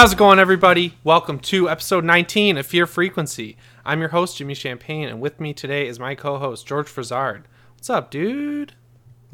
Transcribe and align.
How's 0.00 0.14
it 0.14 0.16
going, 0.16 0.38
everybody? 0.38 0.94
Welcome 1.04 1.38
to 1.40 1.68
episode 1.68 2.06
19 2.06 2.56
of 2.56 2.64
Fear 2.64 2.86
Frequency. 2.86 3.58
I'm 3.84 4.00
your 4.00 4.08
host, 4.08 4.38
Jimmy 4.38 4.54
Champagne, 4.54 5.06
and 5.06 5.20
with 5.20 5.38
me 5.38 5.52
today 5.52 5.86
is 5.86 6.00
my 6.00 6.14
co 6.14 6.38
host, 6.38 6.66
George 6.66 6.86
Frazard. 6.86 7.42
What's 7.74 7.90
up, 7.90 8.10
dude? 8.10 8.72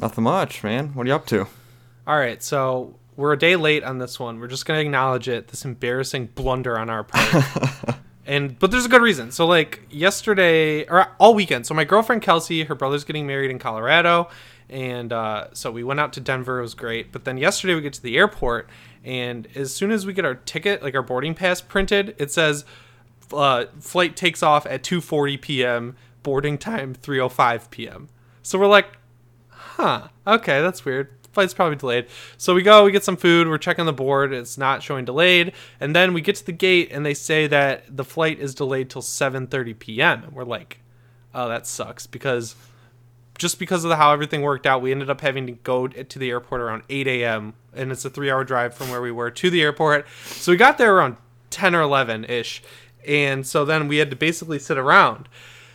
Nothing 0.00 0.24
much, 0.24 0.64
man. 0.64 0.88
What 0.94 1.06
are 1.06 1.10
you 1.10 1.14
up 1.14 1.26
to? 1.26 1.46
All 2.04 2.18
right, 2.18 2.42
so 2.42 2.98
we're 3.14 3.32
a 3.32 3.38
day 3.38 3.54
late 3.54 3.84
on 3.84 3.98
this 3.98 4.18
one. 4.18 4.40
We're 4.40 4.48
just 4.48 4.66
going 4.66 4.78
to 4.78 4.84
acknowledge 4.84 5.28
it, 5.28 5.46
this 5.46 5.64
embarrassing 5.64 6.30
blunder 6.34 6.76
on 6.76 6.90
our 6.90 7.04
part. 7.04 7.44
and 8.26 8.58
but 8.58 8.72
there's 8.72 8.86
a 8.86 8.88
good 8.88 9.02
reason. 9.02 9.30
So 9.30 9.46
like 9.46 9.86
yesterday 9.88 10.84
or 10.88 11.12
all 11.20 11.34
weekend. 11.34 11.66
So 11.66 11.74
my 11.74 11.84
girlfriend 11.84 12.22
Kelsey, 12.22 12.64
her 12.64 12.74
brother's 12.74 13.04
getting 13.04 13.28
married 13.28 13.52
in 13.52 13.60
Colorado, 13.60 14.30
and 14.68 15.12
uh, 15.12 15.48
so 15.52 15.70
we 15.70 15.84
went 15.84 16.00
out 16.00 16.12
to 16.14 16.20
Denver. 16.20 16.58
It 16.58 16.62
was 16.62 16.74
great. 16.74 17.12
But 17.12 17.24
then 17.24 17.38
yesterday 17.38 17.74
we 17.74 17.80
get 17.80 17.92
to 17.94 18.02
the 18.02 18.16
airport, 18.16 18.68
and 19.04 19.46
as 19.54 19.74
soon 19.74 19.90
as 19.90 20.06
we 20.06 20.12
get 20.12 20.24
our 20.24 20.34
ticket, 20.34 20.82
like 20.82 20.94
our 20.94 21.02
boarding 21.02 21.34
pass 21.34 21.60
printed, 21.60 22.14
it 22.18 22.32
says 22.32 22.64
uh, 23.32 23.66
flight 23.80 24.16
takes 24.16 24.42
off 24.42 24.66
at 24.66 24.82
2:40 24.82 25.40
p.m. 25.40 25.96
Boarding 26.22 26.58
time 26.58 26.94
3:05 26.94 27.70
p.m. 27.70 28.08
So 28.42 28.58
we're 28.58 28.66
like, 28.66 28.88
huh, 29.50 30.08
okay, 30.26 30.60
that's 30.60 30.84
weird. 30.84 31.10
Flight's 31.32 31.54
probably 31.54 31.76
delayed. 31.76 32.06
So 32.38 32.54
we 32.54 32.62
go, 32.62 32.84
we 32.84 32.92
get 32.92 33.04
some 33.04 33.16
food, 33.16 33.46
we're 33.46 33.58
checking 33.58 33.84
the 33.84 33.92
board, 33.92 34.32
it's 34.32 34.56
not 34.56 34.82
showing 34.82 35.04
delayed, 35.04 35.52
and 35.78 35.94
then 35.94 36.14
we 36.14 36.22
get 36.22 36.36
to 36.36 36.46
the 36.46 36.52
gate 36.52 36.88
and 36.90 37.04
they 37.04 37.12
say 37.12 37.46
that 37.46 37.94
the 37.94 38.04
flight 38.04 38.40
is 38.40 38.54
delayed 38.54 38.88
till 38.88 39.02
7:30 39.02 39.78
p.m. 39.78 40.24
And 40.24 40.32
we're 40.32 40.44
like, 40.44 40.80
oh, 41.34 41.48
that 41.48 41.66
sucks 41.66 42.06
because 42.06 42.56
just 43.38 43.58
because 43.58 43.84
of 43.84 43.90
the, 43.90 43.96
how 43.96 44.12
everything 44.12 44.42
worked 44.42 44.66
out, 44.66 44.82
we 44.82 44.92
ended 44.92 45.10
up 45.10 45.20
having 45.20 45.46
to 45.46 45.52
go 45.52 45.86
to 45.88 46.18
the 46.18 46.30
airport 46.30 46.60
around 46.60 46.82
8 46.88 47.06
a.m. 47.06 47.54
and 47.74 47.92
it's 47.92 48.04
a 48.04 48.10
three-hour 48.10 48.44
drive 48.44 48.74
from 48.74 48.90
where 48.90 49.02
we 49.02 49.12
were 49.12 49.30
to 49.30 49.50
the 49.50 49.62
airport. 49.62 50.06
So 50.24 50.52
we 50.52 50.56
got 50.56 50.78
there 50.78 50.96
around 50.96 51.16
10 51.50 51.74
or 51.74 51.82
11 51.82 52.24
ish, 52.24 52.62
and 53.06 53.46
so 53.46 53.64
then 53.64 53.88
we 53.88 53.98
had 53.98 54.10
to 54.10 54.16
basically 54.16 54.58
sit 54.58 54.78
around. 54.78 55.28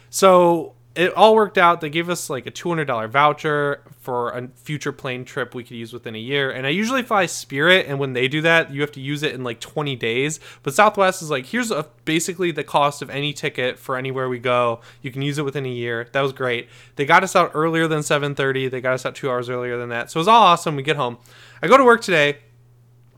So 0.09 0.73
it 0.94 1.14
all 1.14 1.36
worked 1.36 1.58
out. 1.58 1.80
They 1.80 1.89
gave 1.89 2.09
us 2.09 2.30
like 2.30 2.45
a 2.45 2.52
$200 2.52 3.09
voucher 3.09 3.81
for 4.02 4.31
a 4.31 4.50
future 4.56 4.92
plane 4.92 5.23
trip 5.23 5.56
we 5.56 5.64
could 5.64 5.78
use 5.78 5.94
within 5.94 6.16
a 6.16 6.20
year. 6.20 6.52
And 6.52 6.67
I 6.67 6.70
usually 6.72 7.02
fly 7.02 7.28
Spirit, 7.28 7.86
and 7.88 7.97
when 7.97 8.11
they 8.11 8.28
do 8.28 8.42
that, 8.42 8.72
you 8.72 8.81
have 8.81 8.92
to 8.94 9.00
use 9.00 9.23
it 9.23 9.34
in 9.34 9.44
like 9.44 9.62
20 9.62 9.95
days. 9.95 10.42
But 10.64 10.73
Southwest 10.73 11.22
is 11.22 11.30
like, 11.30 11.45
here's 11.45 11.72
a, 11.72 11.88
basically 12.03 12.52
the 12.52 12.66
cost 12.66 13.02
of 13.02 13.09
any 13.09 13.31
ticket 13.31 13.80
for 13.80 13.95
anywhere 13.95 14.28
we 14.28 14.39
go. 14.39 14.81
You 15.02 15.12
can 15.12 15.22
use 15.22 15.38
it 15.38 15.45
within 15.45 15.66
a 15.66 15.69
year. 15.69 16.09
That 16.12 16.22
was 16.22 16.34
great. 16.34 16.67
They 16.97 17.06
got 17.06 17.23
us 17.23 17.36
out 17.38 17.52
earlier 17.53 17.88
than 17.88 18.00
7:30. 18.00 18.69
They 18.69 18.81
got 18.81 18.94
us 18.94 19.06
out 19.06 19.16
two 19.16 19.30
hours 19.30 19.50
earlier 19.50 19.78
than 19.78 19.89
that. 19.89 20.12
So 20.12 20.17
it 20.17 20.22
was 20.22 20.28
all 20.28 20.44
awesome. 20.44 20.75
We 20.75 20.84
get 20.84 20.97
home. 20.97 21.19
I 21.62 21.67
go 21.67 21.78
to 21.78 21.86
work 21.86 22.02
today, 22.02 22.39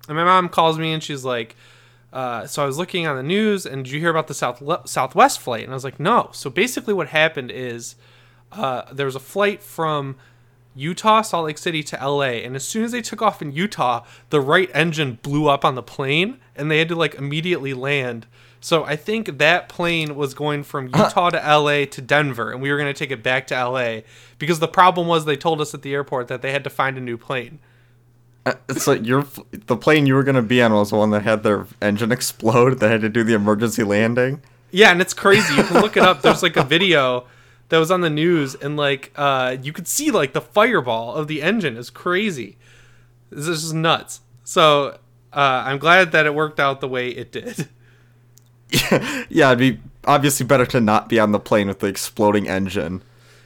and 0.08 0.16
my 0.16 0.24
mom 0.24 0.50
calls 0.50 0.78
me 0.78 0.94
and 0.94 1.02
she's 1.02 1.26
like. 1.26 1.56
Uh, 2.14 2.46
so 2.46 2.62
I 2.62 2.68
was 2.68 2.78
looking 2.78 3.08
on 3.08 3.16
the 3.18 3.24
news, 3.24 3.66
and 3.66 3.84
did 3.84 3.92
you 3.92 4.00
hear 4.00 4.12
about 4.12 4.28
the 4.28 4.36
South 4.36 4.62
Southwest 4.88 5.40
flight? 5.40 5.64
And 5.64 5.72
I 5.72 5.74
was 5.74 5.84
like, 5.84 6.00
no. 6.00 6.30
So 6.32 6.50
basically, 6.52 6.94
what 6.94 7.08
happened 7.08 7.50
is 7.50 7.96
uh, 8.52 8.84
there 8.94 9.08
was 9.08 9.16
a 9.16 9.20
flight 9.20 9.64
from 9.64 10.16
Utah, 10.76 11.24
Salt 11.24 11.48
Lake 11.48 11.58
City 11.58 11.82
to 11.82 11.98
LA, 11.98 12.44
and 12.44 12.56
as 12.56 12.64
soon 12.64 12.84
as 12.84 12.92
they 12.92 13.02
took 13.02 13.24
off 13.24 13.42
in 13.42 13.52
Utah, 13.52 14.06
the 14.30 14.40
right 14.40 14.70
engine 14.76 15.18
blew 15.24 15.48
up 15.48 15.66
on 15.66 15.74
the 15.74 15.82
plane, 15.82 16.38
and 16.56 16.70
they 16.70 16.78
had 16.78 16.90
to 16.90 16.96
like 16.96 17.16
immediately 17.16 17.74
land. 17.74 18.28
So 18.60 18.86
I 18.86 18.96
think 18.96 19.40
that 19.40 19.68
plane 19.68 20.16
was 20.16 20.36
going 20.36 20.64
from 20.64 20.86
Utah 20.86 21.32
to 21.32 21.38
LA 21.38 21.86
to 21.86 22.02
Denver, 22.02 22.52
and 22.52 22.62
we 22.62 22.72
were 22.72 22.78
going 22.78 22.94
to 22.94 22.98
take 22.98 23.12
it 23.12 23.24
back 23.24 23.48
to 23.48 23.56
LA 23.56 24.02
because 24.38 24.60
the 24.60 24.68
problem 24.68 25.08
was 25.08 25.26
they 25.26 25.36
told 25.36 25.62
us 25.62 25.74
at 25.74 25.82
the 25.82 25.94
airport 25.94 26.28
that 26.28 26.44
they 26.44 26.52
had 26.52 26.64
to 26.64 26.70
find 26.70 26.96
a 26.96 27.02
new 27.02 27.18
plane. 27.18 27.58
Uh, 28.46 28.54
it's 28.68 28.88
like 28.88 29.06
your 29.06 29.26
the 29.52 29.78
plane 29.78 30.06
you 30.06 30.16
were 30.16 30.24
gonna 30.24 30.42
be 30.42 30.62
on 30.62 30.74
was 30.74 30.90
the 30.90 30.98
one 30.98 31.12
that 31.12 31.24
had 31.24 31.44
their 31.44 31.66
engine 31.82 32.12
explode. 32.18 32.80
They 32.80 32.90
had 32.90 33.02
to 33.02 33.10
do 33.10 33.24
the 33.24 33.34
emergency 33.34 33.84
landing. 33.84 34.42
Yeah, 34.72 34.92
and 34.92 35.02
it's 35.02 35.14
crazy. 35.14 35.54
You 35.56 35.64
can 35.64 35.82
look 35.82 35.98
it 35.98 36.04
up. 36.04 36.22
There's 36.22 36.44
like 36.44 36.58
a 36.58 36.64
video 36.64 37.26
that 37.70 37.78
was 37.78 37.92
on 37.92 38.02
the 38.02 38.10
news, 38.10 38.56
and 38.56 38.76
like 38.76 39.12
uh, 39.16 39.58
you 39.62 39.72
could 39.72 39.88
see 39.88 40.12
like 40.12 40.34
the 40.34 40.42
fireball 40.42 41.14
of 41.16 41.28
the 41.28 41.42
engine 41.42 41.78
is 41.78 41.90
crazy. 41.90 42.58
This 43.30 43.48
is 43.48 43.74
nuts. 43.74 44.22
So 44.44 44.98
uh, 45.32 45.64
I'm 45.66 45.80
glad 45.80 46.12
that 46.12 46.26
it 46.26 46.36
worked 46.36 46.60
out 46.60 46.82
the 46.82 46.88
way 46.88 47.10
it 47.10 47.32
did. 47.32 47.68
Yeah, 48.70 49.24
yeah, 49.30 49.52
it'd 49.52 49.60
be 49.60 49.80
obviously 50.06 50.46
better 50.46 50.66
to 50.68 50.82
not 50.82 51.10
be 51.10 51.20
on 51.20 51.32
the 51.32 51.40
plane 51.40 51.68
with 51.68 51.80
the 51.80 51.88
exploding 51.88 52.48
engine. 52.48 53.02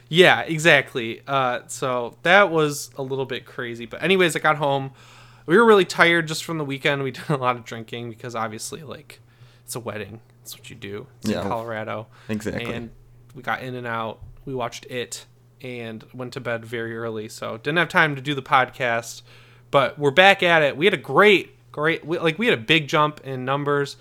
Yeah, 0.08 0.40
exactly. 0.40 1.20
Uh, 1.26 1.60
so 1.66 2.16
that 2.22 2.50
was 2.50 2.90
a 2.96 3.02
little 3.02 3.26
bit 3.26 3.44
crazy. 3.44 3.86
But 3.86 4.02
anyways, 4.02 4.34
I 4.36 4.38
got 4.38 4.56
home. 4.56 4.92
We 5.46 5.56
were 5.56 5.64
really 5.66 5.84
tired 5.84 6.28
just 6.28 6.44
from 6.44 6.58
the 6.58 6.64
weekend. 6.64 7.02
We 7.02 7.10
did 7.12 7.28
a 7.28 7.36
lot 7.36 7.56
of 7.56 7.64
drinking 7.64 8.10
because 8.10 8.34
obviously, 8.34 8.82
like, 8.82 9.20
it's 9.64 9.76
a 9.76 9.80
wedding. 9.80 10.20
That's 10.40 10.56
what 10.56 10.70
you 10.70 10.76
do. 10.76 11.06
It's 11.20 11.30
Yeah. 11.30 11.42
in 11.42 11.48
Colorado. 11.48 12.06
Exactly. 12.28 12.72
And 12.72 12.90
we 13.34 13.42
got 13.42 13.62
in 13.62 13.74
and 13.74 13.86
out. 13.86 14.20
We 14.46 14.54
watched 14.54 14.86
it 14.86 15.26
and 15.60 16.04
went 16.14 16.32
to 16.34 16.40
bed 16.40 16.64
very 16.64 16.96
early. 16.96 17.28
So 17.28 17.58
didn't 17.58 17.78
have 17.78 17.88
time 17.90 18.16
to 18.16 18.22
do 18.22 18.34
the 18.34 18.42
podcast. 18.42 19.22
But 19.70 19.98
we're 19.98 20.10
back 20.10 20.42
at 20.42 20.62
it. 20.62 20.76
We 20.78 20.86
had 20.86 20.94
a 20.94 20.98
great, 20.98 21.54
great, 21.72 22.06
we, 22.06 22.18
like, 22.18 22.38
we 22.38 22.46
had 22.46 22.58
a 22.58 22.62
big 22.62 22.88
jump 22.88 23.20
in 23.24 23.44
numbers. 23.44 23.98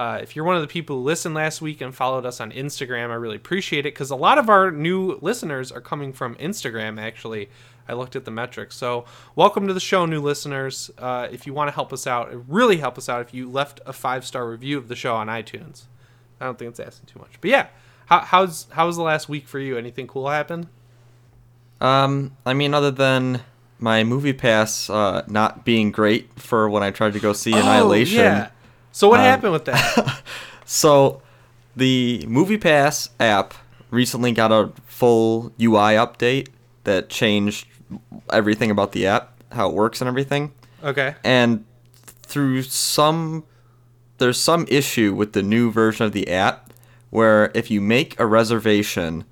Uh, 0.00 0.18
if 0.22 0.34
you're 0.34 0.46
one 0.46 0.56
of 0.56 0.62
the 0.62 0.66
people 0.66 0.96
who 0.96 1.02
listened 1.02 1.34
last 1.34 1.60
week 1.60 1.82
and 1.82 1.94
followed 1.94 2.24
us 2.24 2.40
on 2.40 2.50
Instagram, 2.52 3.10
I 3.10 3.16
really 3.16 3.36
appreciate 3.36 3.80
it 3.80 3.92
because 3.92 4.08
a 4.08 4.16
lot 4.16 4.38
of 4.38 4.48
our 4.48 4.70
new 4.70 5.18
listeners 5.20 5.70
are 5.70 5.82
coming 5.82 6.14
from 6.14 6.36
Instagram, 6.36 6.98
actually. 6.98 7.50
I 7.86 7.92
looked 7.92 8.16
at 8.16 8.24
the 8.24 8.30
metrics. 8.30 8.76
So, 8.76 9.04
welcome 9.36 9.66
to 9.66 9.74
the 9.74 9.78
show, 9.78 10.06
new 10.06 10.22
listeners. 10.22 10.90
Uh, 10.96 11.28
if 11.30 11.46
you 11.46 11.52
want 11.52 11.68
to 11.68 11.74
help 11.74 11.92
us 11.92 12.06
out, 12.06 12.32
it 12.32 12.40
really 12.48 12.78
help 12.78 12.96
us 12.96 13.10
out 13.10 13.20
if 13.20 13.34
you 13.34 13.50
left 13.50 13.82
a 13.84 13.92
five 13.92 14.24
star 14.24 14.48
review 14.48 14.78
of 14.78 14.88
the 14.88 14.96
show 14.96 15.16
on 15.16 15.26
iTunes. 15.26 15.82
I 16.40 16.46
don't 16.46 16.58
think 16.58 16.70
it's 16.70 16.80
asking 16.80 17.08
too 17.12 17.18
much. 17.18 17.32
But 17.42 17.50
yeah, 17.50 17.66
how, 18.06 18.20
how's 18.20 18.68
how 18.70 18.86
was 18.86 18.96
the 18.96 19.02
last 19.02 19.28
week 19.28 19.46
for 19.48 19.58
you? 19.58 19.76
Anything 19.76 20.06
cool 20.06 20.30
happen? 20.30 20.70
Um, 21.82 22.34
I 22.46 22.54
mean, 22.54 22.72
other 22.72 22.90
than 22.90 23.42
my 23.78 24.02
MoviePass 24.02 24.88
uh, 24.88 25.24
not 25.26 25.66
being 25.66 25.92
great 25.92 26.40
for 26.40 26.70
when 26.70 26.82
I 26.82 26.90
tried 26.90 27.12
to 27.12 27.20
go 27.20 27.34
see 27.34 27.52
Annihilation. 27.52 28.20
Oh, 28.20 28.22
yeah. 28.22 28.50
So 28.92 29.08
what 29.08 29.20
Um, 29.20 29.26
happened 29.26 29.52
with 29.52 29.64
that? 29.66 30.22
So, 30.64 31.20
the 31.74 32.24
MoviePass 32.28 33.08
app 33.18 33.54
recently 33.90 34.30
got 34.30 34.52
a 34.52 34.70
full 34.86 35.52
UI 35.60 35.94
update 35.98 36.46
that 36.84 37.08
changed 37.08 37.66
everything 38.32 38.70
about 38.70 38.92
the 38.92 39.04
app, 39.04 39.32
how 39.50 39.68
it 39.68 39.74
works 39.74 40.00
and 40.00 40.06
everything. 40.06 40.52
okay. 40.84 41.16
And 41.24 41.64
through 42.22 42.62
some 42.62 43.42
there's 44.18 44.38
some 44.40 44.64
issue 44.68 45.12
with 45.12 45.32
the 45.32 45.42
new 45.42 45.72
version 45.72 46.06
of 46.06 46.12
the 46.12 46.30
app 46.30 46.72
where 47.10 47.50
if 47.54 47.68
you 47.70 47.80
make 47.80 48.18
a 48.20 48.26
reservation 48.26 49.24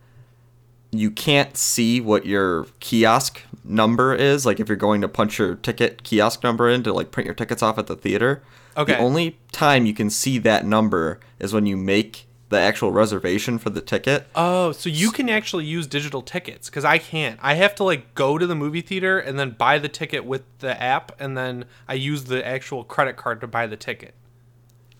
you 0.90 1.10
can't 1.12 1.56
see 1.56 2.00
what 2.00 2.26
your 2.26 2.66
kiosk 2.80 3.42
number 3.62 4.12
is 4.14 4.44
like 4.44 4.58
if 4.58 4.66
you're 4.66 4.76
going 4.76 5.00
to 5.02 5.06
punch 5.08 5.38
your 5.38 5.54
ticket 5.54 6.02
kiosk 6.02 6.42
number 6.42 6.68
in 6.68 6.82
to 6.82 6.92
like 6.92 7.12
print 7.12 7.26
your 7.26 7.34
tickets 7.34 7.62
off 7.62 7.78
at 7.78 7.86
the 7.86 7.94
theater 7.94 8.42
Okay. 8.78 8.92
the 8.94 8.98
only 8.98 9.38
time 9.52 9.84
you 9.84 9.92
can 9.92 10.08
see 10.08 10.38
that 10.38 10.64
number 10.64 11.18
is 11.38 11.52
when 11.52 11.66
you 11.66 11.76
make 11.76 12.26
the 12.50 12.58
actual 12.58 12.92
reservation 12.92 13.58
for 13.58 13.68
the 13.68 13.80
ticket 13.82 14.26
Oh, 14.34 14.72
so 14.72 14.88
you 14.88 15.10
can 15.10 15.28
actually 15.28 15.66
use 15.66 15.86
digital 15.86 16.22
tickets 16.22 16.70
because 16.70 16.84
I 16.84 16.96
can't. 16.96 17.38
I 17.42 17.54
have 17.54 17.74
to 17.74 17.84
like 17.84 18.14
go 18.14 18.38
to 18.38 18.46
the 18.46 18.54
movie 18.54 18.80
theater 18.80 19.18
and 19.18 19.38
then 19.38 19.50
buy 19.50 19.78
the 19.78 19.88
ticket 19.88 20.24
with 20.24 20.42
the 20.60 20.80
app, 20.82 21.12
and 21.20 21.36
then 21.36 21.66
I 21.86 21.94
use 21.94 22.24
the 22.24 22.46
actual 22.46 22.84
credit 22.84 23.16
card 23.18 23.40
to 23.42 23.46
buy 23.46 23.66
the 23.66 23.76
ticket. 23.76 24.14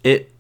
it, 0.05 0.31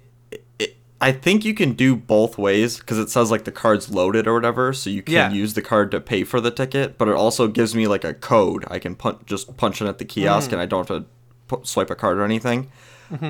it 0.58 0.76
I 1.00 1.12
think 1.12 1.44
you 1.44 1.54
can 1.54 1.74
do 1.74 1.94
both 1.94 2.36
ways 2.38 2.78
because 2.78 2.98
it 2.98 3.08
says 3.08 3.30
like 3.30 3.44
the 3.44 3.52
card's 3.52 3.88
loaded 3.88 4.26
or 4.26 4.34
whatever, 4.34 4.72
so 4.72 4.90
you 4.90 5.00
can 5.02 5.14
Yeah. 5.14 5.30
use 5.30 5.54
the 5.54 5.62
card 5.62 5.90
to 5.92 6.00
pay 6.00 6.24
for 6.24 6.40
the 6.40 6.50
ticket. 6.50 6.98
But 6.98 7.06
it 7.08 7.14
also 7.14 7.46
gives 7.46 7.72
me 7.74 7.86
like 7.86 8.02
a 8.04 8.12
code 8.14 8.64
I 8.68 8.78
can 8.80 8.96
punch 8.96 9.20
just 9.24 9.56
punch 9.56 9.80
in 9.80 9.86
at 9.86 9.98
the 9.98 10.04
kiosk, 10.04 10.50
mm. 10.50 10.54
and 10.54 10.60
I 10.62 10.66
don't 10.66 10.86
have 10.88 10.98
to 10.98 11.06
pu- 11.46 11.64
swipe 11.64 11.90
a 11.90 11.94
card 11.94 12.18
or 12.18 12.24
anything. 12.24 12.70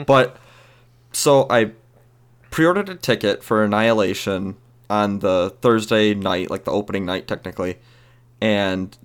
But 0.06 0.36
so 1.12 1.46
I 1.50 1.72
pre-ordered 2.50 2.88
a 2.88 2.94
ticket 2.94 3.42
for 3.42 3.62
Annihilation 3.64 4.56
on 4.90 5.19
the 5.19 5.54
Thursday 5.60 6.14
night, 6.14 6.50
like 6.50 6.64
the 6.64 6.70
opening 6.72 7.04
night 7.04 7.26
technically, 7.28 7.78
and 8.40 8.96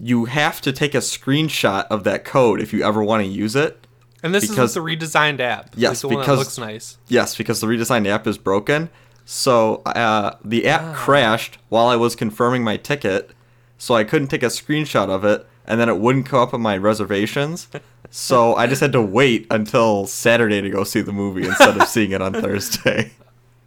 you 0.00 0.26
have 0.26 0.60
to 0.62 0.72
take 0.72 0.94
a 0.94 0.98
screenshot 0.98 1.86
of 1.88 2.04
that 2.04 2.24
code 2.24 2.60
if 2.60 2.72
you 2.72 2.82
ever 2.84 3.02
want 3.02 3.22
to 3.22 3.28
use 3.28 3.56
it. 3.56 3.86
And 4.22 4.34
this 4.34 4.48
Because- 4.48 4.70
is 4.70 4.74
the 4.74 4.80
redesigned 4.80 5.40
app. 5.40 5.70
Yes, 5.76 6.02
like 6.02 6.10
because- 6.18 6.26
that 6.26 6.36
looks 6.36 6.58
nice. 6.58 6.98
Yes, 7.08 7.36
because 7.36 7.60
the 7.60 7.66
redesigned 7.66 8.06
app 8.08 8.26
is 8.26 8.38
broken. 8.38 8.90
So 9.24 9.82
uh, 9.84 10.32
the 10.44 10.66
app 10.66 10.94
crashed 10.94 11.58
while 11.68 11.86
I 11.88 11.96
was 11.96 12.16
confirming 12.16 12.64
my 12.64 12.76
ticket, 12.76 13.30
so 13.76 13.94
I 13.94 14.02
couldn't 14.02 14.28
take 14.28 14.42
a 14.42 14.46
screenshot 14.46 15.08
of 15.10 15.24
it, 15.24 15.46
and 15.66 15.78
then 15.80 15.88
it 15.88 15.98
wouldn't 15.98 16.26
come 16.26 16.40
up 16.40 16.54
in 16.54 16.60
my 16.62 16.76
reservations. 16.76 17.68
So 18.10 18.54
I 18.54 18.66
just 18.66 18.80
had 18.80 18.92
to 18.92 19.02
wait 19.02 19.46
until 19.50 20.06
Saturday 20.06 20.60
to 20.60 20.70
go 20.70 20.82
see 20.84 21.00
the 21.02 21.12
movie 21.12 21.46
instead 21.46 21.76
of 21.80 21.86
seeing 21.88 22.12
it 22.12 22.22
on 22.22 22.32
Thursday. 22.40 23.12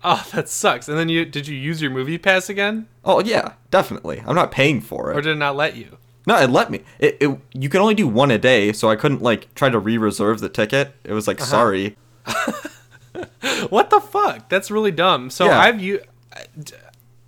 Oh, 0.03 0.25
that 0.33 0.49
sucks. 0.49 0.87
And 0.89 0.97
then 0.97 1.09
you 1.09 1.25
did 1.25 1.47
you 1.47 1.55
use 1.55 1.81
your 1.81 1.91
MoviePass 1.91 2.49
again, 2.49 2.87
Oh 3.05 3.21
yeah, 3.21 3.53
definitely. 3.69 4.23
I'm 4.25 4.35
not 4.35 4.51
paying 4.51 4.81
for 4.81 5.11
it. 5.11 5.17
or 5.17 5.21
did 5.21 5.33
it 5.33 5.35
not 5.39 5.55
let 5.55 5.75
you? 5.75 5.97
No, 6.27 6.35
it 6.37 6.49
let 6.49 6.71
me. 6.71 6.81
It, 6.99 7.17
it 7.19 7.39
you 7.53 7.69
can 7.69 7.81
only 7.81 7.93
do 7.95 8.07
one 8.07 8.31
a 8.31 8.37
day, 8.37 8.73
so 8.73 8.89
I 8.89 8.95
couldn't 8.95 9.21
like 9.21 9.53
try 9.55 9.69
to 9.69 9.77
re-reserve 9.79 10.39
the 10.39 10.49
ticket. 10.49 10.93
It 11.03 11.13
was 11.13 11.27
like 11.27 11.39
Uh-huh. 11.39 11.49
sorry. 11.49 11.97
what 13.69 13.89
the 13.89 13.99
fuck? 13.99 14.49
That's 14.49 14.71
really 14.71 14.91
dumb. 14.91 15.29
So 15.29 15.45
Yeah. 15.45 15.59
I've 15.59 15.81
you, 15.81 16.01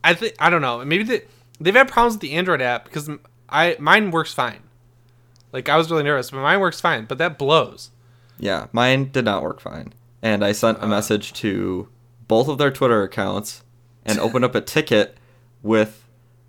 I 0.04 0.14
think 0.14 0.36
I 0.40 0.50
don't 0.50 0.62
know. 0.62 0.84
Maybe 0.84 1.04
they 1.04 1.22
they've 1.60 1.76
had 1.76 1.88
problems 1.88 2.16
with 2.16 2.22
the 2.22 2.34
Android 2.34 2.62
app 2.62 2.86
because 2.86 3.10
I 3.50 3.76
mine 3.80 4.12
works 4.12 4.34
fine. 4.34 4.60
Like 5.54 5.70
I 5.70 5.78
was 5.78 5.90
really 5.90 6.04
nervous, 6.04 6.32
but 6.32 6.38
mine 6.42 6.60
works 6.60 6.82
fine. 6.82 7.06
But 7.06 7.20
that 7.20 7.38
blows. 7.38 7.92
Yeah, 8.40 8.68
mine 8.74 9.10
did 9.12 9.24
not 9.26 9.44
work 9.44 9.62
fine. 9.62 9.94
And 10.22 10.44
I 10.44 10.52
sent 10.52 10.80
Uh. 10.80 10.86
a 10.86 10.88
message 10.88 11.32
to 11.34 11.88
both 12.28 12.48
of 12.50 12.58
their 12.58 12.72
Twitter 12.72 13.04
accounts 13.04 13.64
and 14.04 14.20
opened 14.26 14.44
up 14.44 14.56
a 14.56 14.62
ticket 14.62 15.16
with 15.62 16.06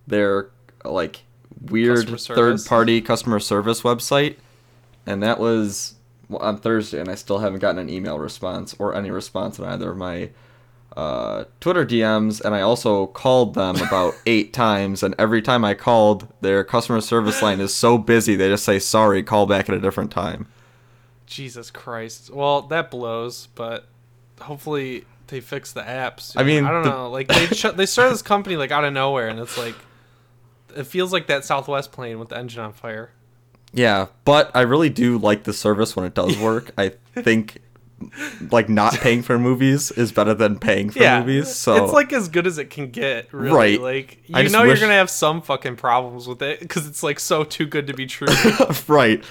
their 0.06 0.48
like 0.84 1.22
weird 1.70 2.18
third 2.20 2.64
party 2.64 3.00
customer 3.00 3.38
service 3.38 3.82
website. 3.82 4.36
And 5.06 5.22
that 5.22 5.38
was 5.38 5.94
on 6.40 6.56
Thursday, 6.56 6.98
and 6.98 7.10
I 7.10 7.14
still 7.14 7.38
haven't 7.40 7.58
gotten 7.60 7.78
an 7.78 7.90
email 7.90 8.18
response 8.18 8.74
or 8.78 8.94
any 8.94 9.10
response 9.10 9.60
on 9.60 9.66
either 9.68 9.90
of 9.90 9.98
my 9.98 10.30
uh, 10.96 11.44
Twitter 11.60 11.84
DMs. 11.84 12.40
And 12.40 12.54
I 12.54 12.60
also 12.60 13.06
called 13.08 13.54
them 13.54 13.76
about 13.76 14.14
eight 14.26 14.52
times, 14.52 15.02
and 15.02 15.14
every 15.18 15.42
time 15.42 15.64
I 15.64 15.74
called, 15.74 16.28
their 16.40 16.64
customer 16.64 17.00
service 17.00 17.42
line 17.42 17.60
is 17.60 17.74
so 17.74 17.98
busy, 17.98 18.36
they 18.36 18.48
just 18.48 18.64
say, 18.64 18.78
sorry, 18.78 19.22
call 19.22 19.46
back 19.46 19.68
at 19.68 19.74
a 19.74 19.80
different 19.80 20.10
time. 20.10 20.46
Jesus 21.26 21.70
Christ. 21.70 22.30
Well, 22.30 22.62
that 22.62 22.90
blows, 22.90 23.48
but 23.54 23.86
hopefully 24.40 25.04
they 25.28 25.40
fix 25.40 25.72
the 25.72 25.80
apps. 25.82 26.34
I 26.36 26.42
mean, 26.44 26.64
I 26.64 26.70
don't 26.70 26.84
the- 26.84 26.90
know. 26.90 27.10
Like 27.10 27.28
they 27.28 27.46
sh- 27.46 27.66
they 27.74 27.86
started 27.86 28.12
this 28.12 28.22
company 28.22 28.56
like 28.56 28.70
out 28.70 28.84
of 28.84 28.92
nowhere, 28.92 29.28
and 29.28 29.40
it's 29.40 29.56
like 29.58 29.74
it 30.76 30.84
feels 30.84 31.12
like 31.12 31.26
that 31.28 31.44
Southwest 31.44 31.92
plane 31.92 32.18
with 32.18 32.28
the 32.28 32.36
engine 32.38 32.60
on 32.62 32.72
fire. 32.72 33.10
Yeah, 33.72 34.06
but 34.24 34.50
I 34.54 34.60
really 34.60 34.90
do 34.90 35.18
like 35.18 35.44
the 35.44 35.52
service 35.52 35.96
when 35.96 36.04
it 36.04 36.14
does 36.14 36.38
work. 36.38 36.70
I 36.78 36.90
think 37.14 37.58
like 38.50 38.68
not 38.68 38.94
paying 39.00 39.22
for 39.22 39.38
movies 39.38 39.90
is 39.92 40.12
better 40.12 40.34
than 40.34 40.58
paying 40.58 40.90
for 40.90 40.98
yeah, 40.98 41.20
movies. 41.20 41.54
So 41.54 41.84
it's 41.84 41.92
like 41.92 42.12
as 42.12 42.28
good 42.28 42.46
as 42.46 42.58
it 42.58 42.70
can 42.70 42.90
get. 42.90 43.32
Really. 43.32 43.56
Right. 43.56 43.80
Like 43.80 44.18
you 44.26 44.48
know 44.50 44.62
wish- 44.62 44.80
you're 44.80 44.88
gonna 44.88 44.98
have 44.98 45.10
some 45.10 45.42
fucking 45.42 45.76
problems 45.76 46.26
with 46.26 46.42
it 46.42 46.60
because 46.60 46.86
it's 46.86 47.02
like 47.02 47.20
so 47.20 47.44
too 47.44 47.66
good 47.66 47.86
to 47.86 47.94
be 47.94 48.06
true. 48.06 48.28
right. 48.88 49.24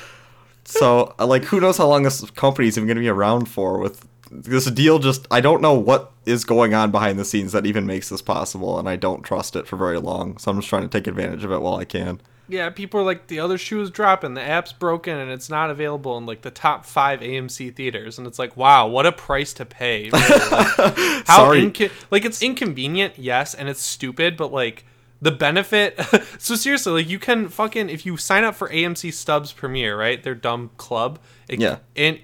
So 0.66 1.14
uh, 1.20 1.26
like 1.26 1.46
who 1.46 1.60
knows 1.60 1.78
how 1.78 1.88
long 1.88 2.04
this 2.04 2.30
company 2.32 2.68
is 2.68 2.78
even 2.78 2.88
going 2.88 2.96
to 2.96 3.02
be 3.02 3.10
around 3.10 3.46
for 3.50 3.80
with 3.80 4.08
this 4.32 4.66
deal 4.72 4.98
just 4.98 5.28
I 5.30 5.42
don't 5.42 5.62
know 5.62 5.74
what 5.74 6.12
is 6.26 6.46
going 6.46 6.74
on 6.74 6.90
behind 6.90 7.20
the 7.20 7.26
scenes 7.26 7.52
that 7.52 7.66
even 7.66 7.86
makes 7.86 8.10
this 8.10 8.22
possible 8.22 8.80
and 8.80 8.88
I 8.88 8.96
don't 8.96 9.24
trust 9.24 9.56
it 9.56 9.68
for 9.68 9.76
very 9.76 10.00
long. 10.00 10.38
So 10.38 10.52
I'm 10.52 10.58
just 10.58 10.70
trying 10.70 10.84
to 10.84 10.88
take 10.88 11.08
advantage 11.08 11.44
of 11.44 11.52
it 11.52 11.62
while 11.62 11.76
I 11.76 11.86
can. 11.86 12.22
Yeah, 12.48 12.70
people 12.70 13.00
are 13.00 13.04
like 13.04 13.28
the 13.28 13.40
other 13.40 13.58
shoe 13.58 13.82
is 13.82 13.90
dropping, 13.90 14.34
the 14.34 14.42
app's 14.42 14.74
broken, 14.74 15.18
and 15.18 15.32
it's 15.32 15.50
not 15.50 15.70
available 15.70 16.18
in 16.18 16.26
like 16.26 16.42
the 16.42 16.52
top 16.52 16.86
five 16.86 17.22
AMC 17.22 17.76
theaters, 17.76 18.18
and 18.18 18.28
it's 18.28 18.38
like 18.40 18.58
wow, 18.58 18.88
what 18.88 19.06
a 19.06 19.12
price 19.12 19.54
to 19.54 19.66
pay. 19.66 20.10
really. 20.10 20.12
Like, 20.12 20.78
how 21.28 21.54
inco- 21.54 21.92
like 22.12 22.26
it's 22.26 22.42
inconvenient, 22.42 23.18
yes, 23.18 23.54
and 23.54 23.70
it's 23.70 23.82
stupid, 23.82 24.36
but 24.36 24.52
like 24.52 24.86
the 25.22 25.32
benefit. 25.32 26.00
so 26.38 26.56
seriously, 26.56 26.92
like 26.92 27.10
you 27.10 27.18
can 27.18 27.48
fucking 27.48 27.90
if 27.90 28.06
you 28.06 28.18
sign 28.18 28.44
up 28.44 28.56
for 28.56 28.68
AMC 28.70 29.14
Stubs 29.14 29.54
Premiere, 29.54 29.98
right? 29.98 30.22
Their 30.22 30.36
dumb 30.36 30.72
club. 30.78 31.20
It, 31.48 31.60
Yeah. 31.60 31.78
And 31.96 32.20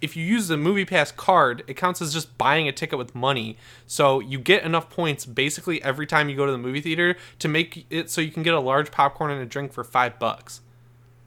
if 0.00 0.16
you 0.16 0.24
use 0.24 0.48
the 0.48 0.56
MoviePass 0.56 1.14
card, 1.16 1.62
it 1.66 1.74
counts 1.74 2.00
as 2.00 2.12
just 2.12 2.36
buying 2.38 2.66
a 2.68 2.72
ticket 2.72 2.98
with 2.98 3.14
money. 3.14 3.56
So 3.86 4.20
you 4.20 4.38
get 4.38 4.62
enough 4.64 4.88
points 4.90 5.26
basically 5.26 5.82
every 5.82 6.06
time 6.06 6.28
you 6.28 6.36
go 6.36 6.46
to 6.46 6.52
the 6.52 6.58
movie 6.58 6.80
theater 6.80 7.16
to 7.38 7.48
make 7.48 7.86
it 7.90 8.10
so 8.10 8.20
you 8.20 8.30
can 8.30 8.42
get 8.42 8.54
a 8.54 8.60
large 8.60 8.90
popcorn 8.90 9.30
and 9.30 9.40
a 9.42 9.46
drink 9.46 9.72
for 9.72 9.84
five 9.84 10.18
bucks. 10.18 10.60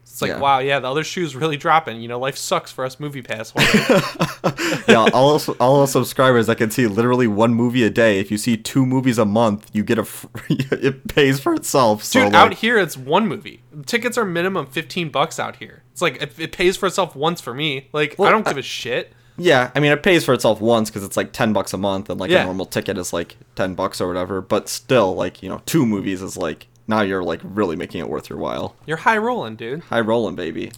It's 0.03 0.21
like, 0.21 0.29
Yeah. 0.29 0.39
wow, 0.39 0.59
yeah, 0.59 0.79
the 0.79 0.89
other 0.89 1.03
shoe's 1.03 1.35
really 1.35 1.57
dropping. 1.57 2.01
You 2.01 2.07
know, 2.07 2.19
life 2.19 2.37
sucks 2.37 2.71
for 2.71 2.85
us 2.85 2.97
MoviePass 2.97 3.53
holders. 3.55 4.83
Yeah, 4.87 5.07
all 5.13 5.39
all 5.59 5.87
subscribers 5.87 6.49
I 6.49 6.55
can 6.55 6.69
see 6.69 6.87
literally 6.87 7.25
one 7.25 7.53
movie 7.53 7.83
a 7.83 7.89
day. 7.89 8.19
If 8.19 8.29
you 8.31 8.37
see 8.37 8.57
two 8.57 8.85
movies 8.85 9.17
a 9.17 9.25
month, 9.25 9.69
you 9.73 9.83
get 9.83 9.97
a 9.97 10.03
free, 10.03 10.57
it 10.71 11.07
pays 11.07 11.39
for 11.39 11.53
itself. 11.53 12.03
So 12.03 12.23
Dude, 12.23 12.33
like, 12.33 12.41
out 12.41 12.53
here 12.55 12.77
it's 12.77 12.97
one 12.97 13.27
movie. 13.27 13.63
Tickets 13.85 14.17
are 14.17 14.25
minimum 14.25 14.65
fifteen 14.65 15.09
bucks 15.09 15.39
out 15.39 15.55
here. 15.57 15.82
It's 15.93 16.01
like 16.01 16.21
it, 16.21 16.37
it 16.37 16.51
pays 16.51 16.75
for 16.75 16.87
itself 16.87 17.15
once 17.15 17.39
for 17.39 17.53
me. 17.53 17.87
Like 17.93 18.19
I 18.19 18.29
don't 18.31 18.45
give 18.45 18.57
a 18.57 18.61
shit. 18.61 19.13
Yeah, 19.37 19.71
I 19.73 19.79
mean 19.79 19.91
it 19.91 20.03
pays 20.03 20.25
for 20.25 20.33
itself 20.33 20.59
once 20.61 20.89
because 20.89 21.03
it's 21.03 21.15
like 21.17 21.31
ten 21.31 21.53
bucks 21.53 21.73
a 21.73 21.77
month, 21.77 22.09
and 22.09 22.19
like 22.19 22.29
Yeah. 22.29 22.41
a 22.41 22.45
normal 22.45 22.65
ticket 22.65 22.97
is 22.97 23.13
like 23.13 23.37
ten 23.55 23.73
bucks 23.75 24.01
or 24.01 24.07
whatever. 24.07 24.41
But 24.41 24.69
still, 24.69 25.15
like 25.15 25.41
you 25.41 25.49
know, 25.49 25.61
two 25.65 25.85
movies 25.85 26.21
is 26.21 26.35
like 26.37 26.67
now 26.87 27.01
you're 27.01 27.23
like 27.23 27.39
really 27.43 27.75
making 27.75 28.01
it 28.01 28.09
worth 28.09 28.29
your 28.29 28.37
while. 28.39 28.75
You're 28.85 28.97
high 28.97 29.17
rolling, 29.17 29.55
dude. 29.55 29.81
High 29.85 30.01
rolling, 30.01 30.35
baby. 30.35 30.71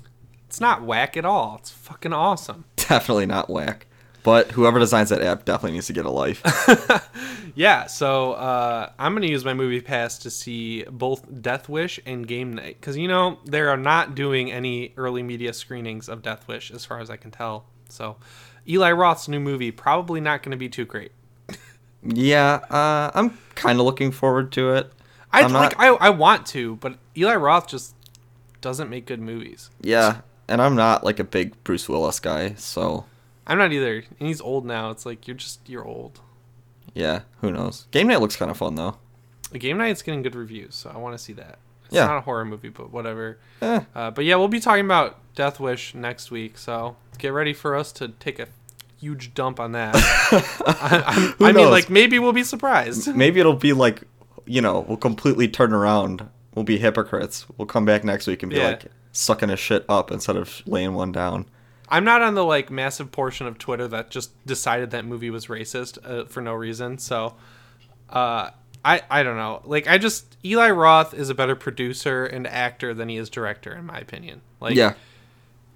It's 0.47 0.61
not 0.61 0.83
whack 0.83 1.17
at 1.17 1.25
all. 1.25 1.57
It's 1.59 1.71
fucking 1.71 2.13
awesome. 2.13 2.65
Definitely 2.75 3.25
not 3.25 3.49
whack. 3.49 3.87
But 4.25 4.51
whoever 4.51 4.79
designs 4.79 5.09
that 5.09 5.21
app 5.21 5.45
definitely 5.45 5.73
needs 5.73 5.87
to 5.87 5.93
get 5.93 6.05
a 6.05 6.09
life. 6.11 6.41
Yeah, 7.55 7.85
so 7.87 8.33
uh, 8.33 8.91
I'm 8.99 9.13
gonna 9.13 9.27
use 9.27 9.45
my 9.45 9.53
MoviePass 9.53 10.21
to 10.23 10.29
see 10.29 10.83
both 10.83 11.41
Death 11.41 11.69
Wish 11.69 12.01
and 12.05 12.27
Game 12.27 12.51
Night 12.53 12.77
because 12.79 12.97
you 12.97 13.07
know 13.07 13.39
they 13.45 13.61
are 13.61 13.77
not 13.77 14.13
doing 14.13 14.51
any 14.51 14.93
early 14.97 15.23
media 15.23 15.53
screenings 15.53 16.09
of 16.09 16.21
Death 16.21 16.49
Wish 16.49 16.69
as 16.69 16.83
far 16.83 16.99
as 16.99 17.09
I 17.09 17.15
can 17.15 17.31
tell. 17.31 17.65
So 17.87 18.17
Eli 18.67 18.91
Roth's 18.91 19.29
new 19.29 19.39
movie 19.39 19.71
probably 19.71 20.19
not 20.19 20.43
gonna 20.43 20.57
be 20.57 20.67
too 20.67 20.83
great. 20.83 21.13
yeah, 22.03 22.59
uh, 22.69 23.11
I'm 23.15 23.37
kind 23.55 23.79
of 23.79 23.85
looking 23.85 24.11
forward 24.11 24.51
to 24.53 24.73
it. 24.73 24.91
I 25.31 25.43
I'm 25.43 25.53
like 25.53 25.79
I, 25.79 25.87
I 25.87 26.09
want 26.09 26.45
to, 26.47 26.75
but 26.75 26.97
Eli 27.15 27.35
Roth 27.35 27.69
just 27.69 27.95
doesn't 28.59 28.89
make 28.89 29.05
good 29.05 29.21
movies. 29.21 29.69
Yeah, 29.79 30.21
and 30.49 30.61
I'm 30.61 30.75
not 30.75 31.05
like 31.05 31.19
a 31.19 31.23
big 31.23 31.63
Bruce 31.63 31.87
Willis 31.87 32.19
guy, 32.19 32.55
so 32.55 33.05
I'm 33.47 33.57
not 33.57 33.71
either, 33.71 34.03
and 34.19 34.27
he's 34.27 34.41
old 34.41 34.65
now. 34.65 34.89
It's 34.91 35.05
like 35.05 35.27
you're 35.27 35.37
just 35.37 35.59
you're 35.69 35.85
old. 35.85 36.19
yeah, 36.93 37.21
who 37.41 37.51
knows? 37.51 37.87
Game 37.91 38.07
night 38.07 38.21
looks 38.21 38.35
kind 38.35 38.49
of 38.51 38.57
fun 38.57 38.75
though. 38.75 38.97
The 39.51 39.59
Game 39.59 39.77
Night's 39.77 40.01
getting 40.01 40.21
good 40.23 40.35
reviews, 40.35 40.75
so 40.75 40.91
I 40.93 40.97
want 40.97 41.15
to 41.15 41.23
see 41.23 41.33
that. 41.33 41.59
It's 41.85 41.93
Yeah. 41.93 42.07
not 42.07 42.17
a 42.17 42.21
horror 42.21 42.43
movie, 42.45 42.69
but 42.69 42.91
whatever. 42.91 43.37
Eh, 43.61 43.81
Uh, 43.93 44.11
but 44.11 44.25
yeah, 44.25 44.35
we'll 44.35 44.47
be 44.47 44.59
talking 44.59 44.83
about 44.85 45.17
Death 45.35 45.59
Wish 45.59 45.93
next 45.93 46.31
week, 46.31 46.57
so 46.57 46.95
get 47.19 47.29
ready 47.31 47.53
for 47.53 47.75
us 47.75 47.91
to 47.93 48.07
take 48.09 48.39
a 48.39 48.47
huge 48.99 49.33
dump 49.35 49.59
on 49.59 49.71
that. 49.73 49.93
I, 50.65 51.33
Who 51.37 51.45
I 51.45 51.51
mean, 51.51 51.69
like 51.69 51.89
maybe 51.89 52.17
we'll 52.19 52.33
be 52.33 52.43
surprised. 52.43 53.15
maybe 53.15 53.39
it'll 53.39 53.53
be 53.53 53.73
like, 53.73 54.03
you 54.45 54.61
know, 54.61 54.79
we'll 54.87 54.97
completely 54.97 55.47
turn 55.47 55.73
around. 55.73 56.27
We'll 56.55 56.65
be 56.65 56.77
hypocrites. 56.79 57.45
We'll 57.57 57.67
come 57.67 57.85
back 57.85 58.03
next 58.03 58.27
week 58.27 58.41
and 58.43 58.49
be 58.49 58.57
Yeah. 58.57 58.69
like 58.69 58.85
sucking 59.11 59.49
a 59.51 59.55
shit 59.57 59.85
up 59.87 60.11
instead 60.11 60.35
of 60.37 60.63
laying 60.65 60.93
one 60.95 61.11
down. 61.11 61.45
I'm 61.89 62.03
not 62.03 62.21
on 62.21 62.33
the 62.33 62.43
like 62.43 62.71
massive 62.71 63.11
portion 63.11 63.47
of 63.47 63.57
Twitter 63.57 63.87
that 63.89 64.09
just 64.09 64.45
decided 64.45 64.91
that 64.91 65.05
movie 65.05 65.29
was 65.29 65.47
racist 65.47 65.97
uh, 66.03 66.25
for 66.25 66.41
no 66.41 66.53
reason. 66.53 66.97
So, 66.97 67.35
uh, 68.09 68.49
I 68.83 69.01
I 69.09 69.23
don't 69.23 69.37
know. 69.37 69.61
Like 69.65 69.87
I 69.87 69.97
just 69.97 70.37
Eli 70.43 70.69
Roth 70.69 71.13
is 71.13 71.29
a 71.29 71.35
better 71.35 71.55
producer 71.55 72.25
and 72.25 72.47
actor 72.47 72.93
than 72.93 73.09
he 73.09 73.17
is 73.17 73.29
director, 73.29 73.73
in 73.73 73.85
my 73.85 73.97
opinion. 73.99 74.41
Like 74.59 74.75
yeah, 74.75 74.93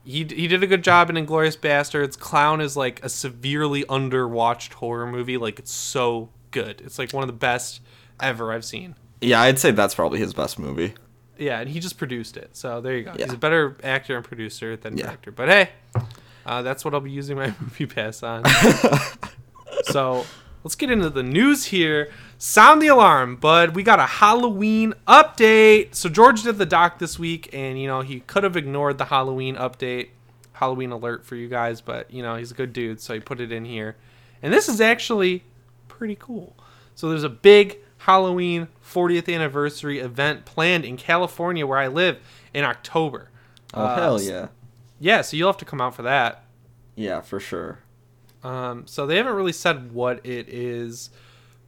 he 0.04 0.24
he 0.24 0.48
did 0.48 0.64
a 0.64 0.68
good 0.68 0.84
job 0.84 1.10
in 1.10 1.16
Inglourious 1.16 1.58
Basterds. 1.58 2.18
Clown 2.18 2.62
is 2.62 2.76
like 2.78 3.04
a 3.04 3.10
severely 3.10 3.84
underwatched 3.86 4.74
horror 4.74 5.08
movie. 5.08 5.38
Like 5.38 5.60
it's 5.60 5.72
so 5.72 6.30
good. 6.52 6.82
It's 6.82 6.98
like 6.98 7.14
one 7.14 7.24
of 7.24 7.28
the 7.28 7.34
best 7.34 7.82
ever 8.20 8.52
I've 8.52 8.66
seen. 8.66 8.96
yeah, 9.22 9.42
I'd 9.42 9.60
say 9.60 9.72
that's 9.72 9.96
probably 9.96 10.20
his 10.20 10.34
best 10.34 10.58
movie. 10.60 10.94
Yeah, 11.40 11.60
and 11.60 11.70
he 11.70 11.80
just 11.80 11.98
produced 11.98 12.38
it. 12.38 12.56
So 12.56 12.82
there 12.82 12.98
you 12.98 13.04
go. 13.04 13.14
He's 13.18 13.34
a 13.34 13.38
better 13.38 13.78
actor 13.84 14.16
and 14.16 14.26
producer 14.26 14.76
than 14.78 14.98
Yeah. 14.98 15.06
director. 15.06 15.32
But 15.32 15.50
hey, 15.50 15.70
uh, 16.46 16.62
that's 16.62 16.84
what 16.86 16.94
I'll 16.94 17.00
be 17.00 17.12
using 17.12 17.38
my 17.38 17.48
MoviePass 17.52 18.24
on. 18.24 18.44
so 19.84 20.26
let's 20.64 20.76
get 20.76 20.92
into 20.92 21.10
the 21.10 21.24
news 21.24 21.66
here. 21.66 22.12
Sound 22.38 22.82
the 22.82 22.88
alarm, 22.88 23.36
bud. 23.36 23.76
We 23.76 23.84
got 23.84 24.00
a 24.00 24.06
Halloween 24.06 24.94
update. 25.08 25.96
So 25.96 26.10
George 26.10 26.44
did 26.44 26.58
the 26.58 26.66
doc 26.66 27.00
this 27.00 27.20
week, 27.20 27.50
and 27.54 27.80
you 27.80 27.88
know 27.88 28.02
he 28.02 28.22
could 28.22 28.44
have 28.44 28.56
ignored 28.56 28.98
the 28.98 29.06
Halloween 29.06 29.56
update, 29.56 30.10
Halloween 30.54 30.92
alert 30.92 31.26
for 31.26 31.36
you 31.36 31.48
guys, 31.50 31.82
but 31.82 32.12
you 32.12 32.24
know 32.24 32.36
he's 32.36 32.52
a 32.52 32.56
good 32.56 32.74
dude, 32.74 33.02
so 33.02 33.14
he 33.14 33.20
put 33.20 33.40
it 33.42 33.52
in 33.52 33.66
here. 33.66 33.96
And 34.42 34.54
this 34.54 34.70
is 34.70 34.80
actually 34.80 35.44
pretty 35.90 36.16
cool. 36.16 36.56
So 36.96 37.10
there's 37.10 37.24
a 37.24 37.30
big 37.30 37.78
Halloween 37.98 38.70
40th 38.92 39.34
anniversary 39.34 40.00
event 40.00 40.46
planned 40.46 40.86
in 40.86 40.98
California 40.98 41.66
where 41.68 41.78
I 41.78 41.88
live 41.88 42.18
in 42.54 42.64
October. 42.64 43.30
Oh 43.74 43.84
Uh, 43.84 43.96
hell 43.96 44.22
yeah, 44.22 44.48
Yeah, 45.00 45.22
so 45.22 45.38
you'll 45.38 45.50
have 45.50 45.58
to 45.58 45.66
come 45.66 45.82
out 45.82 45.96
for 45.96 46.02
that. 46.04 46.44
yeah 46.96 47.22
for 47.22 47.40
sure. 47.40 47.80
Um, 48.44 48.88
so 48.88 49.06
they 49.06 49.18
haven't 49.18 49.34
really 49.34 49.52
said 49.54 49.92
what 49.92 50.26
it 50.26 50.48
is, 50.50 51.10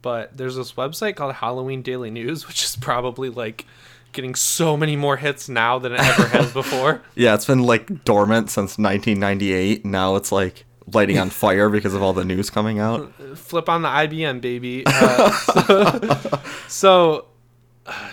but 0.00 0.36
there's 0.36 0.56
this 0.56 0.72
website 0.72 1.16
called 1.16 1.34
Halloween 1.34 1.82
Daily 1.82 2.10
News, 2.10 2.46
which 2.48 2.64
is 2.64 2.76
probably 2.76 3.28
like 3.28 3.66
getting 4.12 4.34
so 4.34 4.76
many 4.76 4.96
more 4.96 5.16
hits 5.16 5.48
now 5.48 5.78
than 5.78 5.92
it 5.92 6.00
ever 6.00 6.26
has 6.28 6.52
before. 6.60 7.02
Yeah, 7.14 7.34
it's 7.34 7.44
been 7.46 7.62
like 7.62 8.04
dormant 8.04 8.50
since 8.50 8.76
1998. 8.78 9.84
Now 9.84 10.16
it's 10.16 10.32
like 10.32 10.64
lighting 10.86 11.18
on 11.18 11.30
fire 11.30 11.68
because 11.68 11.94
of 11.94 12.02
all 12.02 12.12
the 12.12 12.24
news 12.24 12.50
coming 12.50 12.78
out. 12.78 13.12
Flip 13.36 13.68
on 13.68 13.82
the 13.82 13.88
IBM, 13.88 14.40
baby. 14.40 14.84
Uh, 14.86 15.30
so, 16.36 16.40
so, 16.68 17.26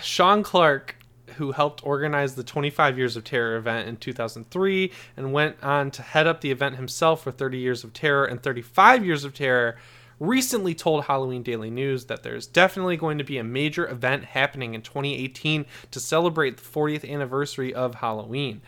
Sean 0.02 0.42
Clark, 0.42 0.96
who 1.36 1.52
helped 1.52 1.84
organize 1.86 2.34
the 2.34 2.44
25 2.44 2.98
Years 2.98 3.16
of 3.16 3.24
Terror 3.24 3.56
event 3.56 3.88
in 3.88 3.96
2003 3.96 4.92
and 5.16 5.32
went 5.32 5.56
on 5.62 5.90
to 5.92 6.02
head 6.02 6.26
up 6.26 6.40
the 6.40 6.50
event 6.50 6.76
himself 6.76 7.22
for 7.22 7.30
30 7.30 7.58
Years 7.58 7.84
of 7.84 7.92
Terror 7.92 8.24
and 8.24 8.42
35 8.42 9.04
Years 9.04 9.24
of 9.24 9.34
Terror, 9.34 9.76
recently 10.18 10.74
told 10.74 11.04
Halloween 11.04 11.42
Daily 11.42 11.70
News 11.70 12.04
that 12.06 12.22
there's 12.22 12.46
definitely 12.46 12.96
going 12.96 13.16
to 13.18 13.24
be 13.24 13.38
a 13.38 13.44
major 13.44 13.88
event 13.88 14.24
happening 14.24 14.74
in 14.74 14.82
2018 14.82 15.64
to 15.90 16.00
celebrate 16.00 16.58
the 16.58 16.62
40th 16.62 17.10
anniversary 17.10 17.72
of 17.72 17.96
Halloween. 17.96 18.60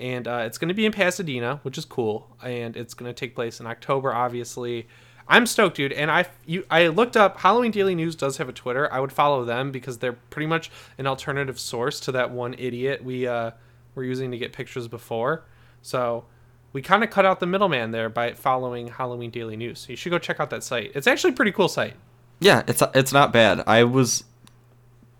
And 0.00 0.26
uh, 0.26 0.44
it's 0.46 0.56
going 0.56 0.68
to 0.68 0.74
be 0.74 0.86
in 0.86 0.92
Pasadena, 0.92 1.60
which 1.62 1.76
is 1.76 1.84
cool. 1.84 2.34
And 2.42 2.74
it's 2.74 2.94
going 2.94 3.08
to 3.08 3.12
take 3.12 3.34
place 3.34 3.60
in 3.60 3.66
October, 3.66 4.14
obviously. 4.14 4.88
I'm 5.28 5.46
stoked, 5.46 5.76
dude. 5.76 5.92
And 5.92 6.10
I 6.10 6.26
you 6.46 6.64
I 6.70 6.88
looked 6.88 7.16
up 7.16 7.38
Halloween 7.38 7.70
Daily 7.70 7.94
News 7.94 8.16
does 8.16 8.38
have 8.38 8.48
a 8.48 8.52
Twitter. 8.52 8.92
I 8.92 8.98
would 8.98 9.12
follow 9.12 9.44
them 9.44 9.70
because 9.70 9.98
they're 9.98 10.14
pretty 10.14 10.46
much 10.46 10.70
an 10.98 11.06
alternative 11.06 11.60
source 11.60 12.00
to 12.00 12.12
that 12.12 12.30
one 12.30 12.54
idiot 12.54 13.04
we 13.04 13.28
uh, 13.28 13.52
were 13.94 14.02
using 14.02 14.30
to 14.32 14.38
get 14.38 14.52
pictures 14.52 14.88
before. 14.88 15.44
So 15.82 16.24
we 16.72 16.82
kind 16.82 17.04
of 17.04 17.10
cut 17.10 17.26
out 17.26 17.38
the 17.38 17.46
middleman 17.46 17.90
there 17.90 18.08
by 18.08 18.32
following 18.32 18.88
Halloween 18.88 19.30
Daily 19.30 19.56
News. 19.56 19.80
So 19.80 19.90
you 19.90 19.96
should 19.96 20.10
go 20.10 20.18
check 20.18 20.40
out 20.40 20.50
that 20.50 20.64
site. 20.64 20.92
It's 20.94 21.06
actually 21.06 21.34
a 21.34 21.36
pretty 21.36 21.52
cool 21.52 21.68
site. 21.68 21.94
Yeah, 22.40 22.62
it's 22.66 22.82
it's 22.94 23.12
not 23.12 23.32
bad. 23.32 23.62
I 23.66 23.84
was 23.84 24.24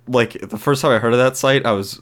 like 0.09 0.33
the 0.41 0.59
first 0.59 0.81
time 0.81 0.91
I 0.91 0.99
heard 0.99 1.13
of 1.13 1.19
that 1.19 1.37
site, 1.37 1.67
I 1.67 1.73
was 1.73 2.01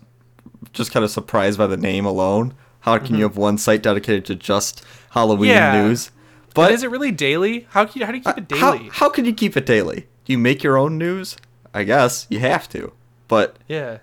just 0.73 0.93
kind 0.93 1.05
of 1.05 1.11
surprised 1.11 1.59
by 1.59 1.67
the 1.67 1.77
name 1.77 2.07
alone. 2.07 2.55
How 2.89 2.99
can 2.99 3.17
you 3.17 3.23
have 3.25 3.37
one 3.37 3.59
site 3.59 3.83
dedicated 3.83 4.25
to 4.27 4.35
just 4.35 4.83
Halloween 5.11 5.51
Yeah. 5.51 5.83
news? 5.83 6.11
But 6.55 6.63
But 6.67 6.73
is 6.73 6.83
it 6.83 6.91
really 6.91 7.13
daily? 7.13 7.67
How 7.71 7.85
can 7.85 8.01
you, 8.01 8.07
how 8.07 8.13
do 8.13 8.19
you 8.19 8.25
keep 8.25 8.39
it 8.39 8.57
how, 8.59 8.73
daily? 8.77 8.91
how 8.93 9.09
can 9.11 9.25
you 9.25 9.33
keep 9.35 9.57
it 9.57 9.67
daily? 9.67 10.07
Do 10.25 10.33
you 10.33 10.39
make 10.39 10.63
your 10.63 10.77
own 10.79 10.97
news? 10.99 11.37
I 11.75 11.85
guess 11.85 12.27
you 12.31 12.39
have 12.41 12.69
to. 12.71 12.93
But 13.29 13.57
yeah. 13.69 13.99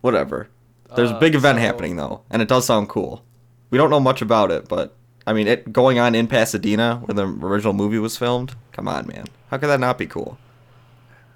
whatever. 0.00 0.48
There's 0.96 1.10
a 1.10 1.16
Uh, 1.16 1.20
big 1.20 1.34
event 1.34 1.58
so- 1.58 1.62
happening 1.62 1.96
though, 1.96 2.22
and 2.30 2.42
it 2.42 2.48
does 2.48 2.66
sound 2.66 2.88
cool. 2.88 3.22
We 3.70 3.78
don't 3.78 3.90
know 3.90 4.00
much 4.00 4.20
about 4.22 4.50
it, 4.50 4.68
but 4.68 4.94
I 5.26 5.32
mean, 5.32 5.46
it 5.48 5.72
going 5.72 5.98
on 5.98 6.14
in 6.14 6.26
Pasadena 6.26 7.02
where 7.04 7.14
the 7.14 7.26
original 7.46 7.72
movie 7.72 7.98
was 7.98 8.16
filmed. 8.16 8.54
Come 8.72 8.86
on, 8.88 9.06
man. 9.06 9.26
How 9.50 9.58
could 9.58 9.68
that 9.68 9.80
not 9.80 9.98
be 9.98 10.06
cool? 10.06 10.38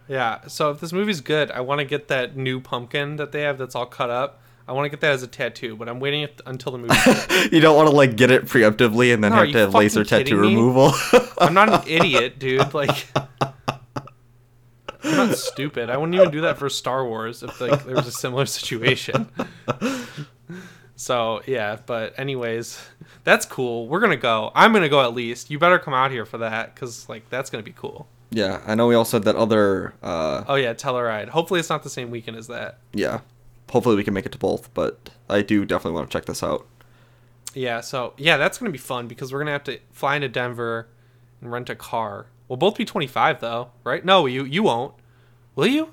Yeah. 0.08 0.40
So 0.46 0.70
if 0.70 0.80
this 0.80 0.92
movie's 0.92 1.20
good, 1.20 1.50
I 1.52 1.60
want 1.60 1.78
to 1.80 1.84
get 1.84 2.08
that 2.08 2.36
new 2.36 2.60
pumpkin 2.60 3.16
that 3.16 3.32
they 3.32 3.42
have 3.42 3.58
that's 3.58 3.74
all 3.74 3.86
cut 3.86 4.10
up. 4.10 4.40
I 4.70 4.72
want 4.72 4.84
to 4.86 4.88
get 4.88 5.00
that 5.00 5.10
as 5.10 5.24
a 5.24 5.26
tattoo, 5.26 5.74
but 5.74 5.88
I'm 5.88 5.98
waiting 5.98 6.28
until 6.46 6.70
the 6.70 6.78
movie. 6.78 6.94
you 7.56 7.60
don't 7.60 7.74
want 7.74 7.88
to 7.90 7.94
like 7.96 8.14
get 8.14 8.30
it 8.30 8.44
preemptively 8.44 9.12
and 9.12 9.22
then 9.24 9.32
No, 9.32 9.38
have 9.38 9.50
to 9.50 9.58
have 9.58 9.74
laser 9.74 10.04
tattoo 10.04 10.36
me? 10.40 10.48
removal. 10.54 10.92
I'm 11.38 11.54
not 11.54 11.68
an 11.68 11.82
idiot, 11.88 12.38
dude. 12.38 12.72
Like, 12.72 13.08
I'm 15.02 15.16
not 15.16 15.36
stupid. 15.36 15.90
I 15.90 15.96
wouldn't 15.96 16.14
even 16.14 16.30
do 16.30 16.42
that 16.42 16.56
for 16.56 16.68
Star 16.68 17.04
Wars 17.04 17.42
if 17.42 17.60
like 17.60 17.84
there 17.84 17.96
was 17.96 18.06
a 18.06 18.12
similar 18.12 18.46
situation. 18.46 19.28
So 20.94 21.40
yeah, 21.46 21.78
but 21.86 22.16
anyways, 22.18 22.80
that's 23.24 23.46
cool. 23.46 23.88
We're 23.88 24.00
gonna 24.00 24.16
go. 24.16 24.52
I'm 24.54 24.72
gonna 24.72 24.88
go 24.90 25.02
at 25.02 25.14
least. 25.14 25.50
You 25.50 25.58
better 25.58 25.78
come 25.80 25.94
out 25.94 26.10
here 26.12 26.26
for 26.26 26.38
that, 26.38 26.76
cause 26.76 27.08
like 27.08 27.28
that's 27.30 27.48
gonna 27.50 27.64
be 27.64 27.72
cool. 27.72 28.06
yeah, 28.30 28.60
I 28.66 28.74
know 28.76 28.86
we 28.86 28.94
also 28.94 29.16
had 29.16 29.24
that 29.24 29.34
other. 29.36 29.94
uh 30.02 30.44
Oh 30.46 30.54
yeah, 30.56 30.74
Telluride. 30.74 31.30
Hopefully 31.30 31.58
it's 31.58 31.70
not 31.70 31.82
the 31.82 31.90
same 31.90 32.10
weekend 32.10 32.36
as 32.36 32.46
that. 32.48 32.78
Yeah, 32.92 33.20
hopefully 33.70 33.96
we 33.96 34.04
can 34.04 34.14
make 34.14 34.26
it 34.26 34.32
to 34.32 34.38
both, 34.38 34.72
but 34.74 35.10
I 35.28 35.42
do 35.42 35.64
definitely 35.64 35.96
want 35.96 36.10
to 36.10 36.12
check 36.16 36.26
this 36.26 36.42
out. 36.42 36.66
Yeah, 37.54 37.80
so 37.80 38.14
yeah, 38.16 38.36
that's 38.36 38.58
gonna 38.58 38.70
be 38.70 38.78
fun 38.78 39.08
because 39.08 39.32
we're 39.32 39.40
gonna 39.40 39.50
have 39.52 39.64
to 39.64 39.80
fly 39.90 40.16
into 40.16 40.28
Denver 40.28 40.88
and 41.40 41.50
rent 41.50 41.70
a 41.70 41.74
car. 41.74 42.26
We'll 42.48 42.56
both 42.56 42.76
be 42.76 42.84
25 42.84 43.40
though, 43.40 43.70
right? 43.84 44.04
No, 44.04 44.26
you 44.26 44.44
you 44.44 44.62
won't. 44.62 44.94
Will 45.56 45.66
you? 45.66 45.90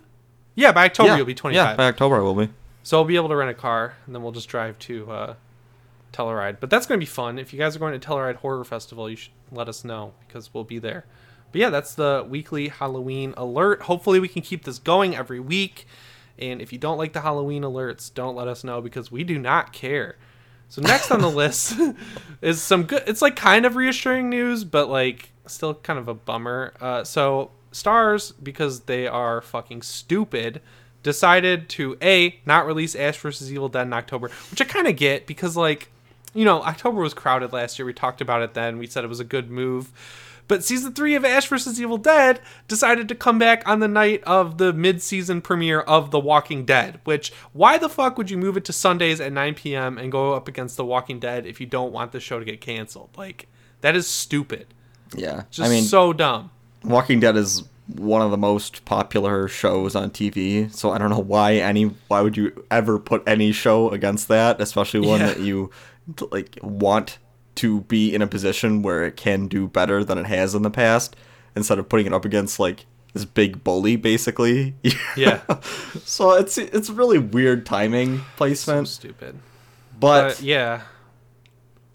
Yeah, 0.56 0.72
by 0.72 0.86
October 0.86 1.10
yeah, 1.10 1.18
you'll 1.18 1.26
be 1.26 1.34
25. 1.34 1.56
Yeah, 1.56 1.76
by 1.76 1.88
October 1.88 2.18
I 2.18 2.20
will 2.20 2.36
be. 2.36 2.50
So 2.84 2.98
I'll 2.98 3.06
be 3.06 3.16
able 3.16 3.30
to 3.30 3.36
rent 3.36 3.50
a 3.50 3.56
car 3.56 3.96
and 4.06 4.14
then 4.14 4.22
we'll 4.22 4.32
just 4.32 4.50
drive 4.50 4.78
to 4.80 5.12
uh, 5.12 5.36
Telluride. 6.14 6.60
But 6.60 6.70
that's 6.70 6.86
gonna 6.86 7.00
be 7.00 7.06
fun. 7.06 7.40
If 7.40 7.54
you 7.54 7.60
guys 7.60 7.76
are 7.76 7.80
going 7.80 8.00
to 8.00 8.08
Telluride 8.08 8.36
Horror 8.38 8.64
Festival, 8.64 9.10
you 9.10 9.16
should 9.16 9.34
let 9.52 9.68
us 9.68 9.84
know 9.84 10.14
because 10.28 10.54
we'll 10.54 10.64
be 10.64 10.80
there. 10.80 11.06
But 11.52 11.62
yeah, 11.62 11.70
that's 11.70 11.96
the 11.96 12.26
weekly 12.28 12.68
Halloween 12.68 13.34
alert. 13.38 13.84
Hopefully 13.84 14.20
we 14.20 14.28
can 14.28 14.42
keep 14.42 14.64
this 14.64 14.80
going 14.80 15.16
every 15.16 15.40
week. 15.40 15.88
And 16.40 16.62
if 16.62 16.72
you 16.72 16.80
don't 16.80 16.98
like 16.98 17.14
the 17.14 17.22
Halloween 17.22 17.64
alerts, 17.64 18.14
don't 18.14 18.36
let 18.36 18.48
us 18.48 18.64
know 18.64 18.82
because 18.82 19.12
we 19.12 19.24
do 19.24 19.40
not 19.40 19.74
care. 19.74 20.16
So 20.70 20.82
next 20.82 21.12
on 21.12 21.22
the 21.22 21.30
list 21.32 21.80
is 22.42 22.62
some 22.62 22.84
good. 22.84 23.04
It's 23.08 23.22
like 23.22 23.36
kind 23.36 23.66
of 23.66 23.76
reassuring 23.76 24.30
news, 24.30 24.64
but 24.64 24.90
like 24.90 25.30
still 25.46 25.76
kind 25.76 25.98
of 26.00 26.08
a 26.08 26.14
bummer. 26.14 26.74
Uh, 26.80 27.04
so 27.04 27.52
Starz, 27.72 28.34
because 28.42 28.82
they 28.82 29.08
are 29.08 29.42
fucking 29.42 29.82
stupid, 29.82 30.62
decided 31.04 31.70
to 31.70 31.98
a 32.02 32.40
not 32.46 32.66
release 32.66 32.96
Ash 32.96 33.18
vs 33.18 33.52
Evil 33.52 33.70
Dead 33.70 33.88
in 33.88 33.94
October, 33.94 34.30
which 34.52 34.62
I 34.62 34.66
kind 34.66 34.88
of 34.88 34.96
get 34.96 35.28
because 35.28 35.56
like 35.56 35.90
you 36.34 36.46
know 36.46 36.62
October 36.64 37.00
was 37.02 37.14
crowded 37.14 37.54
last 37.54 37.80
year. 37.80 37.86
We 37.86 37.94
talked 37.94 38.22
about 38.22 38.42
it 38.42 38.54
then. 38.54 38.78
We 38.78 38.88
said 38.88 39.04
it 39.04 39.08
was 39.08 39.20
a 39.20 39.26
good 39.26 39.50
move. 39.50 39.92
But 40.48 40.64
season 40.64 40.94
three 40.94 41.16
of 41.16 41.26
Ash 41.26 41.48
vs. 41.48 41.80
Evil 41.82 41.98
Dead 41.98 42.40
decided 42.68 43.10
to 43.10 43.16
come 43.16 43.38
back 43.38 43.68
on 43.68 43.80
the 43.80 43.88
night 43.88 44.24
of 44.24 44.58
the 44.58 44.72
mid-season 44.72 45.42
premiere 45.42 45.82
of 45.82 46.12
The 46.12 46.20
Walking 46.20 46.64
Dead. 46.66 47.00
Which, 47.04 47.34
why 47.54 47.78
the 47.78 47.90
fuck 47.90 48.18
would 48.18 48.30
you 48.32 48.38
move 48.38 48.56
it 48.56 48.64
to 48.66 48.74
Sundays 48.74 49.20
at 49.20 49.34
9 49.34 49.56
p.m. 49.56 49.98
and 49.98 50.12
go 50.12 50.34
up 50.34 50.48
against 50.48 50.78
The 50.78 50.86
Walking 50.86 51.20
Dead 51.20 51.46
if 51.46 51.60
you 51.60 51.66
don't 51.66 51.92
want 51.92 52.14
the 52.14 52.20
show 52.20 52.40
to 52.40 52.46
get 52.46 52.62
canceled? 52.62 53.10
Like, 53.18 53.48
that 53.82 53.96
is 53.96 54.08
stupid. 54.08 54.68
Yeah, 55.16 55.44
Just 55.52 55.68
I 55.68 55.70
mean, 55.72 55.84
so 55.84 56.14
dumb. 56.14 56.52
Walking 56.84 57.20
Dead 57.20 57.36
is 57.36 57.64
one 57.96 58.22
of 58.22 58.32
the 58.32 58.38
most 58.38 58.84
popular 58.86 59.48
shows 59.48 59.96
on 59.96 60.12
TV, 60.12 60.74
so 60.74 60.92
I 60.92 60.98
don't 60.98 61.10
know 61.10 61.20
why 61.20 61.56
any 61.56 61.86
why 62.10 62.20
would 62.22 62.36
you 62.36 62.66
ever 62.70 63.00
put 63.00 63.24
any 63.26 63.54
show 63.54 63.90
against 63.92 64.28
that, 64.28 64.60
especially 64.60 65.00
one 65.08 65.22
Yeah. 65.22 65.28
that 65.28 65.40
you 65.40 65.72
like 66.32 66.58
want 66.62 67.18
to 67.58 67.82
be 67.82 68.14
in 68.14 68.22
a 68.22 68.28
position 68.28 68.82
where 68.82 69.04
it 69.04 69.16
can 69.18 69.48
do 69.48 69.68
better 69.68 70.04
than 70.04 70.18
it 70.18 70.26
has 70.26 70.56
in 70.56 70.62
the 70.64 70.70
past 70.72 71.16
instead 71.56 71.80
of 71.80 71.90
putting 71.90 72.06
it 72.06 72.14
up 72.14 72.26
against 72.26 72.60
like 72.60 72.86
this 73.14 73.26
big 73.26 73.64
bully 73.64 73.96
basically. 73.96 74.76
Yeah. 75.16 75.42
so 76.04 76.34
it's 76.34 76.58
it's 76.58 76.90
really 76.90 77.18
weird 77.18 77.66
timing 77.66 78.22
placement. 78.36 78.88
So 78.88 78.94
stupid. 78.94 79.40
but, 80.00 80.30
But 80.30 80.42
yeah, 80.42 80.82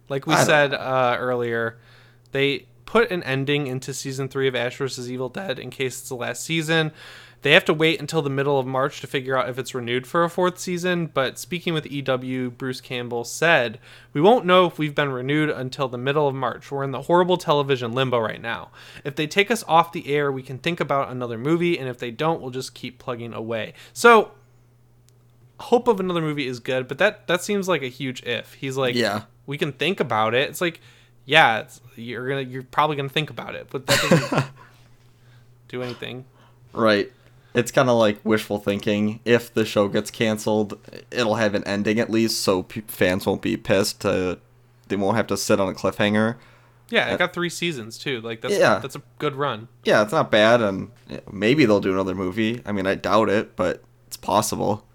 like 0.09 0.27
we 0.27 0.35
I 0.35 0.45
said 0.45 0.75
uh, 0.75 1.17
earlier, 1.19 1.79
they 2.33 2.67
put 2.85 3.11
an 3.11 3.23
ending 3.23 3.69
into 3.69 3.95
season 3.95 4.29
three 4.29 4.49
of 4.49 4.55
Ash 4.57 4.77
vs. 4.77 5.11
Evil 5.11 5.29
Dead 5.29 5.59
in 5.59 5.71
case 5.71 6.01
it's 6.01 6.09
the 6.09 6.17
last 6.17 6.45
season. 6.45 6.93
They 7.43 7.53
have 7.53 7.65
to 7.67 7.75
wait 7.75 7.99
until 8.01 8.23
the 8.23 8.31
middle 8.31 8.59
of 8.59 8.67
March 8.67 9.01
to 9.01 9.07
figure 9.07 9.37
out 9.37 9.49
if 9.49 9.59
it's 9.59 9.75
renewed 9.75 10.07
for 10.07 10.23
a 10.23 10.31
fourth 10.31 10.59
season. 10.61 11.07
But 11.07 11.39
speaking 11.39 11.75
with 11.75 11.91
EW, 11.91 12.51
Bruce 12.51 12.81
Campbell 12.81 13.25
said, 13.25 13.81
We 14.13 14.21
won't 14.21 14.47
know 14.47 14.67
if 14.67 14.79
we've 14.79 14.95
been 14.95 15.11
renewed 15.11 15.51
until 15.51 15.89
the 15.89 15.99
middle 15.99 16.29
of 16.29 16.35
March. 16.37 16.71
We're 16.71 16.85
in 16.85 16.93
the 16.93 17.03
horrible 17.03 17.37
television 17.37 17.93
limbo 17.93 18.19
right 18.21 18.41
now. 18.41 18.71
If 19.05 19.17
they 19.17 19.27
take 19.27 19.51
us 19.51 19.65
off 19.67 19.91
the 19.93 20.07
air, 20.15 20.31
we 20.31 20.43
can 20.43 20.59
think 20.59 20.79
about 20.79 21.11
another 21.11 21.37
movie. 21.37 21.79
And 21.79 21.89
if 21.89 21.99
they 21.99 22.13
don't, 22.13 22.41
we'll 22.41 22.51
just 22.53 22.75
keep 22.75 22.99
plugging 23.01 23.35
away. 23.35 23.75
So 23.93 24.31
hope 25.61 25.89
of 25.89 26.01
another 26.01 26.21
movie 26.21 26.47
is 26.47 26.61
good, 26.61 26.89
but 26.89 26.99
that 26.99 27.27
that 27.29 27.43
seems 27.43 27.69
like 27.69 27.83
a 27.83 27.89
huge 27.89 28.23
if. 28.25 28.55
He's 28.55 28.77
like, 28.77 28.95
Yeah. 28.95 29.23
we 29.47 29.59
can 29.59 29.73
think 29.73 30.01
about 30.01 30.35
it. 30.35 30.49
It's 30.49 30.61
like, 30.61 30.81
yeah, 31.25 31.61
it's, 31.61 31.81
you're 31.97 32.29
gonna 32.29 32.41
you're 32.43 32.63
probably 32.65 32.97
gonna 32.97 33.09
think 33.09 33.31
about 33.31 33.55
it, 33.55 33.67
but 33.71 33.87
that 33.87 34.01
doesn't 34.11 34.45
do 35.69 35.83
anything. 35.83 36.25
Right. 36.73 37.11
It's 37.55 37.71
kind 37.71 37.91
of 37.91 37.97
like 37.99 38.19
wishful 38.25 38.59
thinking. 38.59 39.21
If 39.25 39.53
the 39.53 39.65
show 39.67 39.89
gets 39.89 40.11
canceled, 40.11 40.79
it'll 41.11 41.35
have 41.35 41.55
an 41.55 41.65
ending 41.65 42.01
at 42.01 42.09
least, 42.11 42.41
so 42.41 42.63
p- 42.63 42.83
fans 42.87 43.27
won't 43.27 43.43
be 43.43 43.57
pissed. 43.59 44.01
To, 44.03 44.39
they 44.89 44.97
won't 44.97 45.17
have 45.17 45.27
to 45.27 45.37
sit 45.37 45.61
on 45.61 45.69
a 45.69 45.73
cliffhanger. 45.75 46.37
Yeah, 46.89 47.09
it 47.11 47.15
uh, 47.15 47.17
got 47.19 47.33
three 47.35 47.51
seasons 47.51 47.99
too. 47.99 48.21
Like 48.23 48.41
that's 48.41 48.55
Yeah. 48.59 48.79
that's 48.79 48.97
a 48.97 49.03
good 49.19 49.35
run. 49.35 49.69
Yeah, 49.85 50.03
it's 50.03 50.13
not 50.13 50.31
bad, 50.31 50.61
and 50.63 50.91
maybe 51.31 51.65
they'll 51.67 51.81
do 51.81 51.93
another 51.93 52.15
movie. 52.15 52.63
I 52.65 52.73
mean, 52.73 52.87
I 52.87 52.95
doubt 52.95 53.29
it, 53.29 53.55
but 53.57 53.83
it's 54.07 54.17
possible. 54.17 54.87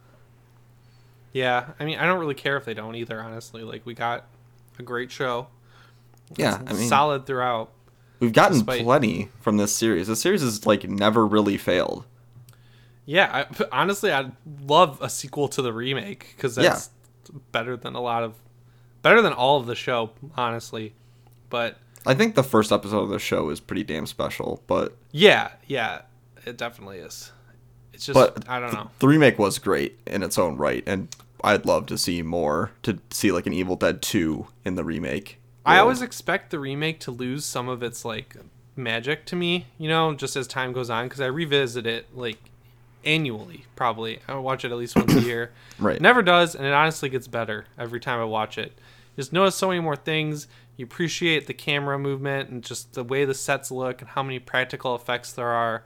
Yeah, 1.33 1.71
I 1.79 1.85
mean, 1.85 1.99
I 1.99 2.05
don't 2.05 2.19
really 2.19 2.33
care 2.35 2.57
if 2.57 2.65
they 2.65 2.73
don't 2.73 2.95
either. 2.95 3.21
Honestly, 3.21 3.63
like 3.63 3.85
we 3.85 3.93
got 3.93 4.25
a 4.79 4.83
great 4.83 5.11
show, 5.11 5.47
Yeah, 6.35 6.61
I 6.65 6.73
mean, 6.73 6.87
solid 6.87 7.25
throughout. 7.25 7.71
we've 8.19 8.33
gotten 8.33 8.57
despite- 8.57 8.83
plenty 8.83 9.29
from 9.41 9.57
this 9.57 9.75
series. 9.75 10.07
The 10.07 10.15
series 10.15 10.41
has 10.41 10.65
like 10.65 10.87
never 10.89 11.25
really 11.25 11.57
failed. 11.57 12.05
Yeah, 13.07 13.47
I, 13.49 13.65
honestly, 13.71 14.11
I'd 14.11 14.33
love 14.67 14.99
a 15.01 15.09
sequel 15.09 15.47
to 15.47 15.63
the 15.63 15.73
remake 15.73 16.33
because 16.35 16.55
that's 16.55 16.91
better 17.51 17.75
than 17.75 17.95
a 17.95 18.01
lot 18.01 18.21
of 18.21 18.35
better 19.01 19.21
than 19.23 19.33
all 19.33 19.59
of 19.59 19.65
the 19.65 19.75
show, 19.75 20.11
honestly. 20.35 20.93
But 21.49 21.77
I 22.05 22.13
think 22.13 22.35
the 22.35 22.43
first 22.43 22.71
episode 22.71 22.99
of 22.99 23.09
the 23.09 23.19
show 23.19 23.49
is 23.49 23.59
pretty 23.59 23.83
damn 23.83 24.05
special, 24.05 24.61
but 24.67 24.95
yeah, 25.11 25.51
yeah, 25.65 26.01
it 26.45 26.57
definitely 26.57 26.99
is. 26.99 27.31
It's 27.93 28.05
just 28.05 28.13
but 28.13 28.47
I 28.47 28.59
don't 28.59 28.73
know. 28.73 28.91
the 28.99 29.07
remake 29.07 29.39
was 29.39 29.57
great 29.57 29.97
in 30.05 30.21
its 30.21 30.37
own 30.37 30.57
right, 30.57 30.83
and 30.85 31.07
I'd 31.43 31.65
love 31.65 31.85
to 31.87 31.97
see 31.97 32.21
more 32.21 32.71
to 32.83 32.99
see 33.09 33.31
like 33.31 33.47
an 33.47 33.53
Evil 33.53 33.77
Dead 33.77 34.01
two 34.01 34.47
in 34.65 34.75
the 34.75 34.83
remake. 34.83 35.39
I 35.65 35.79
always 35.79 36.01
expect 36.01 36.51
the 36.51 36.59
remake 36.59 36.99
to 37.01 37.11
lose 37.11 37.43
some 37.43 37.67
of 37.67 37.83
its 37.83 38.05
like 38.05 38.35
magic 38.75 39.25
to 39.25 39.35
me, 39.35 39.65
you 39.77 39.89
know, 39.89 40.13
just 40.13 40.35
as 40.35 40.47
time 40.47 40.71
goes 40.71 40.89
on 40.89 41.07
because 41.07 41.19
I 41.19 41.25
revisit 41.25 41.85
it 41.85 42.07
like 42.15 42.37
annually. 43.03 43.65
Probably 43.75 44.19
I 44.27 44.35
watch 44.35 44.65
it 44.65 44.71
at 44.71 44.77
least 44.77 44.95
once 44.95 45.13
a 45.15 45.21
year. 45.21 45.51
Right. 45.79 45.97
It 45.97 46.01
never 46.01 46.23
does, 46.23 46.55
and 46.55 46.65
it 46.65 46.73
honestly 46.73 47.07
gets 47.07 47.27
better 47.27 47.67
every 47.77 47.99
time 47.99 48.19
I 48.19 48.23
watch 48.23 48.57
it. 48.57 48.75
Just 49.15 49.31
notice 49.31 49.53
so 49.53 49.67
many 49.67 49.79
more 49.79 49.95
things. 49.95 50.47
You 50.75 50.85
appreciate 50.85 51.45
the 51.45 51.53
camera 51.53 51.99
movement 51.99 52.49
and 52.49 52.63
just 52.63 52.93
the 52.93 53.03
way 53.03 53.25
the 53.25 53.35
sets 53.35 53.69
look 53.69 54.01
and 54.01 54.09
how 54.09 54.23
many 54.23 54.39
practical 54.39 54.95
effects 54.95 55.31
there 55.31 55.49
are. 55.49 55.83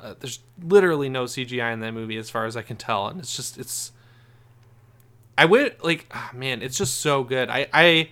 Uh, 0.00 0.14
there's 0.18 0.38
literally 0.62 1.10
no 1.10 1.24
CGI 1.24 1.70
in 1.72 1.80
that 1.80 1.92
movie, 1.92 2.16
as 2.16 2.30
far 2.30 2.46
as 2.46 2.56
I 2.56 2.62
can 2.62 2.76
tell, 2.78 3.08
and 3.08 3.20
it's 3.20 3.36
just 3.36 3.58
it's. 3.58 3.92
I 5.36 5.44
would 5.44 5.76
like, 5.82 6.06
ah, 6.12 6.30
man, 6.32 6.62
it's 6.62 6.78
just 6.78 7.00
so 7.00 7.22
good. 7.22 7.50
I 7.50 7.66
I 7.74 8.08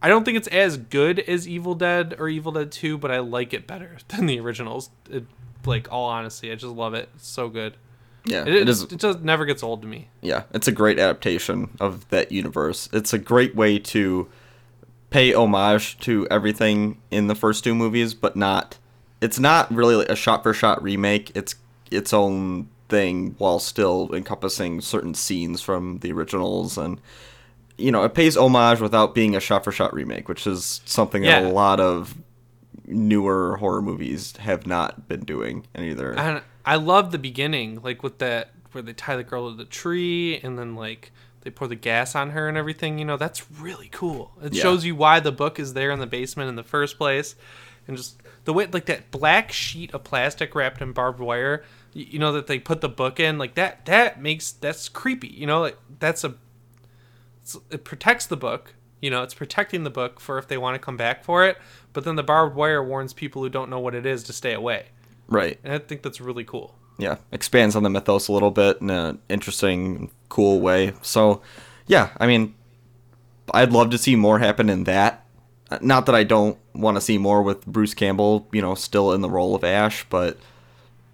I 0.00 0.08
don't 0.08 0.24
think 0.24 0.36
it's 0.36 0.48
as 0.48 0.76
good 0.76 1.18
as 1.20 1.48
Evil 1.48 1.74
Dead 1.74 2.14
or 2.18 2.28
Evil 2.28 2.52
Dead 2.52 2.70
Two, 2.70 2.98
but 2.98 3.10
I 3.10 3.18
like 3.18 3.52
it 3.52 3.66
better 3.66 3.98
than 4.08 4.26
the 4.26 4.38
originals. 4.40 4.90
It, 5.10 5.24
like 5.68 5.92
all 5.92 6.06
honesty, 6.06 6.50
I 6.50 6.54
just 6.54 6.74
love 6.74 6.94
it. 6.94 7.08
It's 7.14 7.28
so 7.28 7.48
good. 7.48 7.76
Yeah, 8.24 8.42
It, 8.42 8.68
it, 8.68 8.92
it 8.92 8.98
just 8.98 9.20
never 9.20 9.46
gets 9.46 9.62
old 9.62 9.82
to 9.82 9.88
me. 9.88 10.08
yeah, 10.20 10.42
it's 10.52 10.68
a 10.68 10.72
great 10.72 10.98
adaptation 10.98 11.70
of 11.80 12.08
that 12.10 12.30
universe. 12.32 12.88
It's 12.92 13.12
a 13.12 13.18
great 13.18 13.54
way 13.54 13.78
to 13.78 14.28
pay 15.10 15.32
homage 15.32 15.98
to 16.00 16.26
everything 16.30 17.00
in 17.10 17.28
the 17.28 17.34
first 17.34 17.64
two 17.64 17.74
movies, 17.74 18.12
but 18.14 18.36
not. 18.36 18.76
It's 19.20 19.38
not 19.38 19.72
really 19.72 20.04
a 20.06 20.16
shot 20.16 20.42
for 20.42 20.52
shot 20.52 20.82
remake. 20.82 21.32
It's 21.34 21.54
its 21.90 22.12
own 22.12 22.68
thing 22.90 23.34
while 23.38 23.58
still 23.58 24.10
encompassing 24.14 24.80
certain 24.80 25.14
scenes 25.14 25.62
from 25.62 25.98
the 25.98 26.12
originals 26.12 26.76
and 26.78 27.00
you 27.80 27.92
know, 27.92 28.02
it 28.02 28.12
pays 28.12 28.36
homage 28.36 28.80
without 28.80 29.14
being 29.14 29.36
a 29.36 29.40
shot 29.40 29.62
for 29.62 29.70
shot 29.70 29.94
remake, 29.94 30.28
which 30.28 30.48
is 30.48 30.80
something 30.84 31.22
that 31.22 31.44
a 31.44 31.48
lot 31.54 31.78
of 31.78 32.16
newer 32.88 33.56
horror 33.58 33.82
movies 33.82 34.36
have 34.38 34.66
not 34.66 35.08
been 35.08 35.20
doing 35.20 35.66
either. 35.76 36.18
And 36.18 36.42
I 36.64 36.76
love 36.76 37.10
the 37.12 37.18
beginning, 37.18 37.80
like 37.82 38.02
with 38.02 38.18
that 38.18 38.50
where 38.72 38.82
they 38.82 38.92
tie 38.92 39.16
the 39.16 39.24
girl 39.24 39.50
to 39.50 39.56
the 39.56 39.64
tree 39.64 40.38
and 40.42 40.58
then 40.58 40.74
like 40.74 41.12
they 41.42 41.50
pour 41.50 41.68
the 41.68 41.74
gas 41.76 42.14
on 42.14 42.30
her 42.30 42.48
and 42.48 42.56
everything. 42.56 42.98
You 42.98 43.04
know, 43.04 43.16
that's 43.16 43.50
really 43.50 43.88
cool. 43.90 44.32
It 44.42 44.54
Yeah. 44.54 44.62
shows 44.62 44.84
you 44.84 44.94
why 44.94 45.20
the 45.20 45.32
book 45.32 45.58
is 45.58 45.74
there 45.74 45.90
in 45.90 46.00
the 46.00 46.06
basement 46.06 46.48
in 46.48 46.56
the 46.56 46.62
first 46.62 46.98
place, 46.98 47.34
and 47.86 47.96
just 47.96 48.20
the 48.44 48.52
way 48.52 48.66
like 48.66 48.86
that 48.86 49.10
black 49.10 49.52
sheet 49.52 49.92
of 49.94 50.04
plastic 50.04 50.54
wrapped 50.54 50.80
in 50.82 50.92
barbed 50.92 51.20
wire. 51.20 51.64
You 51.94 52.18
know 52.18 52.32
that 52.32 52.46
they 52.46 52.58
put 52.58 52.80
the 52.80 52.88
book 52.88 53.18
in 53.18 53.38
like 53.38 53.54
that. 53.54 53.86
That 53.86 54.20
makes 54.20 54.52
that's 54.52 54.88
creepy. 54.88 55.28
You 55.28 55.46
know, 55.46 55.60
like 55.60 55.78
that's 55.98 56.22
a 56.24 56.34
it 57.70 57.84
protects 57.84 58.26
the 58.26 58.36
book. 58.36 58.74
You 59.00 59.10
know, 59.10 59.22
it's 59.22 59.34
protecting 59.34 59.84
the 59.84 59.90
book 59.90 60.20
for 60.20 60.38
if 60.38 60.48
they 60.48 60.58
want 60.58 60.74
to 60.74 60.78
come 60.78 60.96
back 60.96 61.24
for 61.24 61.44
it. 61.46 61.56
But 61.92 62.04
then 62.04 62.16
the 62.16 62.22
barbed 62.22 62.56
wire 62.56 62.82
warns 62.82 63.12
people 63.12 63.42
who 63.42 63.48
don't 63.48 63.70
know 63.70 63.80
what 63.80 63.94
it 63.94 64.04
is 64.06 64.22
to 64.24 64.32
stay 64.32 64.52
away. 64.52 64.86
right. 65.28 65.58
And 65.62 65.72
I 65.72 65.78
think 65.78 66.02
that's 66.02 66.20
really 66.20 66.44
cool. 66.44 66.74
yeah, 66.98 67.16
expands 67.30 67.76
on 67.76 67.84
the 67.84 67.90
mythos 67.90 68.28
a 68.28 68.32
little 68.32 68.50
bit 68.50 68.80
in 68.80 68.90
an 68.90 69.20
interesting, 69.28 70.10
cool 70.28 70.60
way. 70.60 70.92
So, 71.00 71.40
yeah, 71.86 72.10
I 72.18 72.26
mean, 72.26 72.54
I'd 73.54 73.72
love 73.72 73.90
to 73.90 73.98
see 73.98 74.16
more 74.16 74.40
happen 74.40 74.68
in 74.68 74.84
that. 74.84 75.24
Not 75.80 76.06
that 76.06 76.14
I 76.14 76.24
don't 76.24 76.58
want 76.74 76.96
to 76.96 77.00
see 77.00 77.18
more 77.18 77.42
with 77.42 77.64
Bruce 77.66 77.94
Campbell, 77.94 78.48
you 78.52 78.60
know, 78.60 78.74
still 78.74 79.12
in 79.12 79.20
the 79.20 79.30
role 79.30 79.54
of 79.54 79.62
Ash, 79.62 80.04
but 80.10 80.38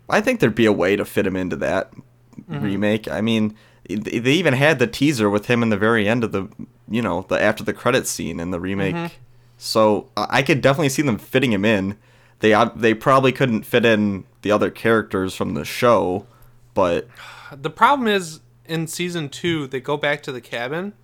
I 0.09 0.21
think 0.21 0.41
there'd 0.41 0.55
be 0.55 0.67
a 0.67 0.73
way 0.73 0.97
to 0.97 1.05
fit 1.05 1.27
him 1.27 1.37
into 1.37 1.57
that 1.57 1.93
mm-hmm. 1.93 2.61
remake. 2.61 3.09
I 3.09 3.21
mean, 3.21 3.55
they 3.89 4.33
even 4.33 4.55
had 4.55 4.79
the 4.79 4.87
teaser 4.87 5.29
with 5.29 5.47
him 5.47 5.63
in 5.63 5.69
the 5.69 5.77
very 5.77 6.09
end 6.09 6.25
of 6.25 6.33
the, 6.33 6.49
you 6.89 7.03
know, 7.03 7.25
the 7.29 7.41
after 7.41 7.65
the 7.65 7.73
credits 7.73 8.11
scene 8.11 8.41
in 8.41 8.51
the 8.51 8.61
remake. 8.61 8.95
Mm-hmm. 8.95 9.15
So 9.59 10.11
I 10.17 10.27
I 10.31 10.43
could 10.43 10.61
definitely 10.61 10.89
see 10.89 11.03
them 11.03 11.19
fitting 11.19 11.53
him 11.53 11.65
in. 11.65 11.97
They 12.41 12.55
they 12.77 12.95
probably 12.95 13.33
couldn't 13.33 13.63
fit 13.63 13.85
in 13.85 14.25
the 14.43 14.51
other 14.51 14.71
characters 14.71 15.35
from 15.35 15.55
the 15.55 15.65
show, 15.65 16.27
but 16.75 17.09
The 17.57 17.71
problem 17.71 18.09
is 18.09 18.41
in 18.67 18.87
season 18.87 19.29
two, 19.29 19.67
they 19.67 19.81
go 19.81 19.97
back 19.97 20.23
to 20.25 20.33
the 20.33 20.41
cabin, 20.41 20.95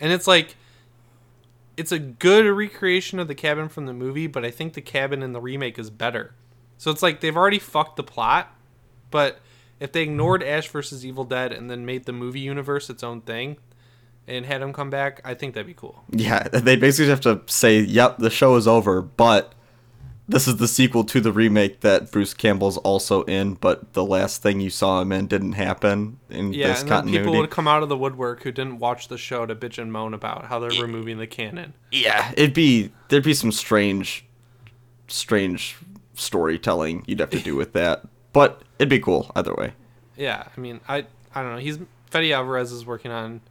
and 0.00 0.12
it's 0.12 0.26
like 0.26 0.56
it's 1.76 1.92
a 1.92 1.98
good 1.98 2.46
recreation 2.46 3.18
of 3.18 3.28
the 3.28 3.34
cabin 3.34 3.68
from 3.68 3.86
the 3.86 3.92
movie, 3.92 4.26
but 4.26 4.44
I 4.44 4.50
think 4.50 4.74
the 4.74 4.80
cabin 4.80 5.22
in 5.22 5.32
the 5.32 5.40
remake 5.40 5.78
is 5.78 5.90
better. 5.90 6.34
So 6.78 6.90
it's 6.90 7.02
like 7.02 7.20
they've 7.20 7.36
already 7.36 7.58
fucked 7.58 7.96
the 7.96 8.02
plot, 8.02 8.54
but 9.10 9.40
if 9.78 9.92
they 9.92 10.02
ignored 10.02 10.42
Ash 10.42 10.68
versus 10.68 11.04
Evil 11.04 11.24
Dead 11.24 11.52
and 11.52 11.70
then 11.70 11.84
made 11.84 12.04
the 12.04 12.12
movie 12.12 12.40
universe 12.40 12.88
its 12.88 13.02
own 13.02 13.20
thing 13.20 13.58
and 14.28 14.44
had 14.46 14.60
him 14.62 14.72
come 14.72 14.90
back, 14.90 15.20
I 15.24 15.34
think 15.34 15.54
that'd 15.54 15.66
be 15.66 15.74
cool. 15.74 16.04
yeah, 16.10 16.44
they 16.48 16.76
basically 16.76 17.10
have 17.10 17.20
to 17.22 17.42
say, 17.46 17.80
"Yep, 17.80 18.18
the 18.18 18.30
show 18.30 18.56
is 18.56 18.66
over," 18.66 19.00
but 19.02 19.52
this 20.28 20.48
is 20.48 20.56
the 20.56 20.66
sequel 20.66 21.04
to 21.04 21.20
the 21.20 21.30
remake 21.30 21.80
that 21.82 22.10
Bruce 22.10 22.34
Campbell's 22.34 22.76
also 22.78 23.22
in, 23.24 23.54
but 23.54 23.92
the 23.92 24.04
last 24.04 24.42
thing 24.42 24.58
you 24.58 24.70
saw 24.70 25.00
him 25.00 25.12
in 25.12 25.28
didn't 25.28 25.52
happen 25.52 26.18
in 26.28 26.52
Yeah, 26.52 26.66
this 26.68 26.80
and 26.80 26.90
then 26.90 26.96
continuity. 26.98 27.24
people 27.26 27.40
would 27.40 27.50
come 27.50 27.68
out 27.68 27.84
of 27.84 27.88
the 27.88 27.96
woodwork 27.96 28.42
who 28.42 28.50
didn't 28.50 28.80
watch 28.80 29.06
the 29.06 29.16
show 29.18 29.46
to 29.46 29.54
bitch 29.54 29.78
and 29.78 29.92
moan 29.92 30.12
about 30.14 30.46
how 30.46 30.58
they're 30.58 30.70
removing 30.82 31.18
the 31.18 31.28
canon. 31.28 31.74
yeah, 31.92 32.32
it'd 32.36 32.54
be 32.54 32.90
there'd 33.08 33.22
be 33.22 33.34
some 33.34 33.52
strange, 33.52 34.24
strange 35.08 35.76
storytelling 36.14 37.04
you'd 37.06 37.20
have 37.20 37.30
to 37.30 37.38
do 37.38 37.54
with 37.54 37.72
that, 37.74 38.02
but 38.32 38.62
it'd 38.78 38.88
be 38.88 38.98
cool 39.00 39.30
either 39.36 39.54
way. 39.54 39.72
Yeah, 40.18 40.44
I 40.56 40.60
mean, 40.60 40.80
I 40.88 41.04
I 41.34 41.42
don't 41.42 41.52
know. 41.52 41.58
He's 41.58 41.78
Fede 42.10 42.32
Alvarez 42.32 42.72
is 42.72 42.86
working 42.86 43.10
on 43.10 43.42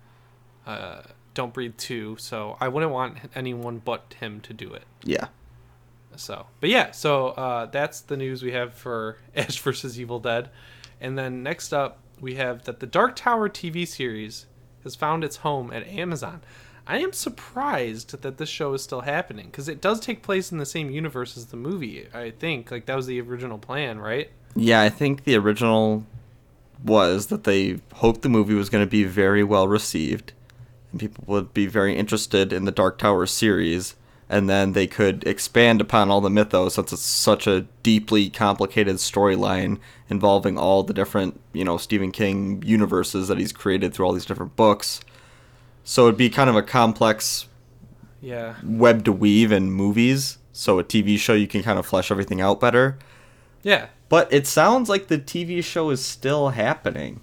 uh, 0.65 1.01
Don't 1.33 1.53
Breathe 1.53 1.77
2, 1.77 2.17
so 2.19 2.57
I 2.59 2.67
wouldn't 2.67 2.91
want 2.91 3.17
anyone 3.35 3.81
but 3.83 4.15
him 4.19 4.39
to 4.41 4.53
do 4.53 4.73
it. 4.73 4.83
Yeah, 5.03 5.27
So, 6.15 6.47
but 6.59 6.69
yeah, 6.69 6.91
so 6.91 7.29
uh, 7.29 7.65
that's 7.67 8.01
the 8.01 8.17
news 8.17 8.41
we 8.43 8.51
have 8.51 8.73
for 8.73 9.17
Ash 9.35 9.59
versus 9.59 9.99
Evil 9.99 10.19
Dead, 10.19 10.49
and 10.99 11.17
then 11.17 11.43
next 11.43 11.73
up 11.73 11.99
we 12.19 12.35
have 12.35 12.63
that 12.63 12.79
the 12.79 12.87
Dark 12.87 13.15
Tower 13.15 13.49
TV 13.49 13.87
series 13.87 14.45
has 14.83 14.95
found 14.95 15.23
its 15.23 15.37
home 15.37 15.71
at 15.73 15.85
Amazon. 15.87 16.41
I 16.87 16.99
am 16.99 17.13
surprised 17.13 18.21
that 18.21 18.37
this 18.37 18.49
show 18.49 18.73
is 18.73 18.83
still 18.83 19.01
happening 19.01 19.47
because 19.47 19.67
it 19.67 19.81
does 19.81 19.99
take 19.99 20.21
place 20.21 20.51
in 20.51 20.59
the 20.59 20.65
same 20.65 20.91
universe 20.91 21.35
as 21.35 21.47
the 21.47 21.57
movie. 21.57 22.07
I 22.13 22.29
think 22.29 22.69
like 22.69 22.85
that 22.85 22.95
was 22.95 23.07
the 23.07 23.19
original 23.21 23.57
plan, 23.57 23.99
right? 23.99 24.29
yeah. 24.55 24.81
I 24.81 24.89
think 24.89 25.23
the 25.23 25.35
original 25.35 26.05
was 26.83 27.27
that 27.27 27.43
they 27.43 27.79
hoped 27.93 28.21
the 28.21 28.29
movie 28.29 28.53
was 28.53 28.69
going 28.69 28.85
to 28.85 28.89
be 28.89 29.03
very 29.03 29.43
well 29.43 29.67
received 29.67 30.33
and 30.95 30.99
people 31.01 31.25
would 31.27 31.53
be 31.53 31.65
very 31.67 31.93
interested 31.97 32.53
in 32.53 32.63
the 32.63 32.71
Dark 32.71 32.97
Tower 32.97 33.25
series 33.25 33.95
and 34.29 34.49
then 34.49 34.71
they 34.71 34.87
could 34.87 35.27
expand 35.27 35.81
upon 35.81 36.09
all 36.09 36.21
the 36.21 36.29
mythos 36.29 36.75
since 36.75 36.93
it's 36.93 37.01
such 37.01 37.45
a 37.47 37.65
deeply 37.83 38.29
complicated 38.29 38.95
storyline 38.95 39.77
involving 40.09 40.57
all 40.57 40.83
the 40.83 40.93
different, 40.93 41.41
you 41.51 41.65
know, 41.65 41.75
Stephen 41.77 42.11
King 42.13 42.63
universes 42.65 43.27
that 43.27 43.37
he's 43.37 43.51
created 43.51 43.93
through 43.93 44.05
all 44.05 44.13
these 44.13 44.25
different 44.25 44.55
books. 44.55 45.01
So 45.83 46.07
it'd 46.07 46.17
be 46.17 46.29
kind 46.29 46.49
of 46.49 46.55
a 46.55 46.63
complex 46.63 47.47
Yeah. 48.21 48.55
web 48.63 49.03
to 49.03 49.11
weave 49.11 49.51
in 49.51 49.69
movies. 49.71 50.37
So 50.53 50.79
a 50.79 50.83
TV 50.83 51.19
show 51.19 51.33
you 51.33 51.45
can 51.47 51.61
kind 51.61 51.77
of 51.77 51.85
flesh 51.85 52.09
everything 52.09 52.39
out 52.39 52.61
better. 52.61 52.97
Yeah. 53.63 53.87
But 54.07 54.31
it 54.31 54.47
sounds 54.47 54.87
like 54.87 55.07
the 55.07 55.19
TV 55.19 55.61
show 55.61 55.89
is 55.89 56.03
still 56.03 56.49
happening. 56.49 57.19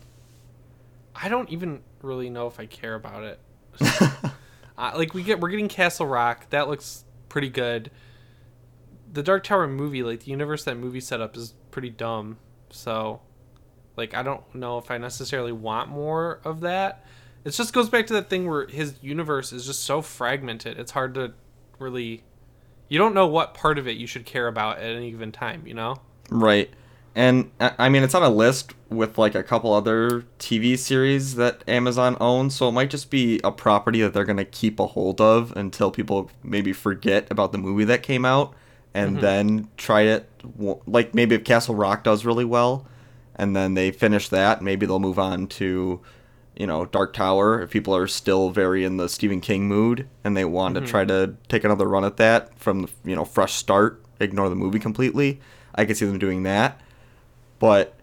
I 1.17 1.29
don't 1.31 1.49
even 1.49 1.81
really 2.03 2.29
know 2.31 2.47
if 2.47 2.61
I 2.61 2.67
care 2.67 2.95
about 2.95 3.23
it. 3.23 3.41
Uh, 3.81 4.93
like 4.97 5.15
we 5.15 5.23
get, 5.23 5.41
we're 5.41 5.51
getting 5.51 5.69
Castle 5.69 6.07
Rock. 6.07 6.51
That 6.51 6.69
looks 6.69 7.05
pretty 7.29 7.49
good. 7.49 7.91
The 9.13 9.23
Dark 9.23 9.45
Tower 9.45 9.67
movie, 9.67 10.03
like 10.03 10.21
the 10.21 10.31
universe 10.31 10.65
that 10.65 10.77
movie 10.77 11.01
set 11.01 11.21
up, 11.21 11.37
is 11.37 11.55
pretty 11.71 11.91
dumb. 11.91 12.39
So, 12.71 13.21
like, 13.97 14.15
I 14.15 14.23
don't 14.23 14.43
know 14.55 14.79
if 14.79 14.91
I 14.91 14.99
necessarily 14.99 15.53
want 15.53 15.91
more 15.91 16.41
of 16.45 16.61
that. 16.61 17.05
It 17.45 17.51
just 17.51 17.73
goes 17.73 17.89
back 17.89 18.07
to 18.07 18.15
that 18.15 18.31
thing 18.31 18.49
where 18.49 18.67
his 18.67 18.95
universe 19.03 19.53
is 19.53 19.67
just 19.67 19.83
so 19.83 20.01
fragmented. 20.01 20.79
It's 20.79 20.93
hard 20.93 21.15
to 21.15 21.35
really. 21.79 22.25
You 22.89 22.99
don't 22.99 23.15
know 23.15 23.27
what 23.27 23.55
part 23.55 23.79
of 23.79 23.89
it 23.89 23.97
you 23.97 24.07
should 24.07 24.27
care 24.27 24.47
about 24.49 24.79
at 24.79 24.85
any 24.85 25.11
given 25.11 25.33
time. 25.33 25.67
You 25.67 25.75
know. 25.75 25.97
Right. 26.31 26.71
And 27.14 27.51
I 27.61 27.72
I 27.79 27.88
mean, 27.88 28.03
it's 28.03 28.14
on 28.14 28.22
a 28.22 28.31
list 28.31 28.75
with 28.88 29.18
like 29.18 29.35
a 29.35 29.42
couple 29.42 29.72
other 29.72 30.25
TV 30.38 30.79
series 30.79 31.35
that 31.37 31.62
Amazon 31.68 32.16
owns, 32.20 32.55
so 32.55 32.68
it 32.68 32.72
might 32.72 32.90
just 32.90 33.11
be 33.11 33.40
a 33.44 33.53
property 33.53 34.01
that 34.03 34.14
they're 34.14 34.25
gonna 34.25 34.44
keep 34.44 34.81
a 34.81 34.87
hold 34.87 35.20
of 35.20 35.53
until 35.57 35.90
people 35.90 36.31
maybe 36.42 36.72
forget 36.72 37.27
about 37.31 37.53
the 37.53 37.59
movie 37.59 37.85
that 37.85 38.03
came 38.03 38.25
out, 38.25 38.55
and 38.94 39.12
mm-hmm. 39.12 39.20
then 39.20 39.68
try 39.77 40.03
it. 40.03 40.29
Like 40.87 41.14
maybe 41.14 41.35
if 41.35 41.44
Castle 41.44 41.75
Rock 41.75 42.05
does 42.05 42.25
really 42.25 42.44
well, 42.44 42.87
and 43.37 43.55
then 43.55 43.75
they 43.75 43.90
finish 43.90 44.29
that, 44.29 44.62
maybe 44.62 44.87
they'll 44.87 44.98
move 44.98 45.18
on 45.18 45.46
to, 45.48 46.01
you 46.57 46.66
know, 46.66 46.87
Dark 46.87 47.12
Tower 47.12 47.61
if 47.61 47.70
people 47.70 47.94
are 47.94 48.07
still 48.07 48.51
very 48.51 48.85
in 48.85 48.96
the 48.96 49.09
Stephen 49.09 49.40
King 49.40 49.68
mood 49.68 50.09
and 50.25 50.37
they 50.37 50.44
want 50.44 50.77
to 50.77 50.81
mm-hmm. 50.81 50.90
try 50.90 51.05
to 51.05 51.35
take 51.48 51.64
another 51.64 51.88
run 51.88 52.05
at 52.05 52.16
that 52.16 52.59
from 52.59 52.88
you 53.05 53.14
know 53.14 53.27
fresh 53.27 53.53
start, 53.53 54.03
ignore 54.18 54.48
the 54.48 54.57
movie 54.57 54.79
completely. 54.79 55.40
I 55.75 55.85
could 55.85 55.96
see 55.98 56.07
them 56.07 56.18
doing 56.18 56.42
that 56.44 56.82
but 57.62 57.94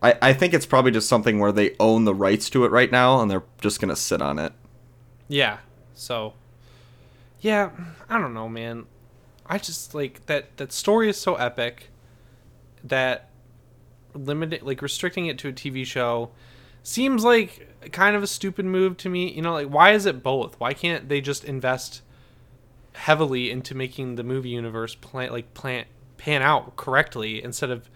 I, 0.00 0.14
I 0.22 0.32
think 0.32 0.54
it's 0.54 0.64
probably 0.64 0.92
just 0.92 1.08
something 1.08 1.40
where 1.40 1.50
they 1.50 1.74
own 1.80 2.04
the 2.04 2.14
rights 2.14 2.48
to 2.50 2.64
it 2.64 2.70
right 2.70 2.92
now 2.92 3.20
and 3.20 3.28
they're 3.28 3.42
just 3.60 3.80
gonna 3.80 3.96
sit 3.96 4.22
on 4.22 4.38
it. 4.38 4.52
Yeah. 5.26 5.58
So 5.92 6.34
Yeah, 7.40 7.70
I 8.08 8.20
don't 8.20 8.32
know, 8.32 8.48
man. 8.48 8.86
I 9.44 9.58
just 9.58 9.92
like 9.92 10.26
that 10.26 10.56
that 10.58 10.72
story 10.72 11.08
is 11.08 11.16
so 11.16 11.34
epic 11.34 11.88
that 12.84 13.28
limiting 14.14 14.64
like 14.64 14.80
restricting 14.80 15.26
it 15.26 15.36
to 15.38 15.48
a 15.48 15.52
TV 15.52 15.84
show 15.84 16.30
seems 16.84 17.24
like 17.24 17.90
kind 17.90 18.14
of 18.14 18.22
a 18.22 18.28
stupid 18.28 18.66
move 18.66 18.96
to 18.98 19.08
me. 19.08 19.32
You 19.32 19.42
know, 19.42 19.52
like 19.52 19.66
why 19.66 19.94
is 19.94 20.06
it 20.06 20.22
both? 20.22 20.60
Why 20.60 20.74
can't 20.74 21.08
they 21.08 21.20
just 21.20 21.42
invest 21.42 22.02
heavily 22.92 23.50
into 23.50 23.74
making 23.74 24.14
the 24.14 24.22
movie 24.22 24.50
universe 24.50 24.94
plan 24.94 25.32
like 25.32 25.54
plan 25.54 25.86
pan 26.18 26.40
out 26.40 26.76
correctly 26.76 27.42
instead 27.42 27.70
of 27.70 27.90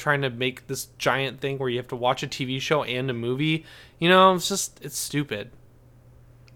trying 0.00 0.22
to 0.22 0.30
make 0.30 0.66
this 0.66 0.86
giant 0.98 1.40
thing 1.40 1.58
where 1.58 1.68
you 1.68 1.76
have 1.78 1.88
to 1.88 1.96
watch 1.96 2.22
a 2.24 2.26
TV 2.26 2.60
show 2.60 2.82
and 2.82 3.08
a 3.08 3.14
movie? 3.14 3.64
You 4.00 4.08
know, 4.08 4.34
it's 4.34 4.48
just 4.48 4.80
it's 4.82 4.98
stupid. 4.98 5.50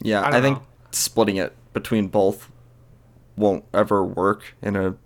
Yeah, 0.00 0.22
I 0.22 0.38
I, 0.38 0.40
think 0.40 0.58
know. 0.58 0.64
splitting 0.90 1.36
it 1.36 1.54
between 1.72 2.08
both 2.08 2.50
won't 3.36 3.64
ever 3.72 4.04
work 4.04 4.54
in 4.62 4.74
a 4.76 4.96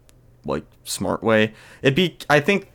like 0.44 0.64
smart 0.84 1.22
way. 1.22 1.52
It'd 1.82 1.94
be 1.94 2.16
I 2.30 2.40
think 2.40 2.70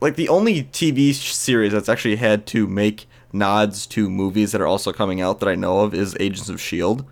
like 0.00 0.16
the 0.16 0.28
only 0.28 0.64
TV 0.64 1.12
series 1.14 1.72
that's 1.72 1.88
actually 1.88 2.16
had 2.16 2.46
to 2.46 2.66
make 2.66 3.06
nods 3.32 3.86
to 3.88 4.10
movies 4.10 4.52
that 4.52 4.60
are 4.60 4.66
also 4.66 4.92
coming 4.92 5.20
out 5.20 5.40
that 5.40 5.48
I 5.48 5.54
know 5.54 5.80
of 5.80 5.94
is 5.94 6.16
Agents 6.20 6.48
of 6.48 6.60
Shield. 6.60 7.04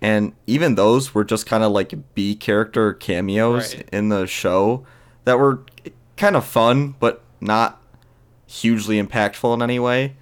And 0.00 0.32
even 0.48 0.74
those 0.74 1.14
were 1.14 1.24
just 1.24 1.46
kind 1.46 1.62
of 1.62 1.70
like 1.72 1.94
B 2.14 2.34
character 2.34 2.92
cameos 2.92 3.74
Right. 3.76 3.88
in 3.92 4.08
the 4.08 4.26
show 4.26 4.84
that 5.24 5.38
were 5.38 5.62
kind 6.22 6.36
of 6.36 6.44
fun 6.44 6.94
but 7.00 7.20
not 7.40 7.80
hugely 8.46 9.02
impactful 9.02 9.52
in 9.54 9.60
any 9.62 9.78
way. 9.78 10.14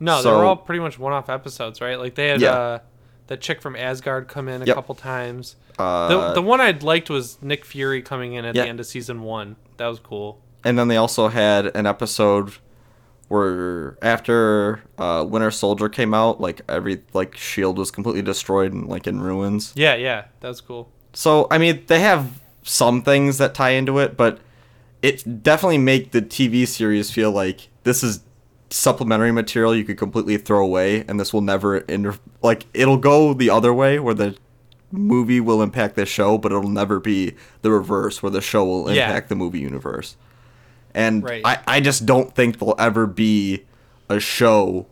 No, 0.00 0.16
they 0.18 0.22
So- 0.22 0.38
were 0.38 0.44
all 0.44 0.56
pretty 0.56 0.80
much 0.80 0.98
one-off 0.98 1.28
episodes, 1.28 1.80
right? 1.80 1.98
Like 1.98 2.14
they 2.14 2.28
had 2.28 2.40
Yeah. 2.40 2.52
uh, 2.52 2.78
that 3.26 3.40
chick 3.40 3.60
from 3.60 3.74
Asgard 3.76 4.28
come 4.28 4.48
in 4.48 4.62
a 4.62 4.64
Yep. 4.66 4.74
couple 4.76 4.94
times. 4.94 5.56
Uh, 5.78 6.08
The 6.08 6.34
the 6.34 6.42
one 6.42 6.60
I'd 6.60 6.82
liked 6.82 7.10
was 7.10 7.38
Nick 7.42 7.64
Fury 7.64 8.00
coming 8.02 8.32
in 8.34 8.44
at 8.44 8.54
Yeah. 8.54 8.62
the 8.62 8.68
end 8.68 8.80
of 8.80 8.86
season 8.86 9.22
one. 9.22 9.56
That 9.78 9.86
was 9.88 9.98
cool. 10.00 10.38
and 10.64 10.76
then 10.78 10.88
they 10.88 10.96
also 10.96 11.28
had 11.28 11.66
an 11.76 11.86
episode 11.86 12.54
where 13.28 13.96
after 14.02 14.82
uh, 14.98 15.24
Winter 15.28 15.50
Soldier 15.50 15.88
came 15.88 16.12
out, 16.14 16.40
like 16.40 16.62
every 16.68 17.02
like 17.12 17.36
Shield 17.36 17.78
was 17.78 17.90
completely 17.90 18.22
destroyed 18.22 18.72
and 18.72 18.88
like 18.88 19.06
in 19.06 19.20
ruins. 19.20 19.72
Yeah, 19.76 19.94
yeah, 19.94 20.24
that 20.40 20.48
was 20.48 20.60
cool. 20.60 20.88
So 21.12 21.46
I 21.50 21.58
mean, 21.58 21.84
they 21.86 22.00
have 22.00 22.40
some 22.62 23.02
things 23.02 23.38
that 23.38 23.54
tie 23.54 23.70
into 23.70 23.98
it, 23.98 24.16
but 24.16 24.38
it 25.02 25.42
definitely 25.42 25.78
make 25.78 26.10
the 26.12 26.22
TV 26.22 26.66
series 26.66 27.10
feel 27.10 27.30
like 27.30 27.68
this 27.84 28.02
is 28.02 28.20
supplementary 28.70 29.32
material 29.32 29.74
you 29.74 29.84
could 29.84 29.96
completely 29.98 30.36
throw 30.36 30.62
away, 30.64 31.04
and 31.08 31.18
this 31.18 31.32
will 31.32 31.40
never 31.40 31.78
inter- 31.78 32.18
like 32.42 32.66
it'll 32.74 32.96
go 32.98 33.32
the 33.34 33.50
other 33.50 33.72
way 33.72 33.98
where 33.98 34.14
the 34.14 34.36
movie 34.90 35.40
will 35.40 35.62
impact 35.62 35.96
the 35.96 36.06
show, 36.06 36.38
but 36.38 36.50
it'll 36.52 36.68
never 36.68 36.98
be 36.98 37.34
the 37.62 37.70
reverse 37.70 38.22
where 38.22 38.30
the 38.30 38.40
show 38.40 38.64
will 38.64 38.90
Yeah. 38.92 39.06
impact 39.08 39.28
the 39.28 39.34
movie 39.36 39.60
universe. 39.60 40.16
And 40.94 41.22
Right. 41.22 41.42
I, 41.44 41.58
I 41.66 41.80
just 41.80 42.06
don't 42.06 42.34
think 42.34 42.58
there'll 42.58 42.74
ever 42.78 43.06
be 43.06 43.64
a 44.08 44.18
show 44.18 44.86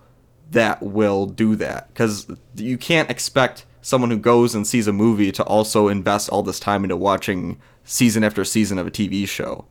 that 0.51 0.83
will 0.83 1.27
do 1.27 1.57
that 1.57 1.89
because 1.89 2.27
you 2.55 2.77
can't 2.79 3.11
expect 3.11 3.65
someone 3.81 4.11
who 4.11 4.19
goes 4.19 4.55
and 4.55 4.67
sees 4.67 4.87
a 4.87 4.93
movie 4.93 5.33
to 5.33 5.43
also 5.45 5.89
invest 5.89 6.29
all 6.29 6.43
this 6.43 6.61
time 6.61 6.85
into 6.85 6.97
watching 6.97 7.59
season 7.85 8.23
after 8.23 8.45
season 8.45 8.79
of 8.79 8.87
a 8.87 8.91
TV 8.91 9.27
show. 9.27 9.65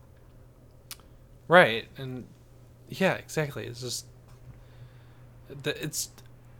Right, 1.47 1.87
and 1.97 2.25
yeah, 2.89 3.13
exactly. 3.13 3.65
It's 3.65 3.81
just 3.81 4.05
it's 5.63 6.09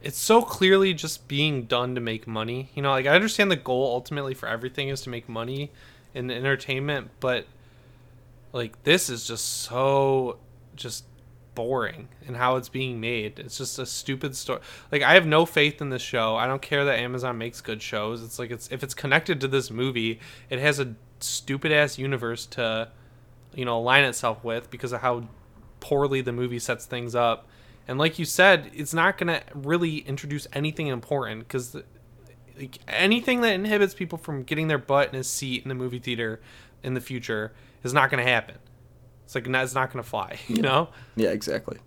it's 0.02 0.19
so 0.19 0.41
clearly 0.41 0.93
just 0.93 1.28
being 1.28 1.63
done 1.63 1.95
to 1.95 2.02
make 2.02 2.28
money. 2.28 2.69
You 2.76 2.82
know, 2.84 2.91
like 2.91 3.08
I 3.08 3.15
understand 3.15 3.50
the 3.50 3.56
goal 3.56 3.86
ultimately 3.86 4.34
for 4.34 4.48
everything 4.48 4.89
is 4.89 5.02
to 5.02 5.10
make 5.10 5.28
money 5.28 5.71
in 6.13 6.30
entertainment, 6.30 7.10
but 7.19 7.48
like 8.54 8.84
this 8.84 9.10
is 9.10 9.28
just 9.28 9.63
so 9.63 10.38
just 10.76 11.06
boring 11.56 12.10
and 12.28 12.36
how 12.36 12.58
it's 12.58 12.69
being 12.69 13.00
made. 13.00 13.39
It's 13.39 13.58
just 13.58 13.80
a 13.80 13.86
stupid 13.86 14.36
story. 14.36 14.60
Like 14.91 15.02
I 15.02 15.13
have 15.13 15.26
no 15.26 15.45
faith 15.45 15.82
in 15.82 15.89
this 15.89 16.02
show. 16.02 16.36
I 16.36 16.45
don't 16.45 16.62
care 16.62 16.86
that 16.86 17.00
Amazon 17.00 17.38
makes 17.38 17.62
good 17.62 17.82
shows. 17.82 18.24
It's 18.24 18.38
like 18.38 18.52
it's 18.52 18.69
if 18.71 18.84
it's 18.84 18.93
connected 18.93 19.41
to 19.41 19.48
this 19.48 19.71
movie, 19.71 20.19
it 20.50 20.60
has 20.60 20.80
a 20.80 20.93
stupid 21.19 21.71
ass 21.71 21.98
universe 21.98 22.45
to 22.48 22.89
you 23.56 23.65
know 23.65 23.78
align 23.78 24.04
itself 24.04 24.44
with 24.44 24.70
because 24.70 24.91
of 24.91 25.02
how 25.02 25.28
poorly 25.80 26.22
the 26.22 26.32
movie 26.32 26.60
sets 26.60 26.86
things 26.86 27.15
up. 27.15 27.48
And 27.88 28.00
like 28.00 28.18
you 28.18 28.26
said, 28.26 28.72
it's 28.74 28.94
not 28.94 29.18
going 29.20 29.28
to 29.28 29.44
really 29.54 29.98
introduce 29.98 30.48
anything 30.54 30.88
important 30.88 31.41
because 31.41 31.78
like, 32.58 32.80
anything 32.88 33.41
that 33.41 33.54
inhibits 33.54 33.94
people 33.94 34.18
from 34.18 34.44
getting 34.44 34.68
their 34.68 34.80
butt 34.80 35.13
in 35.13 35.20
a 35.20 35.24
seat 35.24 35.62
in 35.63 35.70
the 35.70 35.76
movie 35.76 36.00
theater 36.00 36.41
in 36.84 36.96
the 36.96 37.02
future 37.02 37.54
is 37.84 37.94
not 37.94 38.10
going 38.10 38.24
to 38.24 38.30
happen. 38.30 38.56
It's 39.26 39.36
like 39.36 39.48
it's 39.48 39.76
not 39.76 39.91
going 39.91 40.04
to 40.04 40.10
fly, 40.10 40.39
you 40.48 40.62
know. 40.62 40.89
Yeah, 41.15 41.30
exactly. 41.30 41.78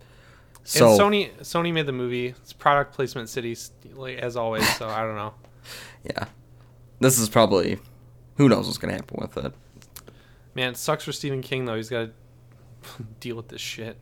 So 0.65 0.91
and 0.91 1.01
Sony 1.01 1.39
Sony 1.41 1.73
made 1.73 1.87
the 1.87 1.93
movie. 1.93 2.29
It's 2.29 2.53
product 2.53 2.95
placement 2.95 3.29
city, 3.31 3.57
like 3.95 4.19
as 4.19 4.37
always. 4.37 4.69
So 4.77 4.87
I 4.87 5.01
don't 5.03 5.17
know. 5.17 5.33
yeah, 6.05 6.27
this 7.01 7.19
is 7.19 7.29
probably 7.29 7.79
who 8.37 8.49
knows 8.49 8.67
what's 8.67 8.77
gonna 8.77 8.93
happen 8.93 9.17
with 9.19 9.37
it. 9.39 9.55
Man, 10.59 10.71
it 10.71 10.77
sucks 10.77 11.05
for 11.05 11.13
Stephen 11.13 11.41
King 11.41 11.67
though. 11.67 11.77
He's 11.77 11.89
got 11.89 12.09
to 12.09 13.03
deal 13.21 13.37
with 13.37 13.47
this 13.47 13.61
shit. 13.61 13.97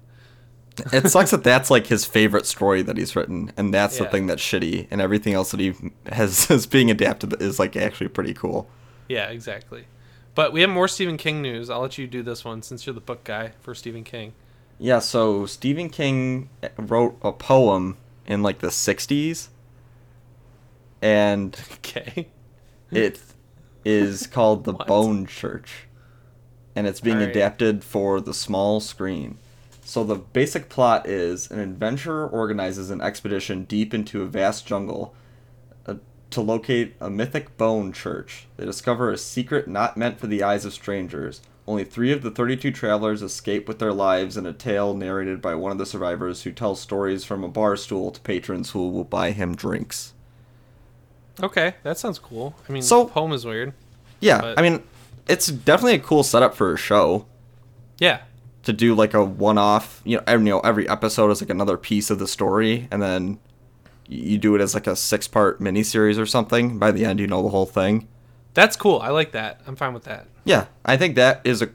It 0.90 1.06
sucks 1.10 1.30
that 1.32 1.44
that's 1.44 1.70
like 1.70 1.86
his 1.86 2.06
favorite 2.06 2.46
story 2.46 2.80
that 2.80 2.96
he's 2.96 3.14
written, 3.14 3.52
and 3.58 3.74
that's 3.74 3.98
the 3.98 4.06
thing 4.06 4.26
that's 4.26 4.42
shitty, 4.42 4.86
and 4.90 5.02
everything 5.02 5.34
else 5.34 5.50
that 5.50 5.60
he 5.60 5.74
has 6.06 6.50
is 6.50 6.64
being 6.66 6.90
adapted 6.90 7.42
is 7.42 7.58
like 7.58 7.76
actually 7.76 8.08
pretty 8.08 8.32
cool. 8.32 8.70
Yeah, 9.06 9.26
exactly. 9.26 9.84
But 10.34 10.54
we 10.54 10.62
have 10.62 10.70
more 10.70 10.88
Stephen 10.88 11.18
King 11.18 11.42
news. 11.42 11.68
I'll 11.68 11.80
let 11.80 11.98
you 11.98 12.06
do 12.06 12.22
this 12.22 12.42
one 12.42 12.62
since 12.62 12.86
you're 12.86 12.94
the 12.94 13.02
book 13.02 13.22
guy 13.22 13.52
for 13.60 13.74
Stephen 13.74 14.02
King. 14.02 14.32
Yeah, 14.78 15.00
so 15.00 15.44
Stephen 15.44 15.90
King 15.90 16.48
eh, 16.62 16.70
wrote 16.78 17.18
a 17.20 17.32
poem 17.32 17.98
in 18.26 18.42
like 18.42 18.60
the 18.60 18.68
60s 18.68 19.48
and 21.02 21.54
Okay. 21.74 22.28
it 22.90 23.20
is 23.84 24.26
called 24.26 24.64
The 24.64 24.72
Bone 24.72 25.26
Church 25.26 25.85
and 26.76 26.86
it's 26.86 27.00
being 27.00 27.16
Alright. 27.16 27.30
adapted 27.34 27.82
for 27.82 28.20
the 28.20 28.34
small 28.34 28.78
screen. 28.80 29.38
So 29.82 30.04
the 30.04 30.16
basic 30.16 30.68
plot 30.68 31.08
is 31.08 31.50
an 31.50 31.58
adventurer 31.58 32.28
organizes 32.28 32.90
an 32.90 33.00
expedition 33.00 33.64
deep 33.64 33.94
into 33.94 34.20
a 34.22 34.26
vast 34.26 34.66
jungle 34.66 35.14
uh, 35.86 35.94
to 36.30 36.40
locate 36.42 36.94
a 37.00 37.08
mythic 37.08 37.56
bone 37.56 37.92
church. 37.92 38.46
They 38.58 38.66
discover 38.66 39.10
a 39.10 39.16
secret 39.16 39.66
not 39.68 39.96
meant 39.96 40.20
for 40.20 40.26
the 40.26 40.42
eyes 40.42 40.64
of 40.66 40.74
strangers. 40.74 41.40
Only 41.68 41.84
three 41.84 42.12
of 42.12 42.22
the 42.22 42.30
32 42.30 42.70
travelers 42.72 43.22
escape 43.22 43.66
with 43.66 43.78
their 43.78 43.92
lives 43.92 44.36
in 44.36 44.44
a 44.44 44.52
tale 44.52 44.92
narrated 44.94 45.40
by 45.40 45.54
one 45.54 45.72
of 45.72 45.78
the 45.78 45.86
survivors 45.86 46.42
who 46.42 46.52
tells 46.52 46.80
stories 46.80 47.24
from 47.24 47.42
a 47.42 47.48
bar 47.48 47.76
stool 47.76 48.10
to 48.10 48.20
patrons 48.20 48.70
who 48.70 48.88
will 48.88 49.02
buy 49.04 49.30
him 49.30 49.54
drinks. 49.56 50.12
Okay, 51.42 51.74
that 51.82 51.98
sounds 51.98 52.18
cool. 52.18 52.54
I 52.68 52.72
mean, 52.72 52.82
So- 52.82 53.04
the 53.04 53.10
poem 53.10 53.32
is 53.32 53.44
weird. 53.46 53.72
Yeah, 54.20 54.40
But- 54.40 54.58
I 54.58 54.62
mean, 54.62 54.82
it's 55.28 55.46
definitely 55.48 55.94
a 55.94 55.98
cool 56.00 56.22
setup 56.22 56.54
for 56.54 56.72
a 56.72 56.76
show. 56.76 57.26
Yeah. 57.98 58.20
to 58.64 58.72
do 58.74 58.94
like 58.94 59.14
a 59.14 59.24
one-off 59.24 60.02
you 60.04 60.16
know 60.18 60.22
every, 60.26 60.46
you 60.46 60.50
know 60.52 60.60
every 60.60 60.88
episode 60.88 61.30
is 61.30 61.40
like 61.40 61.48
another 61.50 61.76
piece 61.78 62.10
of 62.10 62.18
the 62.18 62.26
story 62.28 62.88
and 62.90 63.00
then 63.00 63.38
you 64.08 64.36
do 64.38 64.54
it 64.54 64.60
as 64.60 64.74
like 64.74 64.86
a 64.86 64.94
six-part 64.94 65.60
miniseries 65.60 66.18
or 66.18 66.26
something 66.26 66.78
by 66.78 66.90
the 66.92 67.04
end 67.04 67.18
you 67.18 67.26
know 67.26 67.42
the 67.42 67.48
whole 67.48 67.64
thing 67.66 68.06
That's 68.54 68.76
cool. 68.76 69.00
I 69.00 69.08
like 69.10 69.32
that. 69.32 69.60
I'm 69.66 69.76
fine 69.76 69.94
with 69.94 70.04
that. 70.04 70.26
yeah 70.44 70.66
i 70.84 70.96
think 70.96 71.14
that 71.16 71.40
is 71.44 71.62
a 71.62 71.70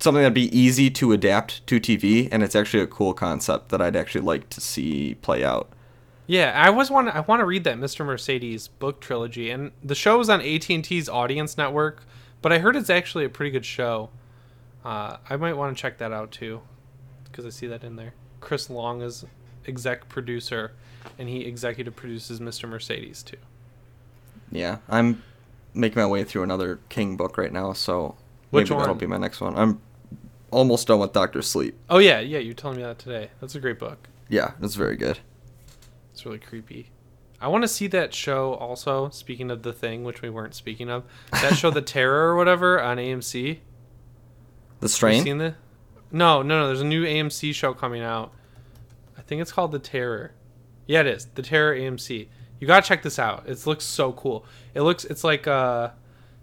something 0.00 0.22
that'd 0.22 0.34
be 0.34 0.54
easy 0.58 0.90
to 0.90 1.12
adapt 1.12 1.64
to 1.66 1.78
tv 1.78 2.28
and 2.32 2.42
it's 2.42 2.56
actually 2.56 2.82
a 2.82 2.86
cool 2.86 3.12
concept 3.14 3.68
that 3.68 3.80
i'd 3.80 3.94
actually 3.96 4.22
like 4.22 4.48
to 4.50 4.60
see 4.60 5.14
play 5.22 5.44
out 5.44 5.68
Yeah, 6.30 6.52
I 6.54 6.68
always 6.68 6.92
want 6.92 7.08
to. 7.08 7.16
I 7.16 7.20
want 7.20 7.40
to 7.40 7.44
read 7.44 7.64
that 7.64 7.76
Mr. 7.76 8.06
Mercedes 8.06 8.68
book 8.68 9.00
trilogy, 9.00 9.50
and 9.50 9.72
the 9.82 9.96
show 9.96 10.20
is 10.20 10.28
on 10.30 10.40
AT 10.40 10.70
and 10.70 10.84
T's 10.84 11.08
Audience 11.08 11.58
Network. 11.58 12.04
But 12.40 12.52
I 12.52 12.58
heard 12.60 12.76
it's 12.76 12.88
actually 12.88 13.24
a 13.24 13.28
pretty 13.28 13.50
good 13.50 13.64
show. 13.66 14.10
Uh, 14.84 15.16
I 15.28 15.34
might 15.36 15.54
want 15.54 15.76
to 15.76 15.80
check 15.80 15.98
that 15.98 16.12
out 16.12 16.30
too, 16.30 16.60
because 17.24 17.44
I 17.44 17.48
see 17.48 17.66
that 17.66 17.82
in 17.82 17.96
there. 17.96 18.14
Chris 18.40 18.70
Long 18.70 19.02
is 19.02 19.24
exec 19.66 20.08
producer, 20.08 20.70
and 21.18 21.28
he 21.28 21.40
executive 21.40 21.96
produces 21.96 22.38
Mr. 22.38 22.68
Mercedes 22.68 23.24
too. 23.24 23.36
yeah 24.52 24.78
i'm 24.88 25.22
making 25.74 26.00
my 26.00 26.06
way 26.06 26.22
through 26.24 26.42
another 26.44 26.78
king 26.88 27.16
book 27.16 27.38
right 27.38 27.52
now 27.52 27.72
so 27.72 28.14
Which 28.50 28.70
maybe 28.70 28.80
that'll 28.80 28.94
be 28.94 29.06
my 29.06 29.16
next 29.18 29.40
one 29.40 29.56
i'm 29.56 29.80
almost 30.50 30.86
done 30.88 30.98
with 31.00 31.12
dr 31.12 31.40
sleep 31.42 31.76
Oh 31.88 31.98
yeah, 31.98 32.20
yeah. 32.20 32.38
You 32.38 32.54
telling 32.54 32.76
me 32.78 32.82
that 32.84 32.98
today? 32.98 33.30
That's 33.40 33.54
a 33.54 33.60
great 33.60 33.78
book. 33.78 34.08
yeah 34.28 34.52
it's 34.62 34.74
very 34.76 34.96
good 34.96 35.18
It's 36.12 36.24
really 36.24 36.38
creepy. 36.38 36.90
I 37.40 37.48
want 37.48 37.62
to 37.64 37.68
see 37.68 37.86
that 37.88 38.12
show 38.12 38.54
also. 38.54 39.08
Speaking 39.10 39.50
of 39.50 39.62
the 39.62 39.72
thing, 39.72 40.04
which 40.04 40.20
we 40.20 40.28
weren't 40.28 40.54
speaking 40.54 40.90
of, 40.90 41.04
that 41.32 41.54
show, 41.56 41.70
The 41.70 41.82
Terror 41.82 42.28
or 42.28 42.36
whatever, 42.36 42.80
on 42.80 42.98
AMC. 42.98 43.58
the 44.80 44.88
strain 44.88 45.22
seen 45.24 45.38
the? 45.38 45.54
No, 46.12 46.42
no, 46.42 46.60
no. 46.60 46.66
There's 46.66 46.82
a 46.82 46.84
new 46.84 47.04
AMC 47.04 47.54
show 47.54 47.72
coming 47.72 48.02
out. 48.02 48.32
I 49.16 49.22
think 49.22 49.40
it's 49.40 49.52
called 49.52 49.72
The 49.72 49.78
Terror. 49.78 50.32
Yeah, 50.86 51.00
it 51.00 51.06
is. 51.06 51.26
The 51.34 51.42
Terror 51.42 51.74
AMC. 51.74 52.28
You 52.58 52.66
gotta 52.66 52.86
check 52.86 53.02
this 53.02 53.18
out. 53.18 53.44
It 53.48 53.66
looks 53.66 53.84
so 53.84 54.12
cool. 54.12 54.44
It 54.74 54.82
looks. 54.82 55.04
It's 55.04 55.24
like 55.24 55.46
uh, 55.46 55.90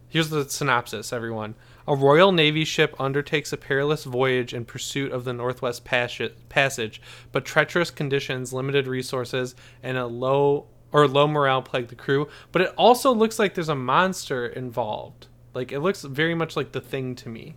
Here's 0.10 0.30
the 0.30 0.50
synopsis, 0.50 1.12
everyone. 1.12 1.56
A 1.88 1.96
Royal 1.96 2.34
Navy 2.34 2.66
ship 2.66 2.94
undertakes 3.00 3.54
a 3.54 3.58
perilous 3.58 4.04
voyage 4.04 4.54
in 4.54 4.66
pursuit 4.66 5.12
of 5.14 5.24
the 5.24 5.32
Northwest 5.32 5.86
Passage, 5.86 7.02
but 7.32 7.46
treacherous 7.46 7.92
conditions, 7.92 8.52
limited 8.52 8.88
resources, 8.88 9.56
and 9.82 9.98
a 9.98 10.06
low 10.06 10.68
or 10.92 11.08
low 11.08 11.28
morale 11.28 11.62
plague 11.62 11.88
the 11.88 11.96
crew. 11.96 12.28
But 12.52 12.62
it 12.62 12.74
also 12.78 13.14
looks 13.14 13.40
like 13.40 13.54
there's 13.54 13.70
a 13.70 13.76
monster 13.76 14.46
involved. 14.46 15.28
Like 15.54 15.72
it 15.72 15.80
looks 15.80 16.04
very 16.04 16.36
much 16.36 16.58
like 16.58 16.74
the 16.74 16.82
thing 16.82 17.16
to 17.16 17.30
me. 17.30 17.56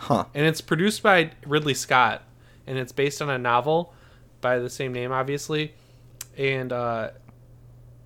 Huh. 0.00 0.24
And 0.34 0.46
it's 0.46 0.60
produced 0.60 1.02
by 1.02 1.32
Ridley 1.46 1.74
Scott, 1.74 2.22
and 2.66 2.78
it's 2.78 2.92
based 2.92 3.20
on 3.20 3.28
a 3.28 3.38
novel 3.38 3.92
by 4.40 4.58
the 4.58 4.70
same 4.70 4.92
name, 4.92 5.12
obviously. 5.12 5.74
And 6.36 6.72
uh, 6.72 7.10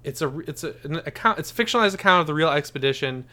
it's 0.02 0.22
a 0.22 0.38
it's 0.40 0.64
a, 0.64 0.74
an 0.82 0.96
account 0.96 1.38
it's 1.38 1.50
a 1.50 1.54
fictionalized 1.54 1.94
account 1.94 2.20
of 2.22 2.26
the 2.26 2.34
real 2.34 2.48
expedition 2.48 3.24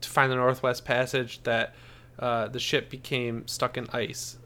to 0.00 0.08
find 0.08 0.30
the 0.30 0.36
Northwest 0.36 0.84
Passage 0.84 1.42
that 1.44 1.74
uh, 2.18 2.48
the 2.48 2.58
ship 2.58 2.90
became 2.90 3.46
stuck 3.46 3.76
in 3.76 3.88
ice 3.92 4.38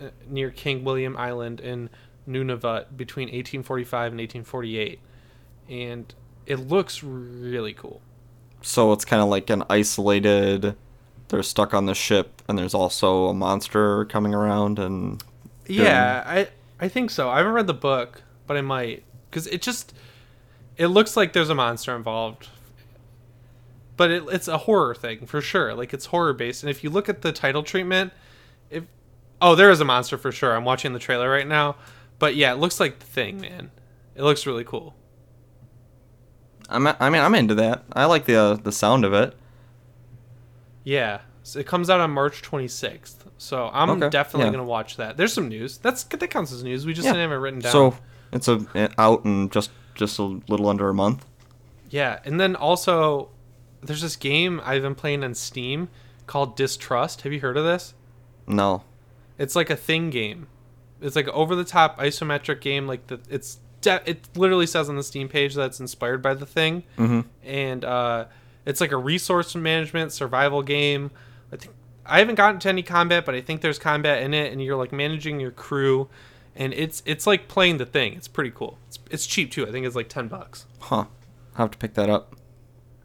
uh, 0.00 0.08
near 0.28 0.50
King 0.50 0.84
William 0.84 1.16
Island 1.16 1.60
in 1.60 1.90
Nunavut 2.28 2.96
between 2.96 3.26
1845 3.26 4.12
and 4.12 4.20
1848, 4.20 5.00
and 5.68 6.14
it 6.46 6.56
looks 6.56 7.02
really 7.02 7.72
cool. 7.72 8.00
So 8.62 8.92
it's 8.92 9.04
kind 9.04 9.22
of 9.22 9.28
like 9.28 9.50
an 9.50 9.64
isolated. 9.68 10.76
They're 11.28 11.42
stuck 11.42 11.74
on 11.74 11.86
the 11.86 11.94
ship, 11.94 12.42
and 12.48 12.58
there's 12.58 12.74
also 12.74 13.26
a 13.26 13.34
monster 13.34 14.04
coming 14.06 14.34
around, 14.34 14.78
and 14.78 15.22
Yeah, 15.66 16.22
I 16.26 16.48
I 16.78 16.88
think 16.88 17.10
so. 17.10 17.28
I 17.28 17.38
haven't 17.38 17.52
read 17.52 17.66
the 17.66 17.74
book, 17.74 18.22
but 18.46 18.56
I 18.56 18.60
might 18.60 19.04
because 19.30 19.46
it 19.46 19.62
just 19.62 19.94
it 20.76 20.88
looks 20.88 21.16
like 21.16 21.32
there's 21.32 21.50
a 21.50 21.54
monster 21.54 21.94
involved. 21.96 22.48
But 23.96 24.10
it, 24.10 24.24
it's 24.30 24.48
a 24.48 24.58
horror 24.58 24.94
thing 24.94 25.26
for 25.26 25.40
sure. 25.40 25.74
Like 25.74 25.94
it's 25.94 26.06
horror 26.06 26.32
based, 26.34 26.62
and 26.62 26.70
if 26.70 26.84
you 26.84 26.90
look 26.90 27.08
at 27.08 27.22
the 27.22 27.32
title 27.32 27.62
treatment, 27.62 28.12
if 28.70 28.84
oh 29.40 29.54
there 29.54 29.70
is 29.70 29.80
a 29.80 29.84
monster 29.84 30.18
for 30.18 30.30
sure. 30.32 30.54
I'm 30.54 30.64
watching 30.64 30.92
the 30.92 30.98
trailer 30.98 31.30
right 31.30 31.46
now, 31.46 31.76
but 32.18 32.36
yeah, 32.36 32.52
it 32.52 32.56
looks 32.56 32.78
like 32.78 32.98
the 32.98 33.06
thing, 33.06 33.40
man. 33.40 33.70
It 34.14 34.22
looks 34.22 34.46
really 34.46 34.64
cool. 34.64 34.94
I'm. 36.68 36.86
I 36.86 37.10
mean, 37.10 37.22
I'm 37.22 37.34
into 37.34 37.54
that. 37.56 37.84
I 37.92 38.06
like 38.06 38.24
the 38.26 38.36
uh, 38.36 38.54
the 38.54 38.72
sound 38.72 39.04
of 39.04 39.12
it. 39.14 39.34
Yeah, 40.84 41.20
so 41.42 41.58
it 41.58 41.66
comes 41.66 41.90
out 41.90 42.00
on 42.00 42.10
March 42.10 42.42
26th, 42.42 43.16
so 43.38 43.70
I'm 43.72 43.90
Okay, 43.90 44.08
definitely 44.08 44.46
yeah. 44.46 44.52
gonna 44.52 44.64
watch 44.64 44.96
that. 44.96 45.16
There's 45.16 45.32
some 45.32 45.48
news. 45.48 45.78
That's 45.78 46.04
that 46.04 46.28
counts 46.28 46.52
as 46.52 46.62
news. 46.64 46.84
We 46.86 46.92
just 46.92 47.06
Yeah. 47.06 47.12
didn't 47.12 47.30
have 47.30 47.38
it 47.38 47.40
written 47.40 47.60
down. 47.60 47.72
So 47.72 47.96
it's 48.32 48.48
a 48.48 48.64
out 48.98 49.24
in 49.24 49.48
just 49.50 49.70
just 49.94 50.18
a 50.18 50.22
little 50.48 50.68
under 50.68 50.88
a 50.88 50.94
month. 50.94 51.24
Yeah, 51.90 52.18
and 52.24 52.38
then 52.40 52.56
also 52.56 53.30
there's 53.86 54.02
this 54.02 54.16
game 54.16 54.60
I've 54.64 54.82
been 54.82 54.94
playing 54.94 55.24
on 55.24 55.34
Steam 55.34 55.88
called 56.26 56.56
Distrust. 56.56 57.22
Have 57.22 57.32
you 57.32 57.40
heard 57.40 57.56
of 57.56 57.64
this? 57.64 57.94
No. 58.46 58.82
It's 59.38 59.56
like 59.56 59.70
a 59.70 59.76
thing 59.76 60.10
game. 60.10 60.46
It's 61.00 61.16
like 61.16 61.28
over 61.28 61.54
the 61.54 61.64
top 61.64 61.98
isometric 61.98 62.60
game 62.60 62.86
like 62.86 63.06
the 63.08 63.20
it's 63.28 63.58
de- 63.80 64.02
it 64.06 64.28
literally 64.34 64.66
says 64.66 64.88
on 64.88 64.96
the 64.96 65.02
Steam 65.02 65.28
page 65.28 65.54
that 65.54 65.66
it's 65.66 65.80
inspired 65.80 66.22
by 66.22 66.34
the 66.34 66.46
thing. 66.46 66.84
Mm-hmm. 66.96 67.20
And 67.44 67.84
uh 67.84 68.26
it's 68.64 68.80
like 68.80 68.92
a 68.92 68.96
resource 68.96 69.54
management 69.54 70.12
survival 70.12 70.62
game. 70.62 71.10
I 71.52 71.56
think 71.56 71.74
I 72.04 72.18
haven't 72.18 72.36
gotten 72.36 72.60
to 72.60 72.68
any 72.68 72.82
combat, 72.82 73.24
but 73.24 73.34
I 73.34 73.40
think 73.40 73.60
there's 73.60 73.78
combat 73.78 74.22
in 74.22 74.32
it 74.34 74.52
and 74.52 74.62
you're 74.62 74.76
like 74.76 74.92
managing 74.92 75.40
your 75.40 75.50
crew 75.50 76.08
and 76.54 76.72
it's 76.72 77.02
it's 77.04 77.26
like 77.26 77.48
playing 77.48 77.76
the 77.76 77.86
thing. 77.86 78.14
It's 78.14 78.28
pretty 78.28 78.50
cool. 78.50 78.78
It's 78.88 78.98
it's 79.10 79.26
cheap 79.26 79.50
too. 79.50 79.66
I 79.66 79.70
think 79.70 79.86
it's 79.86 79.96
like 79.96 80.08
10 80.08 80.28
bucks. 80.28 80.66
Huh. 80.80 81.06
I'll 81.54 81.64
have 81.66 81.70
to 81.72 81.78
pick 81.78 81.94
that 81.94 82.10
up. 82.10 82.36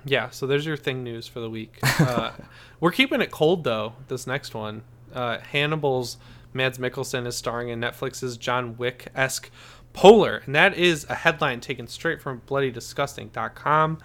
Yeah, 0.06 0.30
so 0.30 0.48
there's 0.48 0.66
your 0.66 0.78
thing 0.78 1.04
news 1.04 1.28
for 1.28 1.40
the 1.40 1.50
week. 1.50 1.80
Uh, 2.00 2.32
we're 2.80 2.92
keeping 2.92 3.22
it 3.22 3.32
cold 3.32 3.64
though. 3.64 3.94
This 4.08 4.26
next 4.26 4.54
one, 4.54 4.84
uh, 5.14 5.40
Hannibal's 5.40 6.18
Mads 6.54 6.78
Mikkelsen 6.78 7.26
is 7.28 7.36
starring 7.36 7.70
in 7.70 7.80
Netflix's 7.80 8.38
John 8.38 8.78
Wick 8.78 9.08
esque 9.16 9.50
Polar, 9.94 10.42
and 10.46 10.56
that 10.56 10.78
is 10.78 11.06
a 11.10 11.16
headline 11.16 11.60
taken 11.60 11.88
straight 11.88 12.22
from 12.22 12.42
BloodyDisgusting.com. 12.48 14.00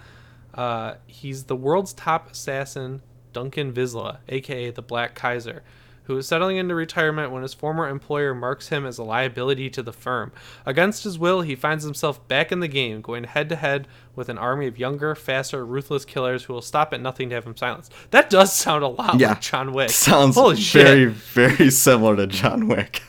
Uh, 0.53 0.95
he's 1.05 1.45
the 1.45 1.55
world's 1.55 1.93
top 1.93 2.31
assassin, 2.31 3.01
Duncan 3.31 3.71
Vizla, 3.71 4.17
aka 4.27 4.71
the 4.71 4.81
Black 4.81 5.15
Kaiser, 5.15 5.63
who 6.07 6.17
is 6.17 6.27
settling 6.27 6.57
into 6.57 6.73
retirement 6.75 7.31
when 7.31 7.43
his 7.43 7.53
former 7.53 7.87
employer 7.87 8.33
marks 8.33 8.69
him 8.69 8.85
as 8.85 8.97
a 8.97 9.03
liability 9.03 9.69
to 9.69 9.83
the 9.83 9.93
firm. 9.93 10.31
Against 10.65 11.03
his 11.03 11.19
will, 11.19 11.41
he 11.41 11.55
finds 11.55 11.83
himself 11.83 12.25
back 12.27 12.51
in 12.51 12.59
the 12.59 12.67
game, 12.67 13.01
going 13.01 13.25
head 13.25 13.47
to 13.49 13.55
head 13.55 13.87
with 14.15 14.29
an 14.29 14.37
army 14.37 14.67
of 14.67 14.79
younger, 14.79 15.13
faster, 15.15 15.65
ruthless 15.65 16.05
killers 16.05 16.45
who 16.45 16.53
will 16.53 16.61
stop 16.61 16.93
at 16.93 17.01
nothing 17.01 17.29
to 17.29 17.35
have 17.35 17.45
him 17.45 17.55
silenced. 17.55 17.91
That 18.11 18.29
does 18.29 18.51
sound 18.53 18.83
a 18.83 18.87
lot 18.87 19.19
Yeah. 19.19 19.29
like 19.29 19.41
John 19.41 19.73
Wick. 19.73 19.89
Sounds 19.91 20.35
Holy 20.35 20.55
very 20.55 21.05
shit. 21.05 21.13
very 21.13 21.69
similar 21.71 22.15
to 22.15 22.25
John 22.27 22.67
Wick. 22.67 23.03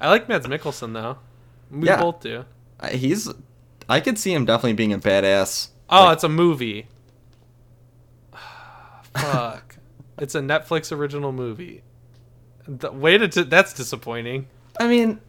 I 0.00 0.08
like 0.08 0.28
Mads 0.28 0.46
Mikkelsen 0.46 0.92
though. 0.92 1.18
We 1.70 1.86
Yeah. 1.88 2.00
both 2.00 2.20
do. 2.20 2.44
Uh, 2.80 2.88
He's. 2.88 3.28
I 3.88 4.00
could 4.00 4.18
see 4.18 4.32
him 4.32 4.44
definitely 4.44 4.74
being 4.74 4.92
a 4.92 4.98
badass. 4.98 5.68
Oh, 5.90 6.04
Like- 6.04 6.12
it's 6.14 6.24
a 6.24 6.28
movie. 6.28 6.86
Fuck. 9.14 9.67
It's 10.20 10.34
a 10.34 10.40
Netflix 10.40 10.90
original 10.96 11.32
movie. 11.32 11.82
The 12.66 12.92
way 12.92 13.16
to 13.18 13.28
di- 13.28 13.42
that's 13.44 13.72
disappointing. 13.72 14.46
I 14.78 14.86
mean, 14.88 15.20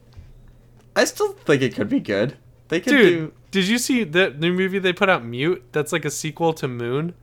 I 0.96 1.06
still 1.06 1.34
think 1.34 1.62
it 1.62 1.76
could 1.76 1.90
be 1.90 2.00
good. 2.00 2.38
They 2.68 2.80
could 2.82 2.92
Dude, 2.92 3.18
do. 3.30 3.34
did 3.52 3.68
you 3.68 3.78
see 3.78 4.04
the 4.04 4.30
new 4.32 4.54
movie 4.54 4.78
they 4.80 4.94
put 4.94 5.10
out 5.10 5.24
Mute? 5.26 5.64
That's 5.72 5.92
like 5.92 6.06
a 6.06 6.12
sequel 6.12 6.54
to 6.54 6.68
Moon. 6.68 7.14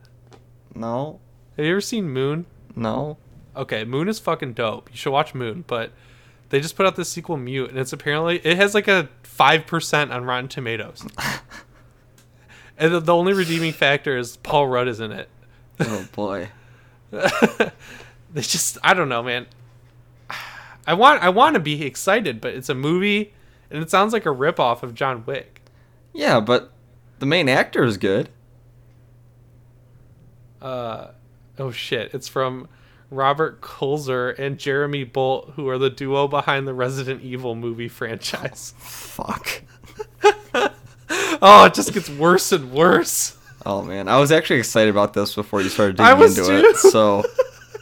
No, 0.75 1.19
Have 1.55 1.65
you 1.65 1.71
ever 1.71 1.81
seen 1.81 2.09
Moon? 2.09 2.45
no. 2.75 3.17
Okay, 3.55 3.83
Moon 3.85 4.07
is 4.07 4.19
fucking 4.19 4.53
dope. 4.53 4.87
You 4.91 4.97
should 4.97 5.11
watch 5.11 5.33
Moon, 5.33 5.63
but 5.65 5.91
they 6.49 6.59
just 6.59 6.75
put 6.75 6.85
out 6.85 6.95
this 6.95 7.09
sequel 7.09 7.37
Mute 7.37 7.71
and 7.71 7.79
it's 7.79 7.91
apparently 7.91 8.37
it 8.43 8.55
has 8.55 8.75
like 8.75 8.87
a 8.87 9.09
5% 9.23 10.11
on 10.13 10.25
Rotten 10.25 10.47
Tomatoes. 10.47 11.03
and 12.77 12.93
the, 12.93 12.99
the 12.99 13.15
only 13.15 13.33
redeeming 13.33 13.73
factor 13.73 14.15
is 14.15 14.37
Paul 14.37 14.67
Rudd 14.67 14.87
is 14.87 14.99
in 14.99 15.11
it. 15.11 15.27
Oh 15.79 16.07
boy. 16.11 16.49
they 17.11 18.41
just 18.41 18.77
I 18.83 18.93
don't 18.93 19.09
know, 19.09 19.23
man. 19.23 19.47
I 20.85 20.93
want 20.93 21.21
I 21.23 21.29
want 21.29 21.55
to 21.55 21.59
be 21.59 21.85
excited, 21.85 22.41
but 22.41 22.53
it's 22.53 22.69
a 22.69 22.75
movie 22.75 23.33
and 23.69 23.81
it 23.83 23.89
sounds 23.89 24.13
like 24.13 24.25
a 24.25 24.29
ripoff 24.29 24.83
of 24.83 24.93
John 24.93 25.23
Wick. 25.25 25.61
Yeah, 26.13 26.39
but 26.39 26.71
the 27.19 27.25
main 27.25 27.49
actor 27.49 27.83
is 27.83 27.97
good. 27.97 28.29
Uh 30.61 31.09
oh 31.57 31.71
shit, 31.71 32.13
it's 32.13 32.27
from 32.27 32.67
Robert 33.09 33.61
Kulzer 33.61 34.37
and 34.37 34.57
Jeremy 34.57 35.03
Bolt, 35.03 35.53
who 35.55 35.69
are 35.69 35.77
the 35.77 35.89
duo 35.89 36.27
behind 36.27 36.67
the 36.67 36.73
Resident 36.73 37.21
Evil 37.21 37.55
movie 37.55 37.87
franchise. 37.87 38.73
Fuck. 38.77 39.63
Oh, 41.41 41.65
it 41.65 41.73
just 41.73 41.93
gets 41.93 42.09
worse 42.09 42.51
and 42.51 42.71
worse. 42.71 43.36
Oh 43.69 43.81
man, 43.81 44.07
I 44.07 44.17
was 44.17 44.31
actually 44.31 44.59
excited 44.59 44.89
about 44.89 45.13
this 45.13 45.35
before 45.35 45.61
you 45.61 45.67
started 45.67 45.97
digging 45.97 46.09
I 46.09 46.13
was 46.13 46.37
into 46.37 46.61
too. 46.61 46.67
it. 46.69 46.77
So 46.77 47.23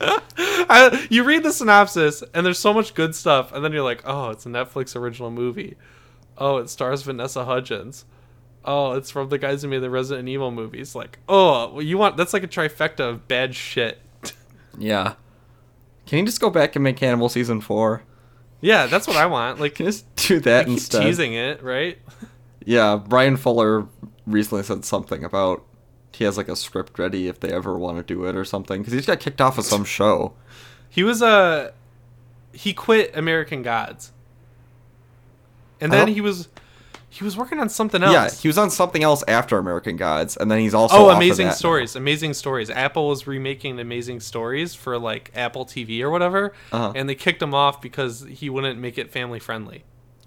I, 0.00 1.06
you 1.10 1.22
read 1.22 1.42
the 1.42 1.52
synopsis 1.52 2.22
and 2.32 2.46
there's 2.46 2.58
so 2.58 2.72
much 2.72 2.94
good 2.94 3.14
stuff, 3.14 3.52
and 3.52 3.62
then 3.62 3.72
you're 3.72 3.82
like, 3.84 4.00
oh, 4.06 4.30
it's 4.30 4.46
a 4.46 4.48
Netflix 4.48 4.96
original 4.96 5.30
movie. 5.30 5.76
Oh, 6.38 6.56
it 6.56 6.70
stars 6.70 7.02
Vanessa 7.02 7.44
Hudgens. 7.44 8.06
Oh, 8.64 8.92
it's 8.92 9.10
from 9.10 9.28
the 9.28 9.36
guys 9.38 9.60
who 9.62 9.68
made 9.68 9.78
the 9.80 9.90
Resident 9.90 10.28
Evil 10.28 10.50
movies. 10.50 10.94
Like, 10.94 11.18
oh, 11.28 11.74
well, 11.74 11.82
you 11.82 11.98
want 11.98 12.16
that's 12.16 12.32
like 12.32 12.42
a 12.42 12.48
trifecta 12.48 13.00
of 13.00 13.28
bad 13.28 13.54
shit. 13.54 14.00
yeah. 14.78 15.14
Can 16.06 16.20
you 16.20 16.24
just 16.24 16.40
go 16.40 16.48
back 16.48 16.74
and 16.74 16.82
make 16.82 16.98
Hannibal 16.98 17.28
season 17.28 17.60
four? 17.60 18.02
yeah, 18.62 18.86
that's 18.86 19.06
what 19.06 19.16
I 19.16 19.26
want. 19.26 19.60
Like, 19.60 19.74
Can 19.74 19.84
you 19.86 19.92
just 19.92 20.16
do 20.16 20.40
that 20.40 20.64
keep 20.64 20.72
instead? 20.74 21.02
teasing 21.02 21.34
it, 21.34 21.62
right? 21.62 21.98
Yeah, 22.66 22.96
Bryan 22.96 23.36
Fuller 23.38 23.86
recently 24.26 24.62
said 24.64 24.84
something 24.84 25.24
about 25.24 25.64
he 26.12 26.24
has 26.24 26.36
like 26.36 26.48
a 26.48 26.56
script 26.56 26.98
ready 26.98 27.28
if 27.28 27.40
they 27.40 27.50
ever 27.52 27.78
want 27.78 27.96
to 27.98 28.02
do 28.02 28.24
it 28.26 28.34
or 28.36 28.44
something 28.44 28.80
because 28.82 28.92
he's 28.92 29.06
got 29.06 29.20
kicked 29.20 29.40
off 29.40 29.56
of 29.56 29.64
some 29.64 29.84
show. 29.98 30.34
He 30.90 31.02
was 31.04 31.22
a 31.22 31.72
he 32.52 32.72
quit 32.74 33.16
American 33.16 33.62
Gods, 33.62 34.12
and 35.80 35.92
then 35.92 36.08
Oh. 36.08 36.12
he 36.12 36.20
was 36.20 36.48
he 37.08 37.22
was 37.24 37.36
working 37.36 37.58
on 37.60 37.68
something 37.70 38.02
else. 38.02 38.12
Yeah, 38.12 38.28
he 38.42 38.48
was 38.48 38.58
on 38.58 38.68
something 38.70 39.02
else 39.02 39.22
after 39.28 39.56
American 39.58 39.96
Gods, 39.96 40.36
and 40.36 40.50
then 40.50 40.58
he's 40.58 40.74
also 40.74 40.96
Oh, 40.96 41.10
Amazing 41.10 41.46
that 41.46 41.52
now. 41.52 41.56
Stories! 41.56 41.96
Amazing 41.96 42.34
Stories. 42.34 42.68
Apple 42.68 43.08
was 43.08 43.26
remaking 43.26 43.78
Amazing 43.78 44.20
Stories 44.20 44.74
for 44.74 44.98
like 44.98 45.30
Apple 45.34 45.64
TV 45.64 46.00
or 46.02 46.10
whatever, 46.10 46.52
Uh-huh. 46.72 46.92
and 46.96 47.08
they 47.08 47.14
kicked 47.14 47.40
him 47.40 47.54
off 47.54 47.80
because 47.80 48.26
he 48.28 48.50
wouldn't 48.50 48.78
make 48.80 48.98
it 48.98 49.10
family 49.12 49.38
friendly. 49.38 49.84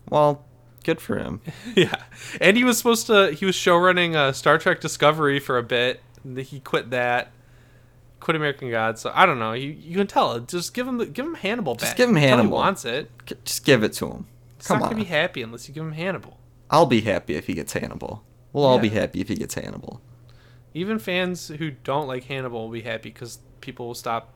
Well, 0.10 0.46
good 0.84 1.02
for 1.02 1.18
him. 1.18 1.42
yeah, 1.76 2.04
and 2.42 2.56
he 2.58 2.64
was 2.64 2.78
supposed 2.78 3.08
to. 3.08 3.32
He 3.32 3.46
was 3.46 3.56
showrunning 3.56 4.16
uh, 4.16 4.32
Star 4.32 4.58
Trek 4.58 4.80
Discovery 4.82 5.40
for 5.40 5.58
a 5.58 5.64
bit. 5.64 6.02
and 6.24 6.38
He 6.38 6.60
quit 6.60 6.90
that. 6.92 7.32
Quit 8.20 8.36
American 8.36 8.70
Gods. 8.70 9.00
So 9.02 9.12
I 9.16 9.26
don't 9.26 9.40
know. 9.40 9.54
You 9.54 9.70
you 9.70 9.98
can 9.98 10.08
tell. 10.08 10.40
Just 10.40 10.74
give 10.74 10.88
him 10.88 10.98
the, 10.98 11.06
give 11.06 11.26
him 11.26 11.36
Hannibal 11.36 11.76
back. 11.76 11.82
Just 11.82 11.98
give 11.98 12.10
him 12.10 12.16
Tell 12.16 12.24
he 12.24 12.28
Hannibal. 12.30 12.58
wants 12.58 12.84
it. 12.86 13.10
Just 13.46 13.64
give 13.66 13.84
it 13.84 13.94
to 13.94 14.08
him. 14.08 14.28
He's 14.58 14.68
Come 14.68 14.80
not 14.80 14.86
on. 14.88 14.92
gonna 14.92 15.04
be 15.04 15.10
happy 15.10 15.42
unless 15.42 15.68
you 15.70 15.74
give 15.74 15.84
him 15.84 15.94
Hannibal. 15.94 16.38
I'll 16.70 16.86
be 16.86 17.02
happy 17.02 17.36
if 17.36 17.48
he 17.48 17.54
gets 17.54 17.74
Hannibal. 17.74 18.24
We'll 18.52 18.66
all 18.66 18.80
be 18.80 18.90
happy 18.90 19.22
if 19.22 19.28
he 19.30 19.36
gets 19.36 19.54
Hannibal. 19.56 20.02
Even 20.74 21.00
fans 21.00 21.48
who 21.48 21.72
don't 21.72 22.08
like 22.08 22.26
Hannibal 22.26 22.64
will 22.66 22.72
be 22.74 22.82
happy 22.82 23.10
because 23.10 23.40
people 23.62 23.88
will 23.88 23.96
stop. 23.96 24.34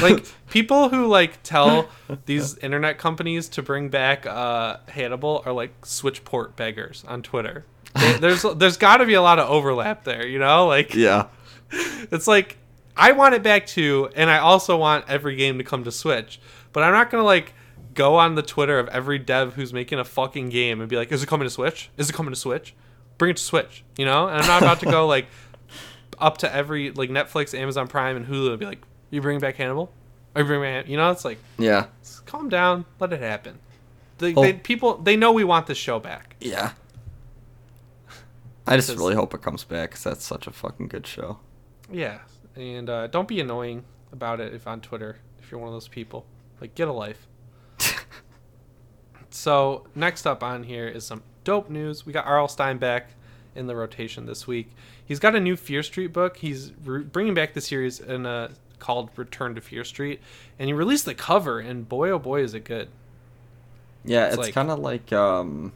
Like 0.00 0.24
people 0.50 0.88
who 0.88 1.06
like 1.06 1.42
tell 1.42 1.88
these 2.26 2.56
internet 2.58 2.98
companies 2.98 3.48
to 3.50 3.62
bring 3.62 3.88
back 3.88 4.26
uh, 4.26 4.76
Hannibal 4.88 5.42
are 5.44 5.52
like 5.52 5.80
switchport 5.82 6.56
beggars 6.56 7.04
on 7.08 7.22
Twitter. 7.22 7.64
They- 7.94 8.12
There's 8.20 8.42
there's 8.56 8.76
got 8.76 8.98
to 8.98 9.06
be 9.06 9.14
a 9.14 9.22
lot 9.22 9.38
of 9.38 9.48
overlap 9.50 10.04
there, 10.04 10.26
you 10.26 10.38
know? 10.38 10.66
Like 10.66 10.94
Yeah. 10.94 11.26
it's 11.70 12.26
like 12.28 12.58
I 12.96 13.12
want 13.12 13.34
it 13.34 13.42
back 13.42 13.66
too, 13.66 14.10
and 14.14 14.28
I 14.30 14.38
also 14.38 14.76
want 14.76 15.06
every 15.08 15.34
game 15.36 15.58
to 15.58 15.64
come 15.64 15.84
to 15.84 15.90
Switch. 15.92 16.40
But 16.72 16.82
I'm 16.84 16.92
not 16.92 17.10
gonna 17.10 17.22
like 17.24 17.54
go 17.94 18.16
on 18.16 18.34
the 18.34 18.42
Twitter 18.42 18.78
of 18.78 18.88
every 18.88 19.18
dev 19.18 19.54
who's 19.54 19.72
making 19.72 19.98
a 19.98 20.04
fucking 20.04 20.48
game 20.50 20.80
and 20.80 20.88
be 20.88 20.96
like, 20.96 21.10
"Is 21.10 21.22
it 21.22 21.26
coming 21.26 21.46
to 21.46 21.50
Switch? 21.50 21.90
Is 21.96 22.08
it 22.10 22.12
coming 22.12 22.32
to 22.32 22.38
Switch? 22.38 22.74
Bring 23.18 23.30
it 23.32 23.36
to 23.38 23.42
Switch." 23.42 23.82
You 23.98 24.04
know? 24.04 24.28
And 24.28 24.40
I'm 24.40 24.46
not 24.46 24.62
about 24.62 24.80
to 24.80 24.86
go 24.86 25.06
like 25.06 25.26
up 26.18 26.38
to 26.38 26.54
every 26.54 26.90
like 26.92 27.08
Netflix, 27.10 27.58
Amazon 27.58 27.88
Prime, 27.88 28.16
and 28.16 28.26
Hulu 28.26 28.50
and 28.50 28.58
be 28.58 28.66
like, 28.66 28.82
"You 29.12 29.20
bring 29.20 29.38
back 29.38 29.54
Hannibal? 29.54 29.92
Are 30.34 30.40
you 30.42 30.46
bringing 30.48 30.64
back?" 30.80 30.88
You 30.88 30.96
know? 30.96 31.10
It's 31.12 31.24
like, 31.24 31.38
Yeah. 31.58 31.86
calm 32.26 32.48
down, 32.48 32.84
let 32.98 33.12
it 33.12 33.20
happen. 33.20 33.60
The, 34.18 34.32
they, 34.32 34.52
people 34.54 34.96
they 34.96 35.16
know 35.16 35.30
we 35.32 35.44
want 35.44 35.66
this 35.68 35.78
show 35.78 36.00
back. 36.00 36.34
Yeah. 36.40 36.72
I 38.66 38.76
just 38.76 38.90
really 38.90 39.14
hope 39.14 39.34
it 39.34 39.42
comes 39.42 39.64
back 39.64 39.90
because 39.90 40.04
that's 40.04 40.24
such 40.24 40.46
a 40.46 40.50
fucking 40.52 40.88
good 40.88 41.06
show. 41.06 41.38
Yeah, 41.90 42.18
and 42.54 42.88
uh, 42.88 43.08
don't 43.08 43.26
be 43.28 43.40
annoying 43.40 43.84
about 44.12 44.40
it 44.40 44.54
if 44.54 44.66
on 44.66 44.80
Twitter 44.80 45.18
if 45.40 45.50
you're 45.50 45.58
one 45.60 45.68
of 45.68 45.74
those 45.74 45.88
people. 45.88 46.24
Like, 46.60 46.74
get 46.76 46.86
a 46.86 46.92
life. 46.92 47.26
so 49.30 49.86
next 49.94 50.26
up 50.26 50.42
on 50.42 50.62
here 50.62 50.86
is 50.86 51.04
some 51.04 51.22
dope 51.44 51.68
news. 51.70 52.06
We 52.06 52.12
got 52.12 52.24
R.L. 52.26 52.48
Stine 52.48 52.78
back 52.78 53.10
in 53.54 53.66
the 53.66 53.74
rotation 53.74 54.26
this 54.26 54.46
week. 54.46 54.70
He's 55.04 55.18
got 55.18 55.34
a 55.34 55.40
new 55.40 55.56
Fear 55.56 55.82
Street 55.82 56.12
book. 56.12 56.36
He's 56.36 56.72
re- 56.84 57.02
bringing 57.02 57.34
back 57.34 57.54
the 57.54 57.60
series 57.60 57.98
in 58.00 58.26
a 58.26 58.50
called 58.82 59.08
Return 59.16 59.54
to 59.54 59.60
Fear 59.60 59.84
Street, 59.84 60.20
and 60.58 60.68
he 60.68 60.72
released 60.74 61.04
the 61.06 61.14
cover. 61.14 61.58
And 61.60 61.88
boy, 61.88 62.10
oh 62.10 62.18
boy, 62.18 62.42
is 62.42 62.52
it 62.54 62.64
good! 62.64 62.88
Yeah, 64.04 64.26
It's 64.26 64.34
it's, 64.34 64.42
like- 64.46 64.54
kind 64.54 64.70
of 64.70 64.78
like 64.80 65.12
um, 65.12 65.72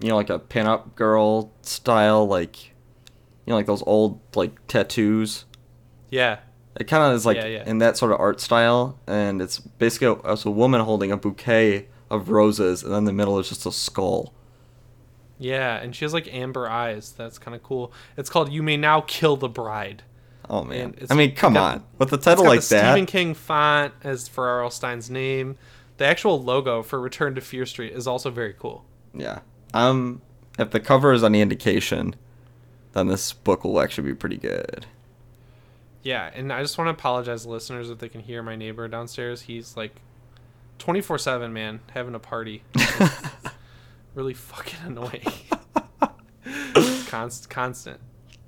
you 0.00 0.08
know, 0.08 0.16
like 0.16 0.30
a 0.30 0.38
pinup 0.38 0.94
girl 0.96 1.50
style, 1.62 2.26
like 2.26 2.66
you 3.46 3.50
know, 3.50 3.54
like 3.56 3.66
those 3.66 3.82
old 3.86 4.20
like 4.34 4.66
tattoos. 4.66 5.44
Yeah, 6.10 6.38
It 6.78 6.84
kind 6.88 7.02
of 7.02 7.14
is 7.16 7.24
like 7.26 7.36
Yeah, 7.36 7.46
yeah. 7.46 7.64
in 7.66 7.78
that 7.78 7.96
sort 7.96 8.12
of 8.12 8.20
art 8.20 8.40
style, 8.40 8.98
and 9.06 9.40
it's 9.42 9.58
basically 9.58 10.08
a, 10.08 10.32
it's 10.32 10.44
a 10.44 10.50
woman 10.50 10.80
holding 10.80 11.10
a 11.12 11.16
bouquet 11.16 11.86
of 12.10 12.28
roses, 12.28 12.82
and 12.82 12.92
then 12.92 13.04
the 13.04 13.12
middle 13.12 13.38
is 13.38 13.48
just 13.48 13.66
a 13.66 13.72
skull. 13.72 14.32
yeah, 15.38 15.76
and 15.80 15.94
she 15.96 16.04
has 16.04 16.12
like 16.14 16.32
amber 16.32 16.68
eyes. 16.68 17.12
That's 17.12 17.38
kind 17.38 17.54
of 17.54 17.62
cool. 17.62 17.92
It's 18.16 18.30
called 18.30 18.52
"You 18.52 18.62
May 18.62 18.76
Now 18.76 19.00
Kill 19.00 19.36
the 19.36 19.48
Bride." 19.48 20.02
Oh 20.50 20.62
man! 20.64 20.94
I 21.10 21.14
mean, 21.14 21.34
come 21.34 21.54
got- 21.54 21.74
on, 21.76 21.84
with 21.98 22.10
the 22.10 22.16
It's 22.16 22.24
title 22.24 22.44
got 22.44 22.50
like 22.50 22.60
the 22.62 22.74
that. 22.76 22.92
Stephen 22.92 23.06
King 23.06 23.34
font 23.34 23.94
as 24.02 24.30
R.L. 24.36 24.70
Stine's 24.70 25.08
name. 25.10 25.56
The 25.96 26.04
actual 26.04 26.42
logo 26.42 26.82
for 26.82 27.00
Return 27.00 27.34
to 27.36 27.40
Fear 27.40 27.66
Street 27.66 27.92
is 27.92 28.06
also 28.06 28.30
very 28.30 28.52
cool. 28.52 28.84
Yeah. 29.14 29.40
Um, 29.72 30.22
if 30.58 30.70
the 30.70 30.80
cover 30.80 31.12
is 31.12 31.22
any 31.24 31.40
indication, 31.40 32.14
then 32.92 33.06
this 33.06 33.32
book 33.32 33.64
will 33.64 33.80
actually 33.80 34.08
be 34.08 34.14
pretty 34.14 34.36
good. 34.36 34.86
Yeah, 36.02 36.30
and 36.34 36.52
I 36.52 36.60
just 36.62 36.76
want 36.76 36.88
to 36.88 36.92
apologize 36.92 37.44
to 37.44 37.48
listeners 37.48 37.90
if 37.90 37.98
they 37.98 38.08
can 38.08 38.20
hear 38.20 38.42
my 38.42 38.56
neighbor 38.56 38.86
downstairs. 38.88 39.42
He's 39.42 39.76
like 39.76 39.94
24 40.78 41.18
7, 41.18 41.52
man, 41.52 41.80
having 41.92 42.14
a 42.14 42.18
party. 42.18 42.62
really 44.14 44.34
fucking 44.34 44.80
annoying. 44.86 45.22
Const- 47.06 47.48
constant. 47.48 48.00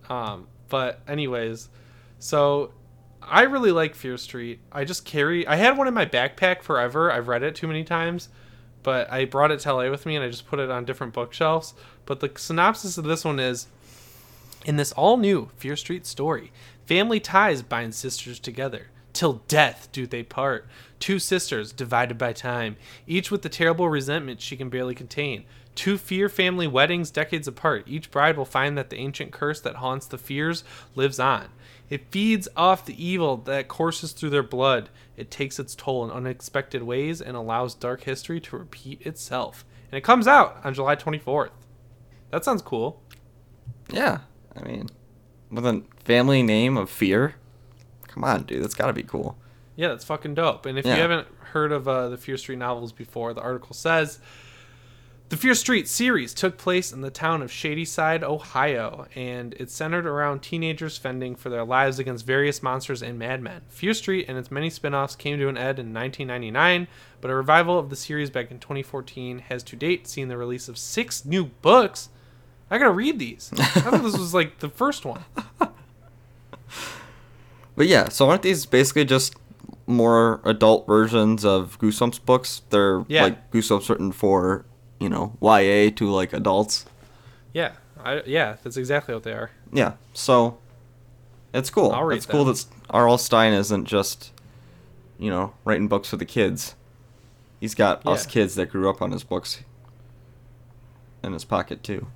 Um, 0.09 0.47
but, 0.69 1.01
anyways, 1.09 1.69
so 2.19 2.73
I 3.23 3.43
really 3.43 3.73
like 3.73 3.95
Fear 3.95 4.17
Street. 4.19 4.61
I 4.71 4.85
just 4.85 5.05
carry, 5.05 5.47
I 5.47 5.57
had 5.57 5.77
one 5.77 5.89
in 5.89 5.95
my 5.95 6.07
backpack 6.07 6.63
forever. 6.63 7.11
I've 7.11 7.29
read 7.29 7.43
it 7.43 7.55
too 7.55 7.67
many 7.67 7.83
times, 7.83 8.29
but 8.83 9.11
I 9.13 9.25
brought 9.25 9.51
it 9.51 9.61
to 9.61 9.73
LA 9.73 9.91
with 9.91 10.07
me 10.07 10.15
and 10.15 10.25
I 10.25 10.29
just 10.29 10.47
put 10.47 10.61
it 10.61 10.71
on 10.71 10.85
different 10.85 11.13
bookshelves. 11.13 11.75
But 12.05 12.21
the 12.21 12.31
synopsis 12.37 12.99
of 12.99 13.05
this 13.05 13.25
one 13.25 13.41
is 13.41 13.67
in 14.65 14.77
this 14.77 14.93
all 14.93 15.17
new 15.17 15.51
Fear 15.57 15.77
Street 15.77 16.07
story, 16.07 16.53
family 16.87 17.21
ties 17.21 17.63
bind 17.63 17.95
sisters 17.95 18.39
together. 18.39 18.89
Till 19.13 19.43
death 19.49 19.89
do 19.93 20.07
they 20.07 20.23
part. 20.23 20.69
Two 21.01 21.19
sisters 21.19 21.73
divided 21.73 22.19
by 22.19 22.33
time, 22.33 22.77
each 23.07 23.31
with 23.31 23.43
the 23.43 23.49
terrible 23.49 23.89
resentment 23.89 24.41
she 24.41 24.57
can 24.57 24.69
barely 24.69 24.95
contain. 24.95 25.45
Two 25.75 25.99
fear 25.99 26.29
family 26.29 26.67
weddings 26.67 27.11
decades 27.11 27.49
apart. 27.49 27.85
Each 27.87 28.11
bride 28.11 28.37
will 28.37 28.45
find 28.45 28.77
that 28.79 28.91
the 28.91 28.99
ancient 28.99 29.33
curse 29.33 29.61
that 29.61 29.77
haunts 29.77 30.07
the 30.07 30.19
fears 30.19 30.65
lives 30.95 31.19
on. 31.19 31.49
It 31.89 32.11
feeds 32.11 32.49
off 32.57 32.85
the 32.85 33.05
evil 33.05 33.37
that 33.39 33.69
courses 33.69 34.13
through 34.13 34.31
their 34.31 34.43
blood. 34.43 34.89
It 35.17 35.31
takes 35.31 35.59
its 35.59 35.75
toll 35.75 36.05
in 36.05 36.11
unexpected 36.11 36.83
ways 36.83 37.21
and 37.21 37.37
allows 37.37 37.75
dark 37.75 38.03
history 38.05 38.41
to 38.41 38.57
repeat 38.59 39.07
itself. 39.07 39.65
And 39.93 39.97
it 39.99 40.03
comes 40.03 40.27
out 40.27 40.61
on 40.65 40.75
July 40.75 40.97
24th. 40.97 41.51
That 42.31 42.45
sounds 42.45 42.63
cool. 42.63 43.03
Yeah. 43.91 44.19
I 44.57 44.63
mean, 44.67 44.89
with 45.51 45.65
a 45.65 45.85
family 46.05 46.43
name 46.43 46.77
of 46.77 46.91
Fear, 46.91 47.37
come 48.09 48.25
on, 48.25 48.43
dude, 48.45 48.65
that's 48.65 48.75
got 48.75 48.87
to 48.87 48.93
be 48.93 49.05
cool. 49.05 49.39
Yeah, 49.77 49.89
that's 49.89 50.05
fucking 50.05 50.35
dope. 50.35 50.67
And 50.67 50.79
if 50.79 50.85
Yeah. 50.87 50.97
you 50.97 51.03
haven't 51.03 51.29
heard 51.53 51.71
of 51.71 51.87
uh, 51.87 52.09
the 52.09 52.17
Fear 52.17 52.37
Street 52.37 52.59
novels 52.59 52.91
before, 52.93 53.33
the 53.33 53.43
article 53.43 53.75
says 53.75 54.19
the 55.29 55.37
Fear 55.37 55.55
Street 55.57 55.89
series 55.89 56.33
took 56.33 56.57
place 56.57 56.93
in 56.93 57.01
the 57.01 57.11
town 57.11 57.43
of 57.43 57.51
Shadyside, 57.51 58.23
Ohio, 58.23 59.07
and 59.17 59.55
it's 59.55 59.75
centered 59.75 60.07
around 60.07 60.41
teenagers 60.41 60.97
fending 60.97 61.35
for 61.35 61.49
their 61.51 61.65
lives 61.65 61.99
against 61.99 62.25
various 62.25 62.63
monsters 62.63 63.03
and 63.03 63.19
madmen. 63.19 63.63
Fear 63.69 63.95
Street 63.95 64.27
and 64.29 64.39
its 64.39 64.53
many 64.53 64.71
spin 64.71 64.95
offs 64.95 65.17
came 65.17 65.39
to 65.41 65.49
an 65.49 65.57
end 65.59 65.81
in 65.81 65.93
1999, 65.93 66.87
but 67.21 67.31
a 67.31 67.35
revival 67.35 67.77
of 67.77 67.91
the 67.91 67.97
series 67.97 68.31
back 68.31 68.53
in 68.53 68.61
2014 68.61 69.41
has 69.49 69.65
to 69.65 69.75
date 69.75 70.07
seen 70.07 70.29
the 70.29 70.37
release 70.37 70.69
of 70.69 70.79
six 70.79 71.25
new 71.25 71.47
books. 71.47 72.09
I 72.71 72.79
gotta 72.79 72.91
read 72.91 73.19
these. 73.19 73.51
I 73.59 73.65
thought 73.65 74.03
this 74.03 74.17
was 74.19 74.33
like 74.35 74.61
the 74.61 74.69
first 74.69 75.05
one. 75.05 75.25
But 77.77 77.89
yeah, 77.89 78.09
so 78.09 78.31
aren't 78.31 78.41
these 78.41 78.65
basically 78.65 79.05
just 79.05 79.35
more 79.87 80.41
adult 80.47 80.87
versions 80.87 81.45
of 81.45 81.79
Goosebumps 81.79 82.25
books? 82.25 82.63
They're 82.71 83.05
Yeah. 83.07 83.25
like 83.25 83.51
Goosebumps 83.51 83.91
written 83.91 84.13
for, 84.13 84.65
you 84.99 85.09
know, 85.09 85.37
YA 85.41 85.91
to 85.91 86.11
like 86.11 86.33
adults. 86.33 86.87
Yeah, 87.53 87.73
I, 88.03 88.23
yeah, 88.27 88.57
that's 88.63 88.77
exactly 88.77 89.15
what 89.15 89.23
they 89.23 89.33
are. 89.33 89.51
Yeah, 89.73 89.95
so 90.13 90.59
it's 91.53 91.71
cool. 91.71 91.93
I'll 91.93 92.05
read 92.05 92.17
it's 92.17 92.27
cool 92.27 92.45
them. 92.45 92.55
that 92.55 92.67
R.L. 92.91 93.19
Stine 93.19 93.53
isn't 93.53 93.87
just, 93.87 94.33
you 95.19 95.31
know, 95.31 95.55
writing 95.65 95.89
books 95.89 96.09
for 96.09 96.17
the 96.17 96.25
kids. 96.25 96.75
He's 97.61 97.75
got 97.75 98.07
us 98.07 98.27
kids 98.27 98.55
that 98.57 98.67
grew 98.67 98.91
up 98.91 99.01
on 99.01 99.13
his 99.13 99.25
books 99.25 99.63
in 101.23 101.33
his 101.33 101.45
pocket 101.45 101.83
too. 101.83 102.07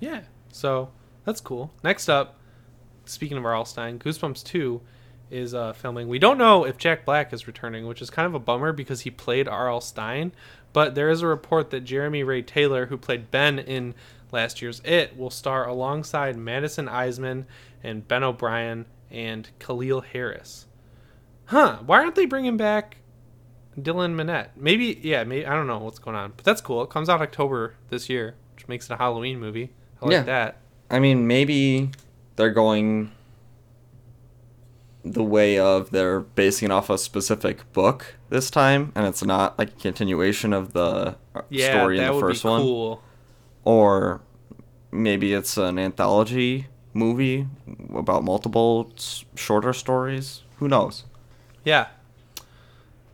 Yeah. 0.00 0.22
So 0.50 0.90
that's 1.24 1.40
cool. 1.40 1.70
Next 1.82 2.08
up, 2.08 2.36
speaking 3.04 3.38
of 3.38 3.44
R.L. 3.44 3.64
Stine, 3.64 3.98
Goosebumps 3.98 4.44
2 4.44 4.80
is 5.32 5.54
uh, 5.54 5.72
filming. 5.72 6.08
We 6.08 6.18
don't 6.18 6.38
know 6.38 6.64
if 6.64 6.76
Jack 6.78 7.04
Black 7.04 7.32
is 7.32 7.46
returning, 7.46 7.86
which 7.86 8.02
is 8.02 8.10
kind 8.10 8.26
of 8.26 8.34
a 8.34 8.38
bummer 8.38 8.72
because 8.72 9.00
he 9.00 9.10
played 9.10 9.48
R.L. 9.48 9.80
Stine. 9.80 10.32
But 10.72 10.94
there 10.94 11.08
is 11.10 11.22
a 11.22 11.26
report 11.26 11.70
that 11.70 11.80
Jeremy 11.82 12.22
Ray 12.22 12.42
Taylor, 12.42 12.86
who 12.86 12.96
played 12.96 13.30
Ben 13.30 13.58
in 13.58 13.94
last 14.30 14.62
year's 14.62 14.80
It, 14.84 15.16
will 15.16 15.30
star 15.30 15.66
alongside 15.68 16.36
Madison 16.36 16.86
Iseman 16.86 17.44
and 17.82 18.06
Ben 18.06 18.22
O'Brien 18.22 18.86
and 19.10 19.48
Caleel 19.60 20.04
Harris. 20.04 20.66
Huh? 21.46 21.78
Why 21.84 21.98
aren't 22.02 22.14
they 22.14 22.24
bringing 22.26 22.56
back 22.56 22.98
Dylan 23.78 24.14
Minnette? 24.14 24.48
Maybe, 24.56 24.98
yeah, 25.02 25.24
maybe 25.24 25.46
I 25.46 25.54
don't 25.54 25.66
know 25.66 25.78
what's 25.78 25.98
going 25.98 26.16
on, 26.16 26.32
but 26.36 26.44
that's 26.44 26.60
cool. 26.62 26.82
It 26.82 26.90
comes 26.90 27.08
out 27.10 27.20
October 27.20 27.74
this 27.90 28.08
year, 28.08 28.36
which 28.54 28.68
makes 28.68 28.88
it 28.90 28.94
a 28.94 28.96
Halloween 28.96 29.38
movie. 29.38 29.72
I 30.00 30.06
like 30.06 30.12
Yeah. 30.12 30.22
that. 30.22 30.56
I 30.90 30.98
mean, 30.98 31.26
maybe 31.26 31.90
they're 32.36 32.50
going 32.50 33.10
the 35.04 35.22
way 35.22 35.58
of 35.58 35.90
they're 35.90 36.20
basing 36.20 36.66
it 36.66 36.72
off 36.72 36.88
a 36.90 36.96
specific 36.98 37.70
book 37.72 38.14
this 38.30 38.50
time, 38.50 38.92
and 38.94 39.06
it's 39.06 39.24
not 39.24 39.58
like 39.58 39.70
a 39.70 39.80
continuation 39.80 40.52
of 40.52 40.72
the 40.72 41.16
uh, 41.34 41.42
Yeah, 41.48 41.70
story 41.80 41.98
in 41.98 42.04
the 42.04 42.12
would 42.12 42.20
first 42.20 42.44
one. 42.44 42.60
cool. 42.62 43.02
Or 43.64 44.20
maybe 44.90 45.32
it's 45.32 45.56
an 45.56 45.78
anthology 45.78 46.66
movie 46.94 47.46
about 47.94 48.22
multiple 48.22 48.92
shorter 49.34 49.72
stories. 49.72 50.42
Who 50.58 50.68
knows? 50.68 51.04
Yeah, 51.64 51.88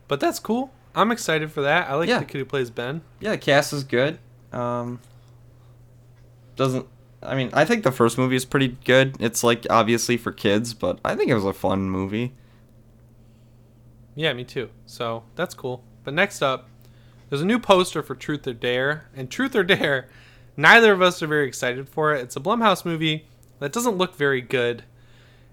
but 0.09 0.21
that's 0.21 0.39
cool. 0.39 0.73
I'm 0.95 1.13
excited 1.13 1.53
for 1.53 1.61
that. 1.63 1.89
I 1.89 1.95
like 1.95 2.09
Yeah. 2.09 2.19
the 2.19 2.25
kid 2.25 2.39
who 2.39 2.45
plays 2.45 2.71
Ben. 2.71 3.03
Yeah, 3.21 3.31
the 3.33 3.39
cast 3.39 3.73
is 3.73 3.85
good. 3.85 4.19
Um, 4.53 5.01
doesn't. 6.57 6.87
I 7.23 7.35
mean, 7.35 7.51
I 7.53 7.65
think 7.65 7.85
the 7.85 7.93
first 7.93 8.17
movie 8.17 8.37
is 8.37 8.45
pretty 8.45 8.77
good. 8.85 9.17
It's 9.21 9.43
like 9.43 9.67
obviously 9.69 10.17
for 10.17 10.33
kids, 10.33 10.75
but 10.75 11.01
I 11.05 11.15
think 11.17 11.31
it 11.31 11.35
was 11.35 11.45
a 11.45 11.53
fun 11.53 11.91
movie. 11.91 12.35
Yeah, 14.15 14.33
me 14.33 14.45
too. 14.45 14.71
So 14.87 15.25
that's 15.35 15.55
cool. 15.55 15.83
But 16.05 16.15
next 16.15 16.43
up, 16.43 16.69
there's 17.29 17.43
a 17.43 17.47
new 17.47 17.59
poster 17.59 18.03
for 18.03 18.15
Truth 18.15 18.47
or 18.47 18.55
Dare, 18.55 19.09
and 19.15 19.31
Truth 19.31 19.55
or 19.55 19.65
Dare, 19.65 20.09
neither 20.57 20.93
of 20.93 21.03
us 21.03 21.23
are 21.23 21.27
very 21.27 21.47
excited 21.47 21.89
for 21.89 22.15
it. 22.15 22.23
It's 22.23 22.37
a 22.37 22.41
Blumhouse 22.41 22.85
movie, 22.85 23.27
that 23.59 23.73
doesn't 23.73 23.97
look 23.97 24.17
very 24.17 24.41
good, 24.41 24.85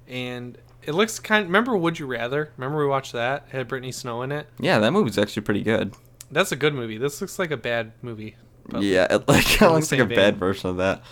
and 0.08 0.58
it 0.84 0.94
looks 0.94 1.20
kind. 1.20 1.44
Of, 1.44 1.48
Remember 1.50 1.76
Would 1.76 2.00
You 2.00 2.06
Rather? 2.06 2.52
Remember 2.58 2.78
we 2.80 2.88
watched 2.88 3.14
that? 3.14 3.46
It 3.48 3.58
had 3.58 3.68
Brittany 3.68 3.92
Snow 3.92 4.22
in 4.22 4.32
it. 4.32 4.48
Yeah, 4.60 4.80
that 4.80 4.92
movie's 4.92 5.18
actually 5.18 5.42
pretty 5.44 5.64
good. 5.64 5.94
That's 6.32 6.52
a 6.52 6.56
good 6.56 6.74
movie. 6.74 6.98
This 6.98 7.22
looks 7.22 7.40
like 7.40 7.52
a 7.52 7.58
bad 7.58 7.92
movie. 8.02 8.36
yeah, 8.80 9.08
it 9.10 9.28
like 9.28 9.46
kind 9.46 9.62
in 9.62 9.66
of 9.66 9.70
the 9.70 9.70
looks 9.74 9.92
like 9.92 10.02
a 10.02 10.06
bad 10.06 10.38
version 10.38 10.70
of 10.70 10.78
that. 10.78 11.04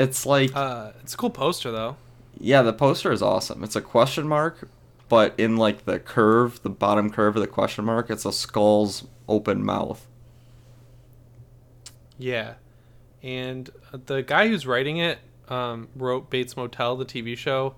It's 0.00 0.24
like 0.26 0.54
Uh, 0.56 0.92
it's 1.02 1.14
a 1.14 1.16
cool 1.16 1.30
poster 1.30 1.70
though. 1.70 1.96
yeah, 2.38 2.62
the 2.62 2.72
poster 2.72 3.12
is 3.12 3.22
awesome. 3.22 3.62
It's 3.62 3.76
a 3.76 3.80
question 3.82 4.26
mark, 4.26 4.68
but 5.08 5.34
in 5.38 5.56
like 5.56 5.84
the 5.84 5.98
curve, 5.98 6.62
the 6.62 6.70
bottom 6.70 7.10
curve 7.10 7.36
of 7.36 7.42
the 7.42 7.46
question 7.48 7.84
mark, 7.84 8.10
it's 8.10 8.24
a 8.24 8.32
skull's 8.32 9.06
open 9.28 9.64
mouth. 9.64 10.06
Yeah, 12.18 12.54
and 13.22 13.70
the 13.92 14.22
guy 14.22 14.48
who's 14.48 14.66
writing 14.66 14.98
it 14.98 15.18
um, 15.48 15.88
wrote 15.96 16.30
Bates 16.30 16.56
Motel, 16.56 16.96
the 16.96 17.04
TV 17.06 17.36
show, 17.36 17.74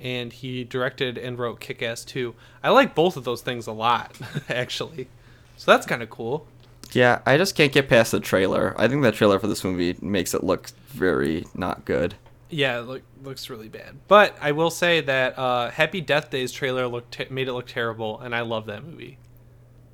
and 0.00 0.32
he 0.32 0.64
directed 0.64 1.16
and 1.18 1.38
wrote 1.38 1.58
Kick 1.60 1.82
Ass 1.82 2.04
2. 2.04 2.34
I 2.62 2.70
like 2.70 2.94
both 2.94 3.16
of 3.16 3.24
those 3.24 3.40
things 3.42 3.66
a 3.66 3.72
lot, 3.72 4.16
actually. 4.48 5.08
So 5.56 5.70
that's 5.70 5.86
kind 5.86 6.02
of 6.02 6.10
cool. 6.10 6.46
Yeah, 6.94 7.20
I 7.26 7.36
just 7.36 7.54
can't 7.54 7.72
get 7.72 7.88
past 7.88 8.12
the 8.12 8.20
trailer. 8.20 8.74
I 8.78 8.88
think 8.88 9.02
the 9.02 9.12
trailer 9.12 9.38
for 9.38 9.46
this 9.46 9.64
movie 9.64 9.96
makes 10.00 10.34
it 10.34 10.44
look 10.44 10.70
very 10.88 11.46
not 11.54 11.84
good. 11.84 12.14
Yeah, 12.50 12.80
it 12.80 12.82
look, 12.82 13.02
looks 13.22 13.48
really 13.48 13.68
bad. 13.68 13.96
But 14.08 14.36
I 14.40 14.52
will 14.52 14.70
say 14.70 15.00
that 15.00 15.38
uh, 15.38 15.70
Happy 15.70 16.00
Death 16.02 16.30
Days 16.30 16.52
trailer 16.52 16.86
looked 16.86 17.12
te- 17.12 17.26
made 17.30 17.48
it 17.48 17.54
look 17.54 17.66
terrible, 17.66 18.20
and 18.20 18.34
I 18.34 18.42
love 18.42 18.66
that 18.66 18.84
movie. 18.84 19.16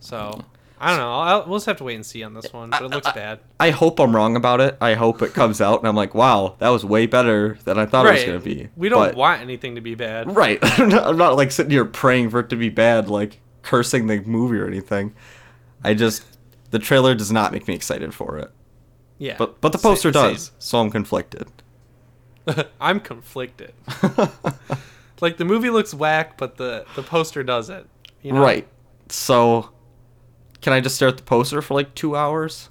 So 0.01 0.45
I 0.81 0.91
don't 0.91 0.99
know. 0.99 1.13
I'll, 1.13 1.47
we'll 1.47 1.59
just 1.59 1.67
have 1.67 1.77
to 1.79 1.85
wait 1.85 1.97
and 1.97 2.07
see 2.07 2.23
on 2.23 2.35
this 2.35 2.53
one, 2.53 2.71
but 2.71 2.83
it 2.83 2.89
looks 2.89 3.11
bad. 3.13 3.41
I 3.59 3.71
hope 3.71 3.99
I'm 3.99 4.15
wrong 4.15 4.37
about 4.37 4.61
it. 4.61 4.77
I 4.81 4.95
hope 4.95 5.23
it 5.23 5.35
comes 5.35 5.61
out 5.61 5.81
and 5.81 5.89
I'm 5.89 5.97
like, 5.97 6.15
wow, 6.15 6.55
that 6.59 6.69
was 6.69 6.85
way 6.85 7.07
better 7.07 7.59
than 7.65 7.79
I 7.79 7.87
thought 7.87 8.07
it 8.07 8.13
was 8.13 8.25
gonna 8.25 8.39
be. 8.41 8.69
We 8.77 8.89
don't 8.89 9.01
But- 9.09 9.17
want 9.17 9.41
anything 9.41 9.75
to 9.75 9.81
be 9.81 9.95
bad. 9.95 10.35
Right. 10.35 10.59
I'm 10.63 10.89
not, 10.89 11.07
I'm 11.07 11.17
not 11.17 11.37
like 11.37 11.51
sitting 11.51 11.71
here 11.71 11.85
praying 11.85 12.31
for 12.31 12.41
it 12.41 12.49
to 12.51 12.57
be 12.57 12.69
bad, 12.69 13.09
like 13.09 13.41
cursing 13.63 14.07
the 14.07 14.21
movie 14.21 14.59
or 14.59 14.67
anything. 14.67 15.15
I 15.83 15.95
just 15.95 16.25
the 16.71 16.79
trailer 16.79 17.15
does 17.15 17.31
not 17.33 17.53
make 17.53 17.67
me 17.69 17.75
excited 17.75 18.15
for 18.15 18.39
it. 18.39 18.51
Yeah. 19.19 19.37
But 19.39 19.61
but 19.61 19.73
the 19.73 19.79
poster 19.79 20.13
same. 20.13 20.33
does, 20.33 20.53
so 20.59 20.81
I'm 20.81 20.91
conflicted. 20.91 21.49
I'm 22.81 23.01
conflicted. 23.01 23.73
like 25.21 25.37
the 25.37 25.45
movie 25.45 25.71
looks 25.71 25.93
whack, 25.93 26.37
but 26.39 26.57
the 26.57 26.85
the 26.95 27.03
poster 27.03 27.43
doesn't. 27.43 27.89
You 28.23 28.33
know? 28.33 28.41
Right. 28.41 28.67
So 29.09 29.71
can 30.61 30.73
I 30.73 30.81
just 30.81 30.97
stare 30.97 31.09
at 31.09 31.17
the 31.17 31.23
poster 31.23 31.63
for 31.63 31.75
like 31.75 31.95
two 31.95 32.17
hours? 32.17 32.69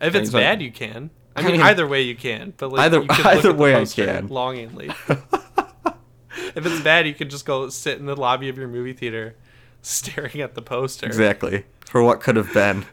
If 0.00 0.08
it's 0.08 0.14
Things 0.14 0.34
like- 0.34 0.42
bad, 0.44 0.62
you 0.62 0.70
can. 0.72 1.10
I 1.34 1.40
I 1.40 1.42
mean, 1.42 1.52
mean- 1.52 1.60
either 1.62 1.86
way 1.86 2.02
you 2.02 2.16
can. 2.16 2.54
But 2.56 2.72
like 2.72 2.80
Either- 2.80 3.02
you 3.02 3.08
can 3.08 3.26
either 3.26 3.52
way 3.52 3.74
I 3.76 3.84
can. 3.84 4.28
longingly. 4.28 4.90
if 5.08 6.66
it's 6.66 6.80
bad, 6.80 7.06
you 7.06 7.14
can 7.14 7.28
just 7.28 7.44
go 7.44 7.68
sit 7.68 7.98
in 7.98 8.06
the 8.06 8.16
lobby 8.16 8.48
of 8.48 8.56
your 8.58 8.68
movie 8.68 8.92
theater, 8.94 9.36
staring 9.82 10.40
at 10.40 10.54
the 10.54 10.62
poster. 10.62 11.06
Exactly. 11.06 11.64
For 11.84 12.02
what 12.02 12.20
could 12.20 12.36
have 12.36 12.52
been. 12.52 12.86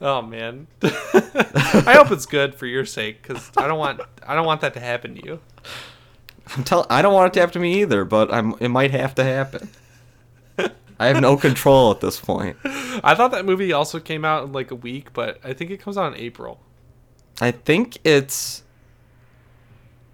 Oh 0.00 0.22
man. 0.22 0.68
I 0.82 1.94
hope 1.96 2.10
it's 2.10 2.26
good 2.26 2.54
for 2.54 2.66
your 2.66 2.84
sake, 2.84 3.22
because 3.22 3.50
I 3.56 3.66
don't 3.66 3.78
want 3.78 4.00
I 4.26 4.34
don't 4.34 4.46
want 4.46 4.60
that 4.60 4.74
to 4.74 4.80
happen 4.80 5.16
to 5.16 5.24
you. 5.24 5.40
I'm 6.56 6.64
tell 6.64 6.86
I 6.88 7.02
don't 7.02 7.14
want 7.14 7.32
it 7.32 7.34
to 7.34 7.40
happen 7.40 7.54
to 7.54 7.58
me 7.58 7.80
either, 7.80 8.04
but 8.04 8.32
I'm 8.32 8.54
it 8.60 8.68
might 8.68 8.92
have 8.92 9.14
to 9.16 9.24
happen. 9.24 9.70
I 11.00 11.06
have 11.06 11.20
no 11.20 11.36
control 11.36 11.92
at 11.92 12.00
this 12.00 12.18
point. 12.18 12.56
I 12.64 13.14
thought 13.14 13.30
that 13.30 13.44
movie 13.44 13.72
also 13.72 14.00
came 14.00 14.24
out 14.24 14.44
in 14.44 14.52
like 14.52 14.70
a 14.70 14.74
week, 14.74 15.12
but 15.12 15.38
I 15.44 15.52
think 15.52 15.70
it 15.70 15.78
comes 15.78 15.96
out 15.96 16.12
in 16.12 16.18
April. 16.18 16.60
I 17.40 17.52
think 17.52 17.98
it's. 18.04 18.64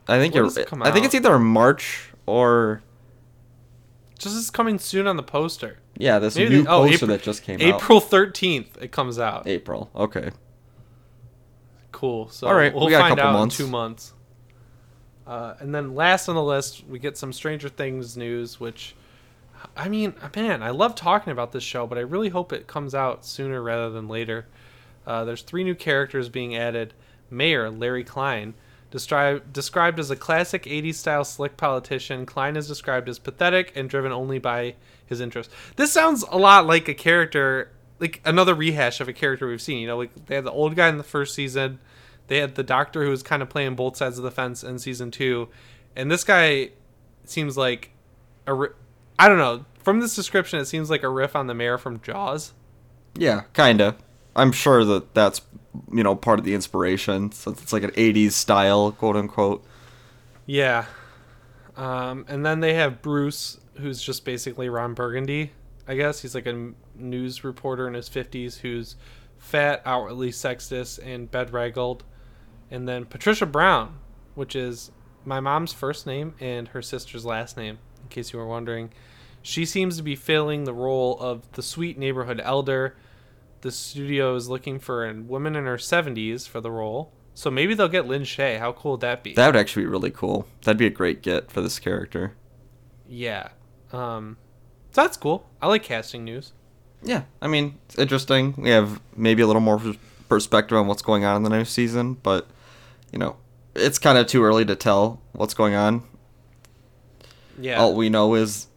I 0.07 0.19
think 0.19 0.35
you're. 0.35 0.45
does 0.45 0.59
it 0.59 0.67
come 0.67 0.83
I 0.83 0.91
think 0.91 1.07
it's 1.07 1.15
either 1.15 1.39
March 1.39 2.11
or 2.27 2.83
Just 4.19 4.37
is 4.37 4.51
coming 4.51 4.79
soon 4.79 5.07
on 5.07 5.17
the 5.17 5.23
poster. 5.23 5.79
Yeah, 5.97 6.19
this 6.19 6.37
Maybe 6.37 6.57
new 6.57 6.63
they- 6.65 6.69
oh, 6.69 6.83
poster 6.83 6.95
April- 6.95 7.09
that 7.09 7.23
just 7.23 7.43
came 7.45 7.61
out. 7.61 7.83
April 7.83 8.01
thirteenth, 8.01 8.77
it 8.83 8.91
comes 8.93 9.19
out. 9.19 9.47
April. 9.47 9.91
Okay. 9.95 10.31
Cool. 11.93 12.29
So 12.29 12.47
All 12.49 12.55
right, 12.55 12.75
we'll 12.75 12.87
we 12.87 12.91
got 12.91 13.07
a 13.07 13.09
couple 13.11 13.25
out 13.25 13.33
months. 13.33 13.59
in 13.61 13.67
two 13.67 13.71
months. 13.71 14.13
Uh, 15.27 15.55
and 15.61 15.75
then 15.75 15.95
last 15.95 16.29
on 16.29 16.35
the 16.35 16.43
list, 16.43 16.85
we 16.89 16.99
get 16.99 17.17
some 17.17 17.33
Stranger 17.33 17.69
Things 17.69 18.17
news, 18.17 18.61
which, 18.61 18.95
I 19.77 19.89
mean, 19.89 20.13
man, 20.37 20.63
I 20.63 20.71
love 20.71 20.95
talking 20.95 21.33
about 21.33 21.53
this 21.53 21.63
show, 21.63 21.87
but 21.87 21.97
I 21.97 22.03
really 22.03 22.29
hope 22.29 22.53
it 22.53 22.67
comes 22.67 22.95
out 22.95 23.25
sooner 23.25 23.63
rather 23.63 23.89
than 23.91 24.07
later. 24.09 24.47
Uh, 25.07 25.25
there's 25.25 25.43
three 25.43 25.65
new 25.65 25.75
characters 25.75 26.29
being 26.29 26.55
added. 26.57 26.93
Mayor 27.31 27.71
Larry 27.71 28.05
Kline, 28.05 28.55
described 28.91 29.53
described 29.53 29.99
as 29.99 30.11
a 30.11 30.17
classic 30.17 30.65
80s 30.65 30.95
style 30.97 31.25
slick 31.25 31.57
politician, 31.57 32.27
Kline 32.27 32.57
is 32.57 32.69
described 32.69 33.09
as 33.09 33.19
pathetic 33.19 33.73
and 33.75 33.89
driven 33.89 34.13
only 34.13 34.39
by 34.39 34.75
his 35.07 35.21
interest. 35.21 35.51
This 35.77 35.93
sounds 35.93 36.25
a 36.31 36.39
lot 36.39 36.67
like 36.67 36.89
a 36.89 36.95
character, 36.95 37.71
like 38.01 38.21
another 38.25 38.55
rehash 38.55 39.01
of 39.01 39.09
a 39.09 39.13
character 39.13 39.47
we've 39.47 39.63
seen. 39.63 39.79
You 39.79 39.87
know, 39.87 39.97
like 39.99 40.27
they 40.27 40.35
had 40.35 40.45
the 40.45 40.53
old 40.53 40.77
guy 40.77 40.89
in 40.89 40.99
the 40.99 41.05
first 41.05 41.35
season, 41.35 41.79
they 42.29 42.39
had 42.39 42.55
the 42.55 42.63
doctor 42.63 43.05
who 43.05 43.11
was 43.11 43.23
kind 43.23 43.43
of 43.43 43.49
playing 43.49 43.75
both 43.75 43.97
sides 43.97 44.19
of 44.19 44.25
the 44.25 44.31
fence 44.31 44.65
in 44.65 44.79
season 44.79 45.11
two, 45.11 45.49
and 45.95 46.11
this 46.11 46.25
guy 46.25 46.71
seems 47.25 47.57
like 47.57 47.91
a. 48.47 48.55
ri- 48.55 48.71
I 49.19 49.29
don't 49.29 49.39
know. 49.39 49.65
From 49.79 50.01
this 50.01 50.17
description, 50.17 50.59
it 50.59 50.65
seems 50.65 50.91
like 50.91 51.03
a 51.03 51.09
riff 51.09 51.37
on 51.37 51.47
the 51.47 51.55
mayor 51.55 51.79
from 51.79 52.01
Jaws. 52.01 52.53
Yeah, 53.17 53.43
kinda. 53.53 53.97
I'm 54.35 54.51
sure 54.51 54.85
that 54.85 55.15
that's 55.15 55.43
you 55.93 56.03
know 56.03 56.17
part 56.17 56.39
of 56.39 56.45
the 56.45 56.55
inspiration 56.55 57.31
since 57.33 57.63
it's 57.63 57.73
like 57.73 57.83
an 57.83 57.91
'80s 57.93 58.33
style, 58.33 58.93
quote 58.93 59.17
unquote. 59.17 59.65
Yeah. 60.47 60.87
Um, 61.77 62.25
and 62.29 62.45
then 62.45 62.61
they 62.61 62.75
have 62.75 63.03
Bruce, 63.03 63.59
who's 63.77 64.03
just 64.03 64.25
basically 64.25 64.69
Ron 64.69 64.95
Burgundy. 64.95 65.53
I 65.87 65.97
guess 65.97 66.21
he's 66.21 66.35
like 66.35 66.47
a 66.47 66.73
news 66.95 67.45
reporter 67.45 67.87
in 67.87 67.95
his 67.95 68.09
fifties 68.09 68.59
who's 68.59 68.97
fat, 69.39 69.83
outwardly 69.85 70.31
sexist, 70.31 70.99
and 71.05 71.31
bedraggled. 71.31 72.05
And 72.71 72.89
then 72.89 73.05
Patricia 73.05 73.47
Brown, 73.47 73.99
which 74.35 74.57
is 74.57 74.91
my 75.25 75.41
mom's 75.41 75.73
first 75.73 76.07
name 76.07 76.35
and 76.41 76.69
her 76.69 76.83
sister's 76.83 77.25
last 77.25 77.57
name, 77.57 77.79
in 78.03 78.09
case 78.09 78.33
you 78.33 78.39
were 78.39 78.47
wondering. 78.47 78.93
She 79.43 79.67
seems 79.67 79.99
to 79.99 80.03
be 80.03 80.17
filling 80.17 80.65
the 80.65 80.73
role 80.73 81.19
of 81.21 81.51
the 81.53 81.63
sweet 81.63 81.99
neighborhood 81.99 82.41
elder. 82.43 82.97
The 83.61 83.71
studio 83.71 84.35
is 84.35 84.49
looking 84.49 84.79
for 84.79 85.07
a 85.07 85.15
woman 85.15 85.55
in 85.55 85.67
her 85.67 85.77
70s 85.77 86.49
for 86.49 86.61
the 86.63 86.71
role. 86.71 87.13
So 87.35 87.51
maybe 87.51 87.75
they'll 87.75 87.89
get 87.89 88.07
Lin 88.07 88.23
Shaye. 88.23 88.59
How 88.59 88.73
cool 88.73 88.93
would 88.93 89.01
that 89.01 89.23
be? 89.23 89.35
That 89.35 89.47
would 89.47 89.57
actually 89.57 89.83
be 89.83 89.89
really 89.89 90.11
cool. 90.11 90.47
That'd 90.63 90.79
be 90.79 90.87
a 90.87 90.91
great 90.91 91.21
get 91.21 91.51
for 91.51 91.61
this 91.61 91.79
character. 91.79 92.37
Yeah. 93.07 93.49
Um, 93.95 94.37
so 94.93 95.03
that's 95.03 95.17
cool. 95.17 95.47
I 95.63 95.69
like 95.69 95.83
casting 95.83 96.25
news. 96.25 96.53
Yeah, 97.03 97.25
I 97.43 97.49
mean, 97.49 97.79
it's 97.87 97.99
interesting. 97.99 98.55
We 98.57 98.71
have 98.71 99.01
maybe 99.17 99.43
a 99.43 99.47
little 99.47 99.61
more 99.61 99.81
perspective 100.29 100.77
on 100.77 100.87
what's 100.87 101.03
going 101.03 101.25
on 101.25 101.37
in 101.37 101.43
the 101.43 101.51
new 101.51 101.65
season, 101.65 102.15
but 102.15 102.47
you 103.13 103.19
know, 103.19 103.37
it's 103.75 103.99
kind 103.99 104.17
of 104.17 104.27
too 104.27 104.43
early 104.43 104.65
to 104.65 104.75
tell 104.75 105.21
what's 105.33 105.55
going 105.55 105.75
on. 105.75 106.03
Yeah. 107.59 107.81
All 107.81 107.95
we 107.95 108.09
know 108.09 108.35
is 108.35 108.69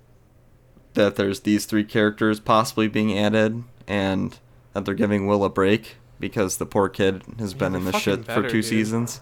that 0.94 1.16
there's 1.16 1.42
these 1.42 1.66
three 1.66 1.84
characters 1.84 2.40
possibly 2.40 2.88
being 2.88 3.18
added, 3.18 3.64
and 3.88 4.38
that 4.74 4.86
they're 4.86 4.94
giving 4.94 5.26
Will 5.26 5.44
a 5.44 5.50
break 5.50 5.96
because 6.20 6.58
the 6.58 6.66
poor 6.66 6.90
kid 6.90 7.24
has 7.40 7.54
been 7.54 7.76
in 7.76 7.86
the 7.86 7.94
shit 7.94 8.26
better, 8.26 8.44
for 8.44 8.50
two 8.50 8.58
dude. 8.62 8.66
seasons. 8.66 9.22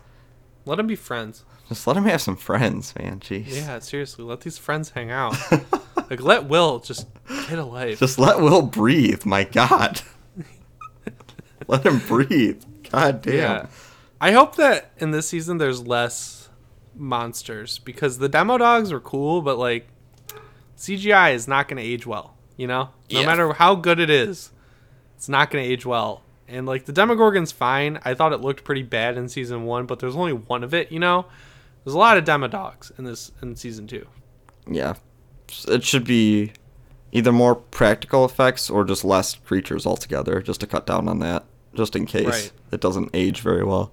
Let 0.65 0.79
him 0.79 0.87
be 0.87 0.95
friends. 0.95 1.43
Just 1.69 1.85
let 1.87 1.97
him 1.97 2.05
have 2.05 2.21
some 2.21 2.37
friends, 2.37 2.93
man. 2.97 3.19
Jeez. 3.19 3.47
Yeah, 3.55 3.79
seriously. 3.79 4.23
Let 4.23 4.41
these 4.41 4.57
friends 4.57 4.91
hang 4.91 5.11
out. 5.11 5.35
like, 6.09 6.21
let 6.21 6.45
Will 6.45 6.79
just 6.79 7.07
get 7.49 7.59
a 7.59 7.63
life. 7.65 7.99
Just 7.99 8.17
let 8.19 8.39
Will 8.39 8.61
breathe. 8.61 9.25
My 9.25 9.43
God. 9.43 10.01
let 11.67 11.85
him 11.85 11.99
breathe. 11.99 12.63
God 12.91 13.21
damn. 13.21 13.33
Yeah. 13.33 13.65
I 14.21 14.31
hope 14.31 14.55
that 14.55 14.91
in 14.97 15.11
this 15.11 15.27
season 15.27 15.57
there's 15.57 15.85
less 15.85 16.49
monsters 16.95 17.79
because 17.79 18.17
the 18.17 18.29
demo 18.29 18.57
dogs 18.57 18.91
were 18.91 18.99
cool, 18.99 19.41
but 19.41 19.57
like 19.57 19.87
CGI 20.77 21.33
is 21.33 21.47
not 21.47 21.67
going 21.67 21.77
to 21.77 21.83
age 21.83 22.05
well. 22.05 22.35
You 22.57 22.67
know, 22.67 22.89
no 23.11 23.19
Yeah. 23.19 23.25
matter 23.25 23.51
how 23.53 23.75
good 23.75 23.99
it 23.99 24.09
is, 24.09 24.51
it's 25.17 25.27
not 25.27 25.51
going 25.51 25.63
to 25.63 25.69
age 25.69 25.85
well. 25.85 26.21
And 26.47 26.65
like 26.65 26.85
the 26.85 26.93
Demogorgon's 26.93 27.51
fine. 27.51 27.99
I 28.05 28.13
thought 28.13 28.31
it 28.31 28.39
looked 28.41 28.63
pretty 28.63 28.83
bad 28.83 29.17
in 29.17 29.27
season 29.27 29.65
one, 29.65 29.85
but 29.87 29.99
there's 29.99 30.15
only 30.15 30.33
one 30.33 30.63
of 30.63 30.73
it. 30.73 30.91
You 30.91 30.99
know, 30.99 31.25
there's 31.83 31.95
a 31.95 31.97
lot 31.97 32.17
of 32.17 32.23
demo 32.23 32.47
dogs 32.47 32.91
in 32.97 33.03
this 33.03 33.31
in 33.41 33.55
season 33.55 33.87
two. 33.87 34.07
Yeah. 34.69 34.93
It 35.67 35.83
should 35.83 36.03
be 36.05 36.51
either 37.11 37.31
more 37.31 37.55
practical 37.55 38.25
effects 38.25 38.69
or 38.69 38.83
just 38.83 39.05
less 39.05 39.35
creatures 39.35 39.85
altogether, 39.85 40.41
just 40.41 40.59
to 40.61 40.67
cut 40.67 40.85
down 40.85 41.07
on 41.07 41.19
that, 41.19 41.45
just 41.73 41.95
in 41.95 42.05
case 42.05 42.25
Right. 42.25 42.51
it 42.71 42.81
doesn't 42.81 43.09
age 43.13 43.41
very 43.41 43.63
well. 43.63 43.91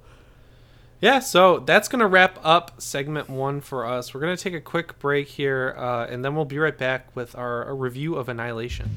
Yeah, 1.00 1.18
so 1.18 1.58
that's 1.58 1.88
going 1.88 2.00
to 2.00 2.06
wrap 2.06 2.38
up 2.44 2.80
segment 2.80 3.28
one 3.28 3.60
for 3.60 3.84
us. 3.84 4.14
We're 4.14 4.20
going 4.20 4.36
to 4.36 4.42
take 4.42 4.54
a 4.54 4.60
quick 4.60 4.98
break 5.00 5.26
here, 5.28 5.74
uh, 5.76 6.06
and 6.06 6.24
then 6.24 6.36
we'll 6.36 6.44
be 6.44 6.58
right 6.58 6.76
back 6.78 7.14
with 7.16 7.34
our, 7.36 7.68
a 7.68 7.74
review 7.74 8.14
of 8.14 8.28
Annihilation. 8.28 8.88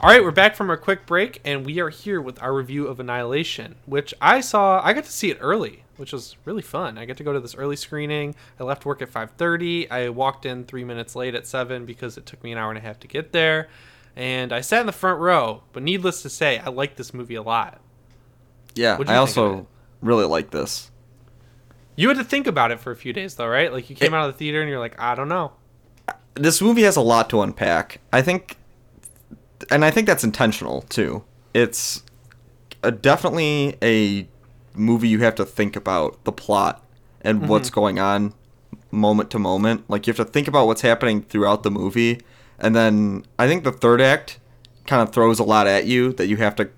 All 0.00 0.08
right, 0.08 0.22
we're 0.22 0.30
back 0.30 0.54
from 0.54 0.70
our 0.70 0.76
quick 0.76 1.06
break, 1.06 1.40
and 1.44 1.66
we 1.66 1.80
are 1.80 1.88
here 1.88 2.20
with 2.20 2.40
our 2.40 2.54
review 2.54 2.86
of 2.86 3.00
Annihilation, 3.00 3.74
which 3.84 4.14
I 4.20 4.40
saw. 4.40 4.80
I 4.84 4.92
got 4.92 5.04
to 5.04 5.12
see 5.12 5.28
it 5.30 5.38
early, 5.40 5.82
which 5.96 6.12
was 6.12 6.36
really 6.44 6.62
fun. 6.62 6.96
I 6.96 7.04
got 7.04 7.16
to 7.16 7.24
go 7.24 7.32
to 7.32 7.40
this 7.40 7.56
early 7.56 7.74
screening. 7.74 8.36
I 8.60 8.62
left 8.64 8.86
work 8.86 9.02
at 9.02 9.10
5:30. 9.12 9.90
I 9.90 10.08
walked 10.10 10.46
in 10.46 10.64
three 10.64 10.84
minutes 10.84 11.16
late 11.16 11.34
at 11.34 11.48
seven 11.48 11.84
because 11.84 12.16
it 12.16 12.26
took 12.26 12.44
me 12.44 12.52
an 12.52 12.58
hour 12.58 12.70
and 12.70 12.78
a 12.78 12.80
half 12.80 13.00
to 13.00 13.08
get 13.08 13.32
there, 13.32 13.68
and 14.14 14.52
I 14.52 14.60
sat 14.60 14.80
in 14.80 14.86
the 14.86 14.92
front 14.92 15.18
row. 15.18 15.64
But 15.72 15.82
needless 15.82 16.22
to 16.22 16.30
say, 16.30 16.60
I 16.60 16.70
like 16.70 16.94
this 16.94 17.12
movie 17.12 17.34
a 17.34 17.42
lot. 17.42 17.80
Yeah, 18.76 18.90
I 18.90 18.92
you 18.92 18.98
think 18.98 19.08
of 19.10 19.16
also 19.16 19.66
really 20.00 20.26
like 20.26 20.50
this. 20.52 20.92
You 21.96 22.06
had 22.06 22.18
to 22.18 22.24
think 22.24 22.46
about 22.46 22.70
it 22.70 22.78
for 22.78 22.92
a 22.92 22.96
few 22.96 23.12
days, 23.12 23.34
though, 23.34 23.48
right? 23.48 23.72
Like 23.72 23.90
you 23.90 23.96
came 23.96 24.14
It- 24.14 24.16
out 24.16 24.28
of 24.28 24.34
the 24.34 24.38
theater 24.38 24.60
and 24.60 24.70
you're 24.70 24.78
like, 24.78 24.94
I 25.00 25.16
don't 25.16 25.28
know. 25.28 25.54
This 26.34 26.62
movie 26.62 26.82
has 26.82 26.94
a 26.94 27.00
lot 27.00 27.28
to 27.30 27.40
unpack. 27.42 28.00
I 28.12 28.22
think, 28.22 28.57
and 29.70 29.84
I 29.84 29.90
think 29.90 30.06
that's 30.06 30.24
intentional 30.24 30.82
too. 30.82 31.24
It's 31.54 32.02
a, 32.82 32.90
definitely 32.92 33.76
a 33.82 34.28
movie 34.74 35.08
you 35.08 35.20
have 35.20 35.34
to 35.36 35.44
think 35.44 35.76
about 35.76 36.22
the 36.24 36.32
plot 36.32 36.84
and 37.22 37.40
Mm-hmm. 37.40 37.48
what's 37.48 37.70
going 37.70 37.98
on 37.98 38.34
moment 38.90 39.30
to 39.30 39.38
moment. 39.38 39.88
Like 39.90 40.06
you 40.06 40.12
have 40.12 40.24
to 40.26 40.30
think 40.32 40.48
about 40.48 40.66
what's 40.66 40.82
happening 40.82 41.22
throughout 41.22 41.62
the 41.62 41.70
movie, 41.70 42.20
and 42.58 42.74
then 42.76 43.24
I 43.38 43.46
think 43.48 43.64
the 43.64 43.72
third 43.72 44.00
act 44.00 44.38
kind 44.86 45.02
of 45.02 45.12
throws 45.12 45.38
a 45.38 45.44
lot 45.44 45.66
at 45.66 45.86
you 45.86 46.12
that 46.14 46.28
you 46.28 46.36
have 46.38 46.54
to 46.56 46.70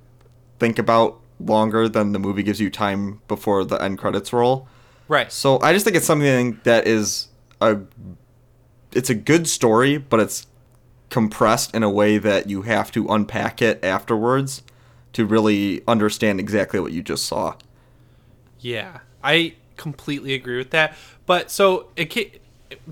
think 0.59 0.79
about 0.79 1.21
longer 1.39 1.89
than 1.89 2.13
the 2.13 2.19
movie 2.19 2.43
gives 2.43 2.61
you 2.61 2.69
time 2.71 3.21
before 3.29 3.65
the 3.65 3.77
end 3.83 3.99
credits 3.99 4.33
roll. 4.33 4.67
Right. 5.09 5.31
So 5.33 5.61
I 5.61 5.73
just 5.73 5.85
think 5.85 5.97
it's 5.97 6.07
something 6.07 6.61
that 6.65 6.87
is 6.87 7.29
a 7.61 7.79
it's 8.93 9.11
a 9.11 9.15
good 9.15 9.47
story, 9.49 9.99
but 9.99 10.21
it's 10.21 10.47
compressed 11.11 11.75
in 11.75 11.83
a 11.83 11.91
way 11.91 12.19
that 12.19 12.49
you 12.49 12.63
have 12.63 12.91
to 12.93 13.07
unpack 13.09 13.61
it 13.61 13.85
afterwards 13.85 14.63
to 15.13 15.27
really 15.27 15.83
understand 15.87 16.41
exactly 16.41 16.81
what 16.81 16.93
you 16.93 17.03
just 17.03 17.27
saw. 17.27 17.55
Yeah, 18.61 19.01
I 19.23 19.55
completely 19.77 20.35
agree 20.35 20.57
with 20.57 20.71
that. 20.71 20.95
But 21.27 21.51
so 21.51 21.89
it 21.97 22.41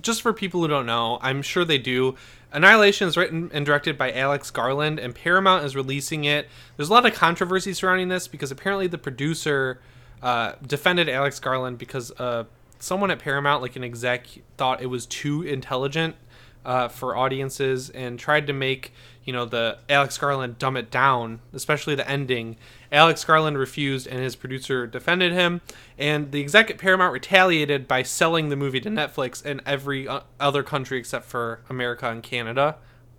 just 0.01 0.23
for 0.23 0.33
people 0.33 0.61
who 0.61 0.69
don't 0.69 0.87
know, 0.87 1.19
I'm 1.23 1.43
sure 1.43 1.65
they 1.65 1.79
do. 1.79 2.17
Annihilation 2.51 3.07
is 3.07 3.17
written 3.17 3.51
and 3.53 3.65
directed 3.65 3.99
by 3.99 4.11
Alex 4.13 4.51
Garland, 4.51 4.99
and 4.99 5.15
Paramount 5.15 5.65
is 5.65 5.77
releasing 5.77 6.25
it. 6.25 6.49
There's 6.77 6.89
a 6.89 6.93
lot 6.93 7.07
of 7.07 7.15
controversy 7.15 7.75
surrounding 7.75 8.09
this 8.09 8.27
because 8.27 8.51
apparently 8.51 8.87
the 8.87 8.99
producer 8.99 9.81
uh, 10.23 10.53
defended 10.67 11.09
Alex 11.09 11.39
Garland 11.39 11.79
because 11.79 12.11
uh, 12.19 12.45
someone 12.79 13.11
at 13.11 13.19
Paramount, 13.19 13.61
like 13.61 13.77
an 13.77 13.85
exec, 13.85 14.27
thought 14.57 14.81
it 14.83 14.87
was 14.87 15.05
too 15.07 15.43
intelligent 15.43 16.17
uh, 16.65 16.89
for 16.89 17.17
audiences 17.17 17.91
and 17.91 18.19
tried 18.19 18.47
to 18.47 18.53
make 18.53 18.93
you 19.25 19.33
know 19.33 19.45
the 19.45 19.79
Alex 19.91 20.17
Garland 20.17 20.59
dumb 20.59 20.77
it 20.77 20.91
down, 20.91 21.41
especially 21.53 21.95
the 21.95 22.09
ending. 22.09 22.57
Alex 22.91 23.25
Garland 23.25 23.59
refused, 23.59 24.07
and 24.07 24.21
his 24.21 24.35
producer 24.35 24.87
defended 24.87 25.33
him. 25.33 25.61
And 25.99 26.33
the 26.33 26.41
exec 26.41 26.71
at 26.71 26.79
Paramount 26.79 27.13
retaliated 27.13 27.87
by 27.87 28.03
selling 28.03 28.49
the 28.49 28.57
movie 28.57 28.81
to 28.81 28.89
Netflix 28.89 29.45
and 29.45 29.61
every 29.67 30.09
uh, 30.09 30.21
other 30.41 30.63
country 30.63 30.99
except 30.99 31.27
for 31.27 31.61
America 31.69 32.09
and 32.11 32.23
Canada, 32.23 32.77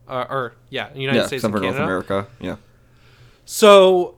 uh, 0.07 0.25
or 0.29 0.55
yeah, 0.69 0.91
United 0.95 1.19
yeah, 1.19 1.27
States 1.27 1.43
except 1.43 1.53
and 1.53 1.63
for 1.63 1.71
North 1.71 1.77
America. 1.77 2.27
Yeah. 2.39 2.55
So 3.45 4.15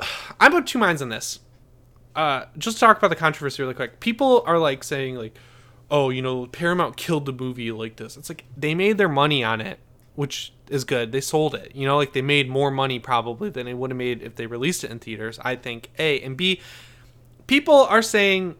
I'm 0.40 0.54
of 0.54 0.64
two 0.64 0.78
minds 0.78 1.02
on 1.02 1.08
this. 1.08 1.40
Uh, 2.16 2.46
just 2.56 2.78
to 2.78 2.80
talk 2.80 2.98
about 2.98 3.08
the 3.08 3.16
controversy 3.16 3.62
really 3.62 3.74
quick. 3.74 4.00
People 4.00 4.42
are 4.46 4.58
like 4.58 4.82
saying 4.82 5.14
like, 5.14 5.36
"Oh, 5.90 6.10
you 6.10 6.22
know, 6.22 6.46
Paramount 6.46 6.96
killed 6.96 7.26
the 7.26 7.32
movie 7.32 7.72
like 7.72 7.96
this." 7.96 8.16
It's 8.16 8.28
like 8.28 8.44
they 8.56 8.74
made 8.74 8.98
their 8.98 9.08
money 9.08 9.42
on 9.44 9.60
it, 9.60 9.78
which 10.14 10.52
is 10.68 10.84
good. 10.84 11.12
They 11.12 11.20
sold 11.20 11.54
it. 11.54 11.74
You 11.74 11.86
know, 11.86 11.96
like 11.96 12.12
they 12.12 12.22
made 12.22 12.48
more 12.48 12.70
money 12.70 12.98
probably 12.98 13.50
than 13.50 13.66
they 13.66 13.74
would 13.74 13.90
have 13.90 13.98
made 13.98 14.22
if 14.22 14.36
they 14.36 14.46
released 14.46 14.84
it 14.84 14.90
in 14.90 14.98
theaters. 14.98 15.38
I 15.42 15.56
think 15.56 15.90
A 15.98 16.20
and 16.20 16.36
B. 16.36 16.60
People 17.46 17.74
are 17.74 18.02
saying 18.02 18.56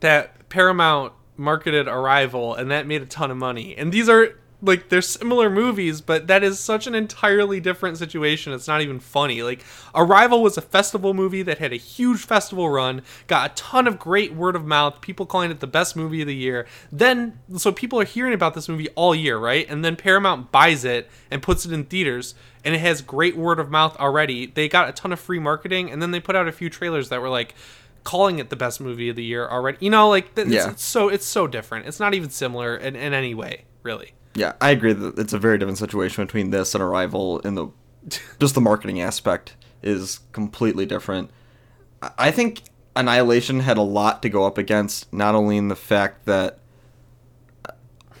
that 0.00 0.48
Paramount 0.48 1.12
marketed 1.36 1.88
Arrival 1.88 2.54
and 2.54 2.70
that 2.70 2.86
made 2.86 3.02
a 3.02 3.06
ton 3.06 3.30
of 3.30 3.36
money. 3.36 3.76
And 3.76 3.92
these 3.92 4.08
are 4.08 4.38
like 4.64 4.88
they're 4.88 5.02
similar 5.02 5.50
movies, 5.50 6.00
but 6.00 6.26
that 6.26 6.42
is 6.42 6.58
such 6.58 6.86
an 6.86 6.94
entirely 6.94 7.60
different 7.60 7.98
situation. 7.98 8.52
It's 8.52 8.66
not 8.66 8.80
even 8.80 8.98
funny. 8.98 9.42
Like 9.42 9.62
Arrival 9.94 10.42
was 10.42 10.56
a 10.56 10.62
festival 10.62 11.12
movie 11.14 11.42
that 11.42 11.58
had 11.58 11.72
a 11.72 11.76
huge 11.76 12.20
festival 12.20 12.70
run, 12.70 13.02
got 13.26 13.50
a 13.50 13.54
ton 13.54 13.86
of 13.86 13.98
great 13.98 14.34
word 14.34 14.56
of 14.56 14.64
mouth, 14.64 15.00
people 15.00 15.26
calling 15.26 15.50
it 15.50 15.60
the 15.60 15.66
best 15.66 15.94
movie 15.96 16.20
of 16.22 16.26
the 16.26 16.34
year. 16.34 16.66
Then 16.90 17.38
so 17.56 17.70
people 17.72 18.00
are 18.00 18.04
hearing 18.04 18.32
about 18.32 18.54
this 18.54 18.68
movie 18.68 18.88
all 18.96 19.14
year, 19.14 19.36
right? 19.38 19.66
And 19.68 19.84
then 19.84 19.96
Paramount 19.96 20.50
buys 20.50 20.84
it 20.84 21.10
and 21.30 21.42
puts 21.42 21.66
it 21.66 21.72
in 21.72 21.84
theaters 21.84 22.34
and 22.64 22.74
it 22.74 22.78
has 22.78 23.02
great 23.02 23.36
word 23.36 23.60
of 23.60 23.70
mouth 23.70 23.96
already. 23.98 24.46
They 24.46 24.68
got 24.68 24.88
a 24.88 24.92
ton 24.92 25.12
of 25.12 25.20
free 25.20 25.38
marketing 25.38 25.90
and 25.90 26.00
then 26.00 26.10
they 26.10 26.20
put 26.20 26.34
out 26.36 26.48
a 26.48 26.52
few 26.52 26.70
trailers 26.70 27.10
that 27.10 27.20
were 27.20 27.28
like 27.28 27.54
calling 28.04 28.38
it 28.38 28.50
the 28.50 28.56
best 28.56 28.80
movie 28.80 29.08
of 29.08 29.16
the 29.16 29.24
year 29.24 29.48
already. 29.48 29.78
You 29.80 29.90
know, 29.90 30.08
like 30.08 30.30
it's, 30.36 30.50
Yeah. 30.50 30.70
it's 30.70 30.84
so 30.84 31.08
it's 31.08 31.26
so 31.26 31.46
different. 31.46 31.86
It's 31.86 32.00
not 32.00 32.14
even 32.14 32.30
similar 32.30 32.76
in, 32.76 32.96
in 32.96 33.12
any 33.14 33.34
way, 33.34 33.64
really. 33.82 34.12
Yeah, 34.34 34.52
I 34.60 34.70
agree 34.70 34.92
that 34.92 35.18
it's 35.18 35.32
a 35.32 35.38
very 35.38 35.58
different 35.58 35.78
situation 35.78 36.24
between 36.24 36.50
this 36.50 36.74
and 36.74 36.82
Arrival 36.82 37.38
in 37.40 37.54
the 37.54 37.68
just 38.38 38.54
the 38.54 38.60
marketing 38.60 39.00
aspect 39.00 39.56
is 39.82 40.20
completely 40.32 40.86
different. 40.86 41.30
I- 42.18 42.30
think 42.30 42.62
Annihilation 42.96 43.60
had 43.60 43.78
a 43.78 43.82
lot 43.82 44.22
to 44.22 44.28
go 44.28 44.44
up 44.44 44.58
against, 44.58 45.12
not 45.12 45.34
only 45.34 45.56
in 45.56 45.68
the 45.68 45.76
fact 45.76 46.26
that 46.26 46.58
uh, 47.64 47.72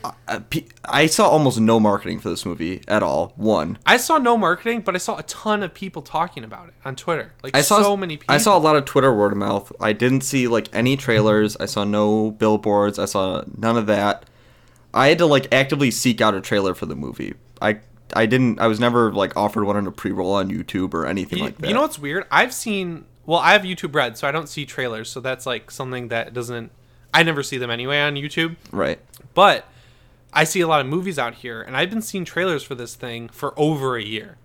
uh, 0.04 0.10
I- 0.28 0.34
I 0.52 0.64
I 1.02 1.06
saw 1.06 1.28
almost 1.28 1.58
no 1.60 1.78
marketing 1.80 2.20
for 2.20 2.28
this 2.30 2.44
movie 2.46 2.82
at 2.88 3.02
all. 3.02 3.32
One, 3.36 3.78
I 3.86 3.96
saw 3.96 4.18
no 4.18 4.36
marketing, 4.36 4.82
but 4.82 4.94
I 4.94 4.98
saw 4.98 5.16
a 5.18 5.22
ton 5.24 5.62
of 5.62 5.74
people 5.74 6.02
talking 6.02 6.44
about 6.44 6.68
it 6.68 6.74
on 6.84 6.94
Twitter. 6.96 7.32
Like 7.42 7.56
I 7.56 7.62
saw 7.62 7.82
so 7.82 7.96
many 7.96 8.16
people. 8.16 8.34
I 8.34 8.38
saw 8.38 8.56
a 8.56 8.60
lot 8.60 8.76
of 8.76 8.84
Twitter 8.84 9.12
word 9.14 9.32
of 9.32 9.38
mouth. 9.38 9.72
I 9.80 9.92
didn't 9.92 10.20
see 10.22 10.46
like 10.48 10.68
any 10.72 10.96
trailers. 10.96 11.56
I 11.58 11.66
saw 11.66 11.84
no 11.84 12.30
billboards. 12.30 12.98
I 12.98 13.06
saw 13.06 13.42
none 13.56 13.76
of 13.76 13.86
that. 13.86 14.24
I 14.94 15.08
had 15.08 15.18
to 15.18 15.26
like 15.26 15.52
actively 15.52 15.90
seek 15.90 16.20
out 16.20 16.34
a 16.34 16.40
trailer 16.40 16.74
for 16.74 16.86
the 16.86 16.94
movie. 16.96 17.34
I 17.60 17.80
I 18.14 18.26
didn't. 18.26 18.60
I 18.60 18.66
was 18.68 18.78
never 18.80 19.12
like 19.12 19.36
offered 19.36 19.64
one 19.64 19.76
in 19.76 19.86
a 19.86 19.90
pre-roll 19.90 20.32
on 20.34 20.50
YouTube 20.50 20.94
or 20.94 21.04
anything 21.06 21.38
You, 21.40 21.44
like 21.46 21.58
that. 21.58 21.66
you 21.68 21.74
know 21.74 21.80
what's 21.82 21.98
weird? 21.98 22.24
I've 22.30 22.54
seen. 22.54 23.04
Well, 23.26 23.38
I 23.40 23.52
have 23.52 23.62
YouTube 23.62 23.94
Red, 23.94 24.16
so 24.18 24.28
I 24.28 24.30
don't 24.32 24.48
see 24.48 24.64
trailers. 24.66 25.10
So 25.10 25.20
that's 25.20 25.46
like 25.46 25.70
something 25.70 26.08
that 26.08 26.32
doesn't. 26.32 26.70
I 27.12 27.22
never 27.22 27.42
see 27.42 27.58
them 27.58 27.70
anyway 27.70 28.00
on 28.00 28.14
YouTube. 28.14 28.56
right? 28.72 28.98
But 29.34 29.66
I 30.32 30.44
see 30.44 30.60
a 30.60 30.66
lot 30.66 30.80
of 30.80 30.86
movies 30.86 31.18
out 31.18 31.34
here, 31.36 31.62
and 31.62 31.76
I've 31.76 31.90
been 31.90 32.02
seeing 32.02 32.24
trailers 32.24 32.62
for 32.62 32.74
this 32.74 32.94
thing 32.94 33.28
for 33.28 33.54
over 33.58 33.96
a 33.96 34.02
year. 34.02 34.36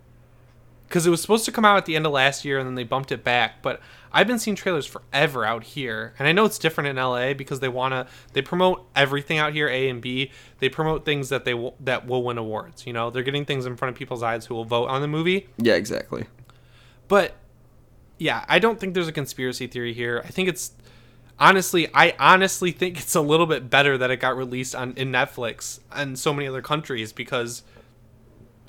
Because 0.88 1.06
it 1.06 1.10
was 1.12 1.22
supposed 1.22 1.45
to 1.45 1.52
come 1.52 1.66
out 1.66 1.78
at 1.78 1.86
the 1.86 1.95
end 1.95 2.06
of 2.06 2.12
last 2.12 2.43
year, 2.45 2.58
and 2.58 2.66
then 2.68 2.76
they 2.76 2.84
bumped 2.84 3.12
it 3.12 3.24
back. 3.24 3.62
But 3.62 3.82
I've 4.12 4.28
been 4.28 4.39
seeing 4.39 4.55
trailers 4.55 4.86
forever 4.86 5.45
out 5.45 5.64
here, 5.64 6.14
and 6.18 6.28
I 6.28 6.32
know 6.32 6.45
it's 6.45 6.57
different 6.57 6.89
in 6.89 6.95
LA 6.95 7.34
because 7.34 7.60
they 7.60 7.70
wanna 7.70 8.07
they 8.34 8.41
promote 8.41 8.88
everything 8.95 9.38
out 9.38 9.53
here, 9.53 9.68
A 9.68 9.89
and 9.89 10.01
B. 10.01 10.32
They 10.60 10.70
promote 10.70 11.05
things 11.05 11.30
that 11.30 11.45
they 11.45 11.53
will, 11.53 11.76
that 11.80 12.07
will 12.07 12.24
win 12.24 12.38
awards. 12.38 12.86
You 12.88 12.93
know, 12.93 13.10
they're 13.10 13.24
getting 13.24 13.45
things 13.45 13.66
in 13.66 13.76
front 13.78 13.93
of 13.93 13.97
people's 13.97 14.24
eyes 14.24 14.45
who 14.45 14.55
will 14.55 14.66
vote 14.66 14.89
on 14.89 15.01
the 15.01 15.07
movie. 15.07 15.47
Yeah, 15.57 15.76
exactly. 15.76 16.26
But 17.07 17.36
yeah, 18.18 18.45
I 18.47 18.60
don't 18.60 18.80
think 18.80 18.93
there's 18.93 19.07
a 19.07 19.14
conspiracy 19.14 19.68
theory 19.68 19.93
here. 19.93 20.22
I 20.26 20.30
think 20.30 20.49
it's 20.49 20.74
honestly, 21.39 21.88
I 21.93 22.16
honestly 22.20 22.72
think 22.72 22.99
it's 22.99 23.16
a 23.16 23.22
little 23.22 23.45
bit 23.45 23.70
better 23.70 23.97
that 23.97 24.12
it 24.12 24.18
got 24.18 24.36
released 24.36 24.76
on 24.76 24.93
in 24.95 25.12
Netflix 25.12 25.80
and 25.91 26.20
so 26.20 26.34
many 26.34 26.47
other 26.47 26.62
countries 26.62 27.14
because 27.14 27.64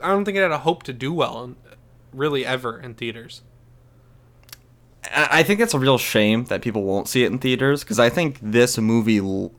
I 0.00 0.08
don't 0.08 0.24
think 0.24 0.38
it 0.38 0.42
had 0.42 0.52
a 0.52 0.58
hope 0.58 0.84
to 0.84 0.92
do 0.92 1.12
well, 1.12 1.44
in, 1.44 1.56
really 2.12 2.46
ever 2.46 2.78
in 2.78 2.94
theaters. 2.94 3.42
I 5.14 5.42
think 5.42 5.60
it's 5.60 5.74
a 5.74 5.78
real 5.78 5.98
shame 5.98 6.44
that 6.44 6.62
people 6.62 6.84
won't 6.84 7.08
see 7.08 7.24
it 7.24 7.32
in 7.32 7.38
theaters 7.38 7.82
because 7.82 7.98
I 7.98 8.08
think 8.08 8.38
this 8.40 8.78
movie 8.78 9.18
l- 9.18 9.52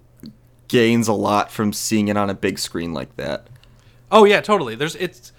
gains 0.67 1.07
a 1.07 1.13
lot 1.13 1.51
from 1.51 1.73
seeing 1.73 2.07
it 2.07 2.15
on 2.17 2.29
a 2.29 2.33
big 2.33 2.57
screen 2.57 2.93
like 2.93 3.15
that. 3.17 3.47
Oh 4.11 4.23
yeah, 4.25 4.41
totally. 4.41 4.75
There's 4.75 4.95
it's. 4.95 5.31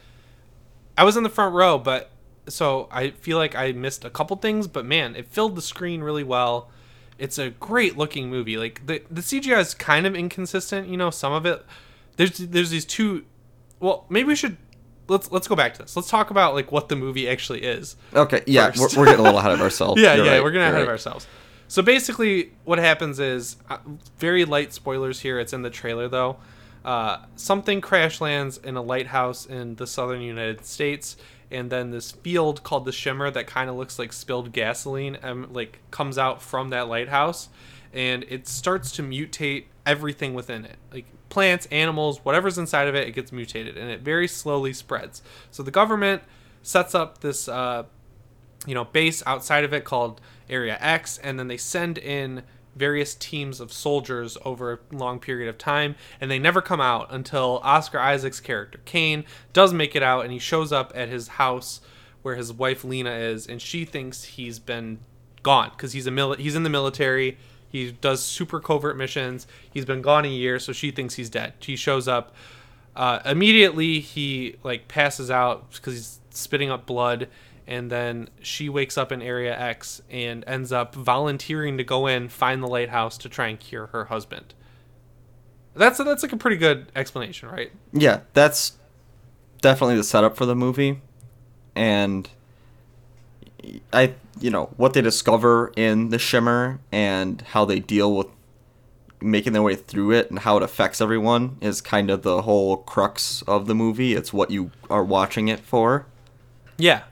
I 0.97 1.05
was 1.05 1.17
in 1.17 1.23
the 1.23 1.31
front 1.31 1.55
row, 1.55 1.79
but 1.79 2.11
so 2.49 2.89
I 2.91 3.11
feel 3.11 3.39
like 3.39 3.55
I 3.55 3.73
missed 3.73 4.05
a 4.05 4.11
couple 4.11 4.37
things, 4.37 4.67
but 4.67 4.85
man, 4.85 5.17
it 5.17 5.29
filled 5.29 5.57
the 5.57 5.63
screen 5.63 6.03
really 6.03 6.25
well. 6.25 6.71
It's 7.19 7.39
a 7.39 7.51
great 7.51 7.97
looking 7.97 8.29
movie. 8.29 8.57
Like 8.57 8.87
the 8.87 9.03
the 9.11 9.21
CGI 9.21 9.61
is 9.61 9.75
kind 9.75 10.07
of 10.07 10.15
inconsistent. 10.15 10.89
You 10.89 10.97
know, 10.97 11.11
some 11.11 11.33
of 11.33 11.47
it. 11.47 11.65
There's 12.17 12.37
there's 12.39 12.71
these 12.71 12.85
two. 12.85 13.25
Well, 13.81 14.07
maybe 14.09 14.29
we 14.29 14.37
should 14.37 14.57
let's 15.09 15.31
let's 15.31 15.49
go 15.49 15.57
back 15.57 15.75
to 15.75 15.83
this. 15.83 15.97
Let's 15.97 16.09
talk 16.09 16.31
about 16.31 16.55
like 16.55 16.73
what 16.73 16.89
the 16.89 16.97
movie 16.97 17.29
actually 17.29 17.63
is. 17.63 17.97
Okay, 18.15 18.43
yeah, 18.47 18.73
we're, 18.79 18.89
we're 18.97 19.05
getting 19.07 19.21
a 19.21 19.23
little 19.23 19.39
ahead 19.39 19.53
of 19.53 19.61
ourselves. 19.61 20.01
Yeah, 20.03 20.15
You're 20.15 20.25
yeah, 20.27 20.33
right, 20.33 20.43
we're 20.43 20.51
getting 20.51 20.67
you're 20.67 20.75
ahead 20.77 20.83
of 20.83 20.89
ourselves. 20.89 21.27
So 21.69 21.83
basically, 21.83 22.53
what 22.65 22.79
happens 22.79 23.19
is 23.19 23.57
uh, 23.71 23.79
very 24.19 24.45
light 24.45 24.73
spoilers 24.73 25.21
here. 25.21 25.39
It's 25.39 25.53
in 25.53 25.63
the 25.63 25.71
trailer 25.71 26.09
though. 26.09 26.37
Uh, 26.85 27.19
something 27.37 27.81
crash 27.81 28.21
lands 28.21 28.59
in 28.59 28.77
a 28.77 28.83
lighthouse 28.83 29.47
in 29.47 29.77
the 29.77 29.87
southern 29.87 30.21
United 30.21 30.65
States, 30.67 31.17
and 31.51 31.71
then 31.71 31.91
this 31.91 32.11
field 32.11 32.63
called 32.63 32.85
the 32.85 32.93
Shimmer 32.93 33.31
that 33.31 33.47
kind 33.47 33.71
of 33.71 33.77
looks 33.77 33.99
like 33.99 34.13
spilled 34.13 34.53
gasoline, 34.53 35.17
um, 35.23 35.49
like 35.53 35.79
comes 35.91 36.19
out 36.19 36.43
from 36.43 36.71
that 36.71 36.89
lighthouse, 36.89 37.49
and 37.93 38.25
it 38.29 38.49
starts 38.49 38.91
to 38.93 39.03
mutate 39.03 39.67
everything 39.87 40.35
within 40.35 40.65
it. 40.65 40.77
Like 40.93 41.07
plants, 41.33 41.67
animals, 41.71 42.23
whatever's 42.27 42.59
inside 42.59 42.89
of 42.89 42.95
it, 42.95 43.09
it 43.09 43.13
gets 43.13 43.33
mutated, 43.33 43.79
and 43.79 43.91
it 43.91 44.03
very 44.03 44.29
slowly 44.29 44.75
spreads. 44.75 45.23
So 45.51 45.63
the 45.63 45.71
government 45.71 46.23
sets 46.63 46.95
up 46.95 47.23
this, 47.23 47.49
uh, 47.49 47.85
you 48.67 48.75
know, 48.75 48.85
base 48.85 49.23
outside 49.27 49.65
of 49.65 49.73
it 49.73 49.83
called 49.83 50.21
Area 50.51 50.77
X, 50.79 51.17
and 51.17 51.39
then 51.39 51.49
they 51.49 51.57
send 51.57 51.97
in 51.97 52.43
various 52.77 53.15
teams 53.15 53.61
of 53.61 53.73
soldiers 53.73 54.37
over 54.45 54.75
a 54.93 54.95
long 54.95 55.19
period 55.19 55.49
of 55.49 55.57
time, 55.57 55.95
and 56.21 56.31
they 56.31 56.39
never 56.39 56.61
come 56.61 56.83
out 56.83 57.07
until 57.11 57.61
Oscar 57.63 57.99
Isaac's 57.99 58.41
character 58.41 58.81
Kane 58.85 59.25
does 59.55 59.73
make 59.73 59.97
it 59.97 60.03
out, 60.03 60.25
and 60.25 60.33
he 60.33 60.39
shows 60.39 60.71
up 60.71 60.93
at 60.95 61.09
his 61.09 61.29
house 61.29 61.81
where 62.21 62.37
his 62.37 62.53
wife 62.53 62.85
Lena 62.85 63.13
is, 63.13 63.47
and 63.47 63.61
she 63.61 63.87
thinks 63.87 64.25
he's 64.25 64.59
been 64.59 64.99
gone 65.43 65.71
because 65.71 65.93
he's 65.93 66.07
a 66.07 66.11
mili- 66.11 66.39
he's 66.39 66.55
in 66.55 66.63
the 66.63 66.71
military. 66.71 67.39
He 67.73 67.91
does 67.91 68.23
super 68.23 68.61
covert 68.61 68.99
missions. 68.99 69.47
He's 69.73 69.87
been 69.87 70.03
gone 70.03 70.27
a 70.27 70.29
year, 70.29 70.59
so 70.59 70.75
she 70.75 70.91
thinks 70.91 71.15
he's 71.15 71.31
dead. 71.31 71.55
She 71.61 71.75
shows 71.75 72.07
up. 72.07 72.35
Uh, 72.95 73.21
immediately, 73.25 74.01
he 74.01 74.57
like 74.63 74.87
passes 74.89 75.31
out 75.31 75.73
because 75.73 75.95
he's 75.95 76.21
spitting 76.29 76.71
up 76.71 76.85
blood, 76.85 77.29
and 77.67 77.91
then 77.91 78.29
she 78.43 78.69
wakes 78.69 78.99
up 78.99 79.11
in 79.11 79.23
Area 79.23 79.59
X 79.59 80.03
and 80.11 80.45
ends 80.47 80.71
up 80.71 80.95
volunteering 80.95 81.79
to 81.79 81.85
go 81.85 82.07
in, 82.07 82.29
find 82.29 82.63
the 82.63 82.67
lighthouse 82.67 83.17
to 83.19 83.31
try 83.31 83.49
and 83.49 83.59
cure 83.59 83.87
her 83.87 84.05
husband. 84.05 84.53
That's 85.75 85.99
a, 85.99 86.05
that's 86.05 86.23
like 86.23 86.33
a 86.33 86.37
pretty 86.37 86.59
good 86.59 86.93
explanation, 86.95 87.49
right? 87.49 87.73
Yeah, 87.95 88.21
that's 88.35 88.77
definitely 89.63 89.97
the 89.97 90.05
setup 90.05 90.37
for 90.37 90.45
the 90.45 90.55
movie, 90.55 91.01
and 91.75 92.29
I, 93.93 94.15
you 94.41 94.51
know, 94.51 94.73
what 94.77 94.95
they 94.95 95.01
discover 95.01 95.73
in 95.77 96.09
the 96.11 96.19
shimmer 96.19 96.81
and 96.91 97.41
how 97.43 97.65
they 97.65 97.81
deal 97.81 98.15
with 98.15 98.27
making 99.21 99.53
their 99.53 99.63
way 99.63 99.77
through 99.77 100.13
it 100.13 100.31
and 100.31 100.41
how 100.41 100.57
it 100.57 100.63
affects 100.63 101.01
everyone 101.01 101.57
is 101.61 101.81
kind 101.81 102.11
of 102.11 102.23
the 102.23 102.43
whole 102.43 102.79
crux 102.79 103.43
of 103.43 103.67
the 103.67 103.75
movie. 103.75 104.15
It's 104.15 104.33
what 104.33 104.51
you 104.51 104.73
are 104.91 105.05
watching 105.05 105.49
it 105.49 105.61
for. 105.61 106.07
Yeah, 106.77 107.03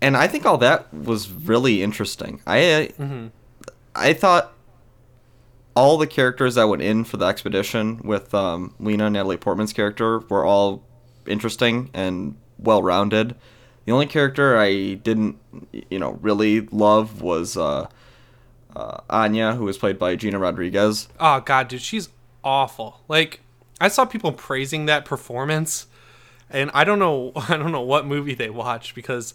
and 0.00 0.16
I 0.16 0.26
think 0.26 0.44
all 0.44 0.58
that 0.58 0.92
was 0.92 1.30
really 1.30 1.82
interesting. 1.82 2.40
I 2.46 2.90
I 3.94 4.12
thought 4.14 4.52
all 5.76 5.96
the 5.96 6.06
characters 6.06 6.56
that 6.56 6.64
went 6.64 6.82
in 6.82 7.04
for 7.04 7.16
the 7.16 7.26
expedition 7.26 8.00
with 8.04 8.34
um, 8.34 8.74
Lena 8.78 9.06
and 9.06 9.12
Natalie 9.14 9.36
Portman's 9.36 9.72
character 9.72 10.18
were 10.20 10.44
all 10.44 10.82
interesting 11.26 11.90
and 11.94 12.36
well 12.58 12.82
rounded. 12.82 13.36
The 13.84 13.92
only 13.92 14.06
character 14.06 14.56
I 14.56 14.94
didn't, 14.94 15.38
you 15.90 15.98
know, 15.98 16.12
really 16.22 16.60
love 16.60 17.20
was 17.20 17.56
uh, 17.56 17.88
uh, 18.76 19.00
Anya, 19.10 19.54
who 19.54 19.64
was 19.64 19.78
played 19.78 19.98
by 19.98 20.16
Gina 20.16 20.38
Rodriguez. 20.38 21.08
Oh 21.18 21.40
god, 21.40 21.68
dude, 21.68 21.82
she's 21.82 22.08
awful. 22.44 23.00
Like 23.08 23.40
I 23.80 23.88
saw 23.88 24.04
people 24.04 24.32
praising 24.32 24.86
that 24.86 25.04
performance, 25.04 25.86
and 26.48 26.70
I 26.74 26.84
don't 26.84 26.98
know, 26.98 27.32
I 27.36 27.56
don't 27.56 27.72
know 27.72 27.82
what 27.82 28.06
movie 28.06 28.34
they 28.34 28.50
watched 28.50 28.94
because 28.94 29.34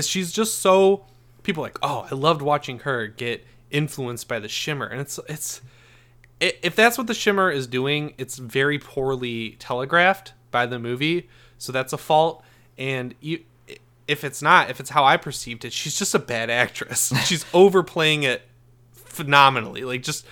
she's 0.00 0.32
just 0.32 0.58
so 0.58 1.06
people 1.42 1.62
like, 1.62 1.78
oh, 1.82 2.06
I 2.10 2.14
loved 2.14 2.42
watching 2.42 2.80
her 2.80 3.06
get 3.06 3.44
influenced 3.70 4.26
by 4.26 4.40
the 4.40 4.48
shimmer, 4.48 4.86
and 4.86 5.00
it's 5.00 5.20
it's 5.28 5.60
if 6.40 6.76
that's 6.76 6.98
what 6.98 7.06
the 7.06 7.14
shimmer 7.14 7.50
is 7.50 7.66
doing, 7.66 8.14
it's 8.18 8.36
very 8.36 8.78
poorly 8.78 9.52
telegraphed 9.58 10.34
by 10.50 10.66
the 10.66 10.78
movie, 10.78 11.28
so 11.56 11.72
that's 11.72 11.92
a 11.92 11.98
fault. 11.98 12.42
And 12.76 13.14
if 14.08 14.24
it's 14.24 14.40
not, 14.42 14.70
if 14.70 14.80
it's 14.80 14.90
how 14.90 15.04
I 15.04 15.16
perceived 15.16 15.64
it, 15.64 15.72
she's 15.72 15.98
just 15.98 16.14
a 16.14 16.18
bad 16.18 16.50
actress. 16.50 17.12
she's 17.24 17.44
overplaying 17.52 18.22
it 18.22 18.42
phenomenally, 18.92 19.82
like 19.82 20.02
just 20.02 20.26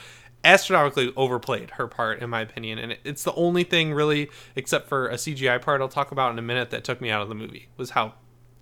astronomically 0.45 1.13
overplayed 1.17 1.71
her 1.71 1.87
part, 1.87 2.21
in 2.21 2.31
my 2.31 2.41
opinion. 2.43 2.79
And 2.79 2.97
it's 3.05 3.25
the 3.25 3.35
only 3.35 3.65
thing 3.65 3.93
really, 3.93 4.31
except 4.55 4.89
for 4.89 5.09
a 5.09 5.15
CGI 5.15 5.61
part 5.61 5.81
I'll 5.81 5.89
talk 5.89 6.13
about 6.13 6.33
in 6.33 6.39
a 6.39 6.43
minute, 6.43 6.71
that 6.71 6.85
took 6.85 7.01
me 7.01 7.11
out 7.11 7.23
of 7.23 7.29
the 7.29 7.35
movie 7.35 7.69
was 7.77 7.91
how 7.91 8.15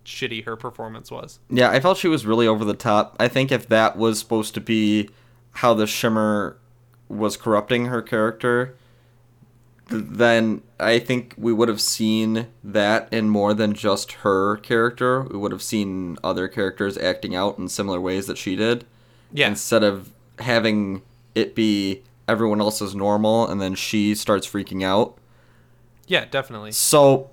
shitty 0.04 0.44
her 0.44 0.56
performance 0.56 1.10
was. 1.10 1.40
Yeah, 1.50 1.70
I 1.70 1.80
felt 1.80 1.98
she 1.98 2.08
was 2.08 2.24
really 2.24 2.46
over 2.46 2.64
the 2.64 2.74
top. 2.74 3.16
I 3.20 3.28
think 3.28 3.52
if 3.52 3.68
that 3.68 3.96
was 3.96 4.18
supposed 4.18 4.54
to 4.54 4.60
be 4.60 5.10
how 5.52 5.74
the 5.74 5.86
shimmer 5.86 6.56
was 7.08 7.36
corrupting 7.36 7.86
her 7.86 8.00
character, 8.00 8.76
then 9.88 10.62
I 10.80 10.98
think 10.98 11.34
we 11.36 11.52
would 11.52 11.68
have 11.68 11.80
seen 11.80 12.46
that 12.64 13.12
in 13.12 13.28
more 13.28 13.52
than 13.54 13.74
just 13.74 14.12
her 14.12 14.56
character. 14.58 15.22
We 15.22 15.38
would 15.38 15.52
have 15.52 15.62
seen 15.62 16.16
other 16.24 16.48
characters 16.48 16.96
acting 16.96 17.34
out 17.34 17.58
in 17.58 17.68
similar 17.68 18.00
ways 18.00 18.26
that 18.26 18.38
she 18.38 18.56
did. 18.56 18.84
Yeah, 19.32 19.48
Instead 19.48 19.82
of 19.82 20.10
having 20.38 21.02
it 21.34 21.54
be 21.54 22.02
everyone 22.28 22.60
else 22.60 22.80
is 22.82 22.94
normal 22.94 23.46
and 23.48 23.60
then 23.60 23.74
she 23.74 24.14
starts 24.14 24.46
freaking 24.46 24.82
out. 24.84 25.16
yeah, 26.06 26.24
definitely. 26.26 26.72
So 26.72 27.30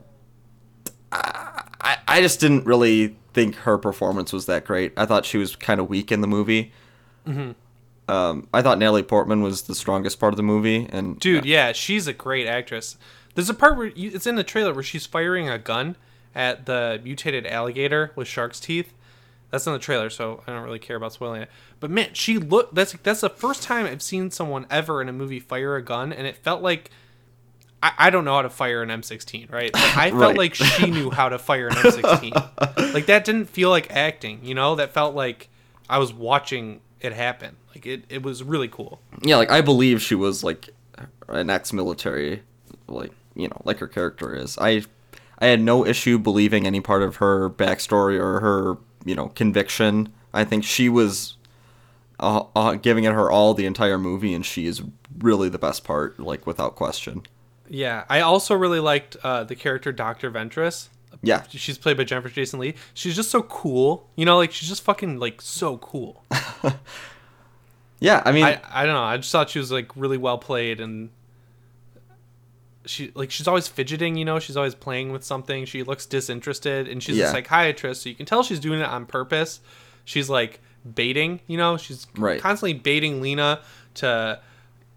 I, 1.11 1.63
I- 1.81 1.97
I 2.07 2.21
just 2.21 2.39
didn't 2.39 2.65
really 2.65 3.15
think 3.33 3.55
her 3.57 3.77
performance 3.77 4.33
was 4.33 4.47
that 4.47 4.65
great. 4.65 4.91
I 4.97 5.05
thought 5.05 5.25
she 5.25 5.37
was 5.37 5.55
kind 5.55 5.79
of 5.79 5.87
weak 5.89 6.11
in 6.11 6.21
the 6.21 6.27
movie. 6.27 6.71
Mm-hmm. 7.27 7.51
Um, 8.10 8.47
I 8.53 8.62
thought 8.62 8.78
Natalie 8.80 9.03
Portman 9.03 9.41
was 9.41 9.64
the 9.64 9.76
strongest 9.76 10.20
part 10.20 10.34
of 10.34 10.38
the 10.38 10.43
movie, 10.43 10.88
and 10.91 11.20
Dude, 11.20 11.45
yeah, 11.45 11.72
she's 11.72 12.07
a 12.07 12.14
great 12.14 12.47
actress. 12.47 12.97
There's 13.36 13.49
a 13.49 13.53
part 13.53 13.78
where 13.78 13.88
you, 13.88 14.12
it's 14.14 14.28
in 14.28 14.36
the 14.36 14.43
trailer 14.43 14.74
where 14.74 14.84
she's 14.84 15.05
firing 15.05 15.47
a 15.49 15.57
gun 15.57 15.95
at 16.36 16.66
the 16.66 16.99
mutated 17.03 17.45
alligator 17.47 18.12
with 18.16 18.28
shark's 18.28 18.60
teeth. 18.60 18.93
That's 19.51 19.66
in 19.66 19.74
the 19.74 19.80
trailer, 19.80 20.10
so 20.10 20.43
I 20.45 20.51
don't 20.51 20.64
really 20.64 20.78
care 20.80 20.95
about 20.95 21.14
spoiling 21.14 21.41
it. 21.43 21.49
But 21.80 21.89
man, 21.89 22.10
she 22.14 22.38
looked. 22.38 22.76
That's 22.76 22.93
that's 23.03 23.22
the 23.22 23.30
first 23.30 23.64
time 23.64 23.86
I've 23.86 24.01
seen 24.01 24.30
someone 24.30 24.68
ever 24.70 25.01
in 25.01 25.10
a 25.10 25.14
movie 25.14 25.39
fire 25.39 25.76
a 25.76 25.82
gun, 25.82 26.14
and 26.14 26.28
it 26.28 26.36
felt 26.38 26.62
like 26.62 26.91
I, 27.82 27.93
I 27.97 28.10
don't 28.12 28.26
know 28.26 28.36
how 28.36 28.41
to 28.43 28.49
fire 28.49 28.84
an 28.84 28.89
M16, 28.89 29.51
right? 29.51 29.72
But 29.72 29.82
I 29.97 30.10
felt 30.12 30.22
Right. 30.22 30.38
like 30.38 30.53
she 30.53 30.91
knew 30.91 31.10
how 31.10 31.30
to 31.30 31.39
fire 31.39 31.68
an 31.70 31.76
M16. 31.76 32.93
like 32.93 33.05
that 33.07 33.26
didn't 33.26 33.45
feel 33.45 33.70
like 33.72 33.89
acting, 33.91 34.39
you 34.43 34.53
know? 34.53 34.76
That 34.76 34.91
felt 34.91 35.16
like 35.16 35.49
I 35.89 35.97
was 35.97 36.14
watching 36.14 36.82
it 36.99 37.14
happen. 37.14 37.55
Like 37.74 37.86
it, 37.86 38.03
it 38.09 38.24
was 38.24 38.43
really 38.43 38.67
cool. 38.67 38.99
yeah, 39.22 39.38
like 39.38 39.51
I 39.51 39.61
believe 39.61 40.01
she 40.01 40.15
was 40.15 40.43
like 40.43 40.70
an 41.28 41.49
ex-military, 41.49 42.43
like 42.88 43.11
you 43.36 43.47
know, 43.47 43.61
like 43.63 43.80
her 43.80 43.88
character 43.88 44.36
is. 44.36 44.57
I 44.57 44.84
I 45.39 45.47
had 45.47 45.61
no 45.61 45.86
issue 45.86 46.17
believing 46.17 46.65
any 46.65 46.82
part 46.82 47.03
of 47.03 47.17
her 47.17 47.49
backstory 47.49 48.20
or 48.20 48.39
her 48.39 48.78
you 49.05 49.15
know 49.15 49.28
conviction. 49.30 50.11
I 50.34 50.43
think 50.43 50.63
she 50.63 50.89
was 50.89 51.38
uh, 52.20 52.43
uh, 52.55 52.76
giving 52.76 53.03
it 53.05 53.13
her 53.13 53.32
all 53.32 53.53
the 53.53 53.65
entire 53.65 53.97
movie, 53.97 54.34
and 54.34 54.45
she 54.45 54.65
is 54.65 54.82
really 55.20 55.49
the 55.49 55.59
best 55.59 55.84
part, 55.84 56.20
like 56.20 56.45
without 56.45 56.76
question. 56.76 57.24
Yeah, 57.67 58.05
I 58.09 58.22
also 58.22 58.55
really 58.55 58.80
liked 58.80 59.15
uh, 59.24 59.43
the 59.43 59.55
character 59.55 59.91
Doctor 59.91 60.32
Ventress. 60.32 60.89
Yeah, 61.22 61.43
She's 61.49 61.78
played 61.78 61.97
by 61.97 62.03
Jennifer 62.03 62.30
Jason 62.30 62.59
Leigh. 62.59 62.76
She's 62.93 63.15
just 63.15 63.30
so 63.30 63.41
cool, 63.43 64.09
you 64.15 64.26
know, 64.26 64.38
like 64.38 64.51
she's 64.51 64.70
just 64.70 64.84
fucking 64.84 65.20
like 65.20 65.41
so 65.41 65.78
cool. 65.78 66.24
yeah. 67.99 68.21
I 68.25 68.31
mean, 68.31 68.43
I 68.45 68.61
I 68.71 68.85
don't 68.85 68.93
know. 68.95 69.03
I 69.03 69.17
just 69.17 69.31
thought 69.31 69.49
she 69.49 69.59
was 69.59 69.71
like 69.71 69.95
really 69.95 70.17
well 70.17 70.37
played 70.37 70.79
and 70.79 71.09
she 72.85 73.11
like 73.13 73.29
she's 73.31 73.47
always 73.47 73.67
fidgeting, 73.67 74.15
you 74.15 74.25
know. 74.25 74.39
She's 74.39 74.57
always 74.57 74.73
playing 74.75 75.11
with 75.11 75.23
something. 75.23 75.65
She 75.65 75.83
looks 75.83 76.05
disinterested, 76.05 76.87
and 76.87 77.03
she's 77.03 77.17
a 77.29 77.31
psychiatrist, 77.31 78.01
so 78.03 78.09
you 78.09 78.15
can 78.15 78.25
tell 78.25 78.41
she's 78.43 78.59
doing 78.59 78.79
it 78.79 78.85
on 78.87 79.05
purpose. 79.05 79.59
She's 80.05 80.29
like 80.29 80.59
baiting, 80.95 81.41
you 81.45 81.57
know. 81.57 81.77
She's 81.77 82.07
Right. 82.17 82.41
constantly 82.41 82.73
baiting 82.73 83.21
Lena 83.21 83.61
to 83.95 84.39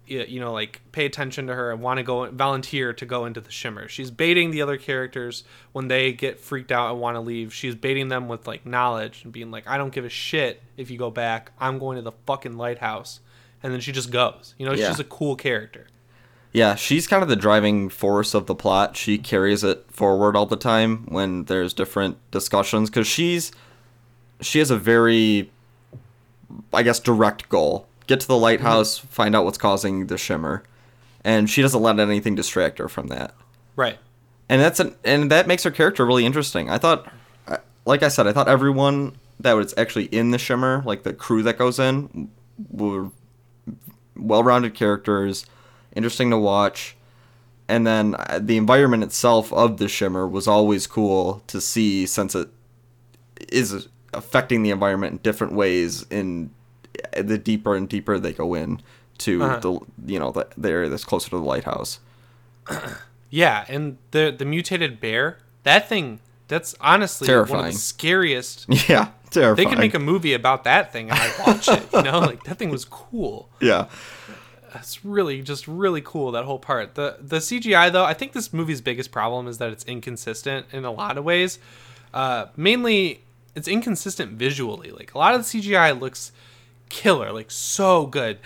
you 0.05 0.39
know 0.39 0.51
like 0.51 0.81
pay 0.91 1.05
attention 1.05 1.47
to 1.47 1.53
her 1.55 1.71
and 1.71 1.81
want 1.81 1.97
to 1.97 2.03
go 2.03 2.29
volunteer 2.29 2.93
to 2.93 3.05
go 3.05 3.25
into 3.25 3.39
the 3.41 3.51
shimmer. 3.51 3.87
She's 3.87 4.11
baiting 4.11 4.51
the 4.51 4.61
other 4.61 4.77
characters 4.77 5.43
when 5.71 5.87
they 5.87 6.11
get 6.13 6.39
freaked 6.39 6.71
out 6.71 6.91
and 6.91 6.99
want 6.99 7.15
to 7.15 7.21
leave. 7.21 7.53
She's 7.53 7.75
baiting 7.75 8.09
them 8.09 8.27
with 8.27 8.45
like 8.47 8.65
knowledge 8.65 9.23
and 9.23 9.31
being 9.31 9.51
like 9.51 9.67
i 9.67 9.77
don't 9.77 9.93
give 9.93 10.05
a 10.05 10.09
shit 10.09 10.61
if 10.77 10.89
you 10.91 10.97
go 10.97 11.09
back. 11.09 11.51
I'm 11.59 11.79
going 11.79 11.95
to 11.97 12.01
the 12.01 12.11
fucking 12.25 12.57
lighthouse. 12.57 13.19
And 13.61 13.71
then 13.71 13.79
she 13.79 13.91
just 13.93 14.11
goes. 14.11 14.55
You 14.57 14.65
know 14.65 14.73
Yeah. 14.73 14.89
she's 14.89 14.99
a 14.99 15.05
cool 15.05 15.35
character. 15.35 15.87
Yeah, 16.51 16.75
she's 16.75 17.07
kind 17.07 17.23
of 17.23 17.29
the 17.29 17.35
driving 17.35 17.89
force 17.89 18.35
of 18.35 18.45
the 18.45 18.53
plot. 18.53 18.95
She 18.95 19.17
carries 19.17 19.63
it 19.63 19.85
forward 19.89 20.35
all 20.35 20.45
the 20.45 20.55
time 20.55 21.05
when 21.07 21.45
there's 21.45 21.73
different 21.73 22.17
discussions 22.29 22.89
because 22.91 23.07
she's 23.07 23.51
she 24.39 24.59
has 24.59 24.69
a 24.69 24.77
very, 24.77 25.49
I 26.71 26.83
guess, 26.83 26.99
direct 26.99 27.49
goal: 27.49 27.87
get 28.07 28.19
to 28.19 28.27
the 28.27 28.37
lighthouse, 28.37 28.97
find 28.97 29.35
out 29.35 29.45
what's 29.45 29.57
causing 29.57 30.07
the 30.07 30.17
shimmer, 30.17 30.63
and 31.23 31.49
she 31.49 31.61
doesn't 31.61 31.81
let 31.81 31.99
anything 31.99 32.35
distract 32.35 32.79
her 32.79 32.87
from 32.87 33.07
that. 33.07 33.33
right 33.75 33.97
And 34.49 34.61
that's 34.61 34.79
an 34.79 34.95
and 35.03 35.31
that 35.31 35.47
makes 35.47 35.63
her 35.63 35.71
character 35.71 36.05
really 36.05 36.25
interesting. 36.25 36.69
I 36.69 36.77
thought, 36.77 37.07
like 37.85 38.03
I 38.03 38.09
said, 38.09 38.27
I 38.27 38.33
thought 38.33 38.47
everyone 38.47 39.17
that 39.39 39.53
was 39.53 39.73
actually 39.77 40.05
in 40.05 40.31
the 40.31 40.37
shimmer, 40.37 40.83
like 40.85 41.03
the 41.03 41.13
crew 41.13 41.43
that 41.43 41.57
goes 41.57 41.79
in, 41.79 42.29
were 42.69 43.09
well-rounded 44.15 44.73
characters, 44.75 45.45
interesting 45.95 46.29
to 46.29 46.37
watch. 46.37 46.95
And 47.67 47.87
then 47.87 48.15
uh, 48.19 48.39
the 48.41 48.57
environment 48.57 49.03
itself 49.03 49.51
of 49.53 49.77
the 49.77 49.87
shimmer 49.87 50.27
was 50.27 50.47
always 50.47 50.85
cool 50.85 51.41
to 51.47 51.59
see, 51.61 52.05
since 52.05 52.35
it 52.35 52.49
is 53.49 53.87
affecting 54.13 54.63
the 54.63 54.69
environment 54.69 55.13
in 55.13 55.17
different 55.19 55.53
ways 55.53 56.05
in 56.09 56.51
the 57.21 57.37
deeper 57.37 57.75
and 57.75 57.87
deeper 57.89 58.17
they 58.19 58.33
go 58.33 58.53
in 58.53 58.81
to 59.19 59.43
Uh-huh. 59.43 59.59
the 59.59 60.11
you 60.13 60.19
know 60.19 60.31
the, 60.31 60.47
the 60.57 60.69
area 60.69 60.89
that's 60.89 61.03
closer 61.05 61.29
to 61.29 61.37
the 61.37 61.43
lighthouse. 61.43 61.99
Yeah, 63.29 63.65
and 63.67 63.97
the 64.11 64.33
the 64.37 64.45
mutated 64.45 64.99
bear, 64.99 65.39
that 65.63 65.89
thing, 65.89 66.19
that's 66.47 66.75
honestly 66.79 67.27
one 67.27 67.39
of 67.39 67.47
Terrifying. 67.47 67.73
the 67.73 67.79
scariest. 67.79 68.67
Yeah, 68.87 69.07
terrifying. 69.31 69.55
They 69.55 69.65
could 69.71 69.79
make 69.79 69.95
a 69.95 69.99
movie 69.99 70.33
about 70.35 70.65
that 70.65 70.93
thing 70.93 71.09
and 71.09 71.17
I'd 71.19 71.33
watch 71.47 71.67
it, 71.67 71.83
you 71.91 72.03
know? 72.03 72.19
Like 72.19 72.43
that 72.43 72.59
thing 72.59 72.69
was 72.69 72.85
cool. 72.85 73.49
yeah. 73.59 73.87
It's 74.75 75.03
really 75.03 75.41
just 75.41 75.67
really 75.67 76.01
cool 76.01 76.31
that 76.33 76.45
whole 76.45 76.59
part. 76.59 76.93
The 76.93 77.17
the 77.19 77.37
CGI 77.37 77.91
though, 77.91 78.05
I 78.05 78.13
think 78.13 78.33
this 78.33 78.53
movie's 78.53 78.81
biggest 78.81 79.11
problem 79.11 79.47
is 79.47 79.57
that 79.57 79.71
it's 79.71 79.83
inconsistent 79.85 80.67
in 80.71 80.85
a 80.85 80.91
lot 80.91 81.17
of 81.17 81.23
ways. 81.23 81.57
Uh, 82.13 82.45
mainly, 82.55 83.21
it's 83.55 83.67
inconsistent 83.67 84.33
visually. 84.33 84.91
Like 84.91 85.15
a 85.15 85.17
lot 85.17 85.33
of 85.33 85.41
the 85.41 85.59
CGI 85.59 85.99
looks 85.99 86.31
killer, 86.93 87.33
like 87.33 87.49
so 87.51 88.05
good. 88.05 88.37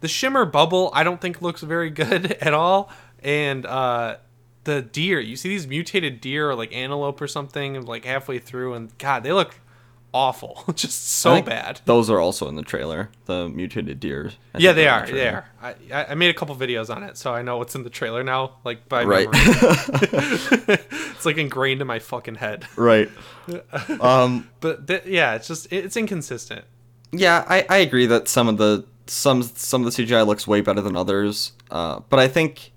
The 0.00 0.08
shimmer 0.08 0.44
bubble, 0.44 0.90
I 0.92 1.02
don't 1.02 1.20
think 1.20 1.40
looks 1.40 1.62
very 1.62 1.88
good 1.90 2.32
at 2.40 2.52
all. 2.52 2.90
And 3.22 3.64
uh, 3.64 4.18
the 4.64 4.82
deer, 4.82 5.18
you 5.18 5.34
see 5.36 5.48
these 5.48 5.66
mutated 5.66 6.20
deer 6.20 6.50
or 6.50 6.54
like 6.54 6.72
antelope 6.74 7.20
or 7.20 7.26
something, 7.26 7.84
like 7.86 8.04
halfway 8.04 8.38
through, 8.38 8.74
and 8.74 8.96
God, 8.98 9.22
they 9.24 9.32
look 9.32 9.58
awful, 10.12 10.62
just 10.74 11.08
so 11.08 11.40
bad. 11.40 11.80
Those 11.86 12.10
are 12.10 12.20
also 12.20 12.46
in 12.48 12.54
the 12.54 12.62
trailer. 12.62 13.08
The 13.24 13.48
mutated 13.48 13.98
deer. 13.98 14.32
I 14.54 14.58
Yeah, 14.58 14.72
they 14.72 14.86
are. 14.86 15.06
the 15.06 15.12
They 15.12 15.28
are. 15.28 15.46
I, 15.62 15.74
I 16.10 16.14
made 16.14 16.28
a 16.28 16.34
couple 16.34 16.54
videos 16.54 16.94
on 16.94 17.02
it, 17.02 17.16
so 17.16 17.32
I 17.34 17.40
know 17.40 17.56
what's 17.56 17.74
in 17.74 17.82
the 17.82 17.90
trailer 17.90 18.22
now, 18.22 18.56
like 18.62 18.86
by 18.88 19.04
Right. 19.04 19.28
it's 19.32 21.24
like 21.24 21.38
ingrained 21.38 21.80
in 21.80 21.86
my 21.86 21.98
fucking 21.98 22.34
head. 22.36 22.66
right. 22.76 23.10
Um. 24.00 24.50
But 24.60 24.86
th- 24.86 25.06
yeah, 25.06 25.34
it's 25.34 25.48
just 25.48 25.72
it's 25.72 25.96
inconsistent. 25.96 26.64
Yeah, 27.16 27.44
I, 27.48 27.64
I 27.68 27.76
agree 27.78 28.06
that 28.06 28.28
some 28.28 28.48
of 28.48 28.56
the 28.58 28.84
some 29.06 29.42
some 29.42 29.84
of 29.84 29.94
the 29.94 30.02
CGI 30.04 30.26
looks 30.26 30.46
way 30.46 30.60
better 30.60 30.80
than 30.80 30.96
others. 30.96 31.52
Uh, 31.70 32.00
but 32.08 32.18
I 32.18 32.28
think 32.28 32.72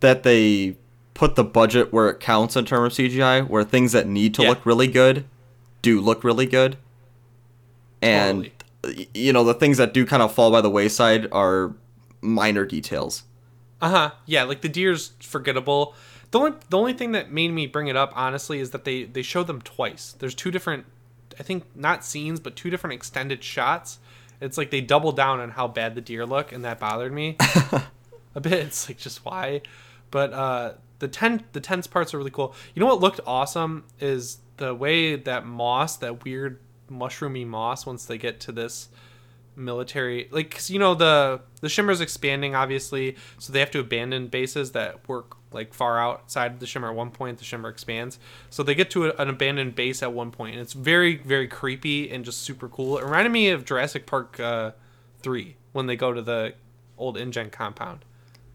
that 0.00 0.22
they 0.22 0.76
put 1.14 1.34
the 1.34 1.44
budget 1.44 1.92
where 1.92 2.08
it 2.10 2.20
counts 2.20 2.54
in 2.56 2.64
terms 2.64 2.98
of 2.98 3.04
CGI, 3.06 3.46
where 3.48 3.64
things 3.64 3.92
that 3.92 4.06
need 4.06 4.34
to 4.34 4.42
Yeah. 4.42 4.50
look 4.50 4.64
really 4.64 4.86
good 4.86 5.24
do 5.82 6.00
look 6.00 6.22
really 6.24 6.46
good. 6.46 6.76
And 8.00 8.50
y- 8.84 9.08
you 9.14 9.32
know, 9.32 9.44
the 9.44 9.54
things 9.54 9.76
that 9.78 9.92
do 9.92 10.06
kind 10.06 10.22
of 10.22 10.32
fall 10.32 10.50
by 10.50 10.60
the 10.60 10.70
wayside 10.70 11.26
are 11.32 11.74
minor 12.20 12.64
details. 12.64 13.24
Uh 13.80 13.90
huh. 13.90 14.10
Yeah, 14.26 14.44
like 14.44 14.60
the 14.60 14.68
deer's 14.68 15.12
forgettable. 15.20 15.94
The 16.30 16.38
only 16.38 16.52
the 16.68 16.78
only 16.78 16.92
thing 16.92 17.12
that 17.12 17.32
made 17.32 17.48
me 17.52 17.66
bring 17.66 17.86
it 17.88 17.96
up 17.96 18.12
honestly 18.14 18.60
is 18.60 18.70
that 18.70 18.84
they 18.84 19.04
they 19.04 19.22
show 19.22 19.42
them 19.42 19.62
twice. 19.62 20.14
There's 20.18 20.34
two 20.34 20.50
different, 20.50 20.84
I 21.38 21.42
think 21.42 21.64
not 21.74 22.04
scenes, 22.04 22.40
but 22.40 22.56
two 22.56 22.70
different 22.70 22.94
extended 22.94 23.42
shots. 23.44 23.98
It's 24.40 24.56
like 24.58 24.70
they 24.70 24.80
double 24.80 25.12
down 25.12 25.40
on 25.40 25.50
how 25.50 25.68
bad 25.68 25.94
the 25.94 26.00
deer 26.00 26.24
look, 26.26 26.52
and 26.52 26.64
that 26.64 26.78
bothered 26.78 27.12
me 27.12 27.36
a 28.34 28.40
bit. 28.40 28.52
It's 28.52 28.88
like 28.88 28.98
just 28.98 29.24
why, 29.24 29.62
but 30.10 30.32
uh, 30.32 30.72
the 31.00 31.08
ten 31.08 31.44
the 31.52 31.60
tense 31.60 31.86
parts 31.86 32.14
are 32.14 32.18
really 32.18 32.30
cool. 32.30 32.54
You 32.74 32.80
know 32.80 32.86
what 32.86 33.00
looked 33.00 33.20
awesome 33.26 33.84
is 34.00 34.38
the 34.58 34.74
way 34.74 35.16
that 35.16 35.44
moss, 35.46 35.96
that 35.98 36.24
weird 36.24 36.60
mushroomy 36.90 37.46
moss, 37.46 37.84
once 37.86 38.06
they 38.06 38.18
get 38.18 38.40
to 38.40 38.52
this 38.52 38.88
military 39.56 40.28
like 40.30 40.52
'cause, 40.52 40.70
you 40.70 40.78
know 40.78 40.94
the 40.94 41.40
the 41.62 41.68
shimmer's 41.68 42.00
expanding 42.00 42.54
obviously 42.54 43.16
so 43.38 43.52
they 43.52 43.58
have 43.58 43.72
to 43.72 43.80
abandon 43.80 44.28
bases 44.28 44.70
that 44.70 45.08
work 45.08 45.36
like 45.52 45.74
far 45.74 45.98
outside 45.98 46.60
the 46.60 46.66
shimmer. 46.66 46.88
At 46.88 46.94
one 46.94 47.10
point 47.10 47.38
the 47.38 47.44
shimmer 47.44 47.68
expands. 47.68 48.18
So 48.50 48.62
they 48.62 48.74
get 48.74 48.90
to 48.90 49.06
a, 49.06 49.12
an 49.22 49.28
abandoned 49.28 49.74
base 49.74 50.02
at 50.02 50.12
one 50.12 50.30
point 50.30 50.54
and 50.54 50.62
it's 50.62 50.72
very 50.72 51.16
very 51.16 51.48
creepy 51.48 52.10
and 52.10 52.24
just 52.24 52.42
super 52.42 52.68
cool. 52.68 52.98
It 52.98 53.04
reminded 53.04 53.30
me 53.30 53.48
of 53.50 53.64
jurassic 53.64 54.06
park 54.06 54.38
uh 54.40 54.72
3 55.20 55.56
when 55.72 55.86
they 55.86 55.96
go 55.96 56.12
to 56.12 56.22
the 56.22 56.54
old 56.96 57.16
InGen 57.16 57.50
compound. 57.50 58.04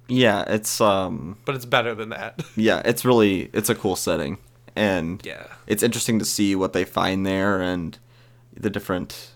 Yeah, 0.08 0.44
it's 0.48 0.82
um 0.82 1.38
but 1.46 1.56
it's 1.56 1.66
better 1.66 1.96
than 1.96 2.10
that. 2.10 2.42
yeah, 2.56 2.82
it's 2.86 3.06
really 3.06 3.50
it's 3.54 3.70
a 3.70 3.76
cool 3.76 3.96
setting. 3.96 4.38
And 4.76 5.24
yeah. 5.24 5.46
it's 5.68 5.84
interesting 5.84 6.18
to 6.18 6.26
see 6.26 6.56
what 6.56 6.74
they 6.74 6.84
find 6.84 7.26
there 7.26 7.62
and 7.62 7.98
the 8.56 8.72
different 8.72 9.32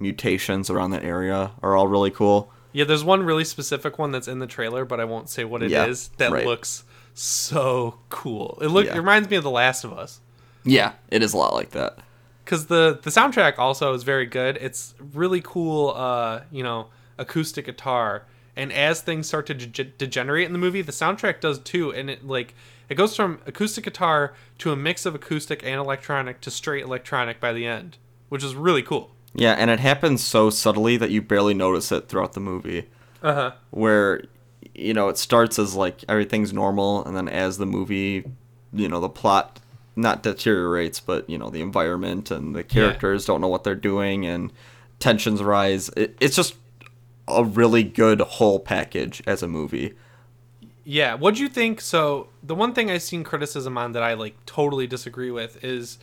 mutations 0.00 0.70
around 0.70 0.90
that 0.90 1.04
area 1.04 1.52
are 1.62 1.76
all 1.76 1.86
really 1.86 2.10
cool. 2.10 2.50
Yeah 2.74 2.84
there's 2.84 3.02
one 3.02 3.22
really 3.22 3.44
specific 3.44 3.98
one 3.98 4.10
that's 4.12 4.28
in 4.28 4.38
the 4.40 4.46
trailer 4.46 4.84
but 4.84 5.00
i 5.00 5.04
won't 5.06 5.30
say 5.30 5.44
what 5.44 5.62
it 5.62 5.72
is. 5.72 6.10
Yeah, 6.12 6.16
that 6.18 6.32
right. 6.32 6.44
looks 6.46 6.84
so 7.14 7.98
cool 8.10 8.58
it 8.60 8.68
look 8.68 8.84
Yeah. 8.84 8.94
it 8.96 8.98
reminds 8.98 9.30
me 9.30 9.36
of 9.36 9.42
the 9.42 9.50
last 9.50 9.84
of 9.84 9.92
us 9.92 10.20
Yeah, 10.64 10.92
it 11.10 11.22
is 11.22 11.32
a 11.32 11.36
lot 11.38 11.54
like 11.54 11.70
that. 11.70 11.98
because 12.44 12.66
the 12.66 12.98
the 13.02 13.10
soundtrack 13.10 13.58
also 13.58 13.94
is 13.94 14.02
very 14.02 14.26
good. 14.26 14.58
It's 14.60 14.94
really 15.14 15.40
cool, 15.42 15.90
uh, 15.96 16.40
you 16.50 16.62
know, 16.62 16.88
acoustic 17.18 17.66
guitar. 17.66 18.24
And 18.56 18.72
as 18.72 19.00
things 19.02 19.26
start 19.26 19.46
to 19.46 19.54
de- 19.54 19.84
degenerate 19.84 20.46
in 20.46 20.52
the 20.52 20.58
movie, 20.58 20.80
the 20.82 20.92
soundtrack 20.92 21.40
does 21.40 21.58
too. 21.58 21.92
And 21.92 22.08
it 22.10 22.26
like 22.26 22.54
it 22.88 22.94
goes 22.96 23.14
from 23.16 23.40
acoustic 23.46 23.84
guitar 23.84 24.32
to 24.58 24.72
a 24.72 24.76
mix 24.76 25.06
of 25.06 25.14
acoustic 25.14 25.62
and 25.64 25.74
electronic 25.80 26.40
to 26.42 26.50
straight 26.50 26.84
electronic 26.84 27.40
by 27.40 27.52
the 27.52 27.66
end, 27.66 27.98
which 28.28 28.42
is 28.44 28.54
really 28.54 28.82
cool. 28.82 29.13
Yeah, 29.34 29.52
and 29.52 29.70
it 29.70 29.80
happens 29.80 30.22
so 30.22 30.50
subtly 30.50 30.96
that 30.96 31.10
you 31.10 31.20
barely 31.20 31.54
notice 31.54 31.90
it 31.90 32.08
throughout 32.08 32.34
the 32.34 32.40
movie. 32.40 32.88
Uh 33.22 33.34
huh. 33.34 33.52
Where, 33.70 34.22
you 34.74 34.94
know, 34.94 35.08
it 35.08 35.18
starts 35.18 35.58
as 35.58 35.74
like 35.74 36.04
everything's 36.08 36.52
normal, 36.52 37.04
and 37.04 37.16
then 37.16 37.28
as 37.28 37.58
the 37.58 37.66
movie, 37.66 38.24
you 38.72 38.88
know, 38.88 39.00
the 39.00 39.08
plot 39.08 39.60
not 39.96 40.22
deteriorates, 40.22 41.00
but 41.00 41.28
you 41.28 41.38
know, 41.38 41.50
the 41.50 41.60
environment 41.60 42.30
and 42.30 42.54
the 42.54 42.64
characters 42.64 43.24
don't 43.24 43.40
know 43.40 43.48
what 43.48 43.64
they're 43.64 43.74
doing, 43.74 44.24
and 44.26 44.52
tensions 44.98 45.42
rise. 45.42 45.88
It, 45.90 46.16
it's 46.20 46.36
just 46.36 46.54
a 47.26 47.44
really 47.44 47.82
good 47.82 48.20
whole 48.20 48.60
package 48.60 49.22
as 49.26 49.42
a 49.42 49.48
movie. 49.48 49.94
Yeah, 50.84 51.14
what'd 51.14 51.38
you 51.38 51.48
think? 51.48 51.80
So 51.80 52.28
the 52.42 52.54
one 52.54 52.74
thing 52.74 52.90
I've 52.90 53.02
seen 53.02 53.24
criticism 53.24 53.78
on 53.78 53.92
that 53.92 54.02
I 54.02 54.14
like 54.14 54.34
totally 54.46 54.86
disagree 54.86 55.30
with 55.30 55.64
is 55.64 55.98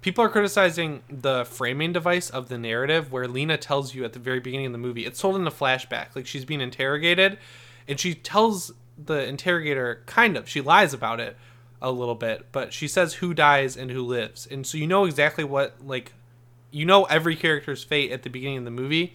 people 0.00 0.24
are 0.24 0.28
criticizing 0.28 1.02
the 1.08 1.44
framing 1.44 1.92
device 1.92 2.30
of 2.30 2.48
the 2.48 2.58
narrative 2.58 3.10
where 3.12 3.26
Lena 3.26 3.56
tells 3.56 3.94
you 3.94 4.04
at 4.04 4.12
the 4.12 4.18
very 4.18 4.40
beginning 4.40 4.66
of 4.66 4.72
the 4.72 4.78
movie 4.78 5.06
it's 5.06 5.20
told 5.20 5.36
in 5.36 5.46
a 5.46 5.50
flashback, 5.50 6.14
like 6.14 6.26
she's 6.26 6.44
being 6.44 6.60
interrogated, 6.60 7.38
and 7.88 7.98
she 7.98 8.14
tells 8.14 8.72
the 9.02 9.26
interrogator 9.26 10.02
kind 10.06 10.36
of 10.36 10.48
she 10.48 10.60
lies 10.60 10.94
about 10.94 11.20
it 11.20 11.36
a 11.82 11.90
little 11.90 12.14
bit, 12.14 12.46
but 12.52 12.72
she 12.72 12.88
says 12.88 13.14
who 13.14 13.34
dies 13.34 13.76
and 13.76 13.90
who 13.90 14.02
lives, 14.02 14.46
and 14.50 14.66
so 14.66 14.78
you 14.78 14.86
know 14.86 15.04
exactly 15.04 15.44
what 15.44 15.76
like 15.84 16.12
you 16.70 16.84
know 16.84 17.04
every 17.04 17.36
character's 17.36 17.84
fate 17.84 18.10
at 18.12 18.22
the 18.22 18.30
beginning 18.30 18.58
of 18.58 18.64
the 18.64 18.70
movie 18.70 19.14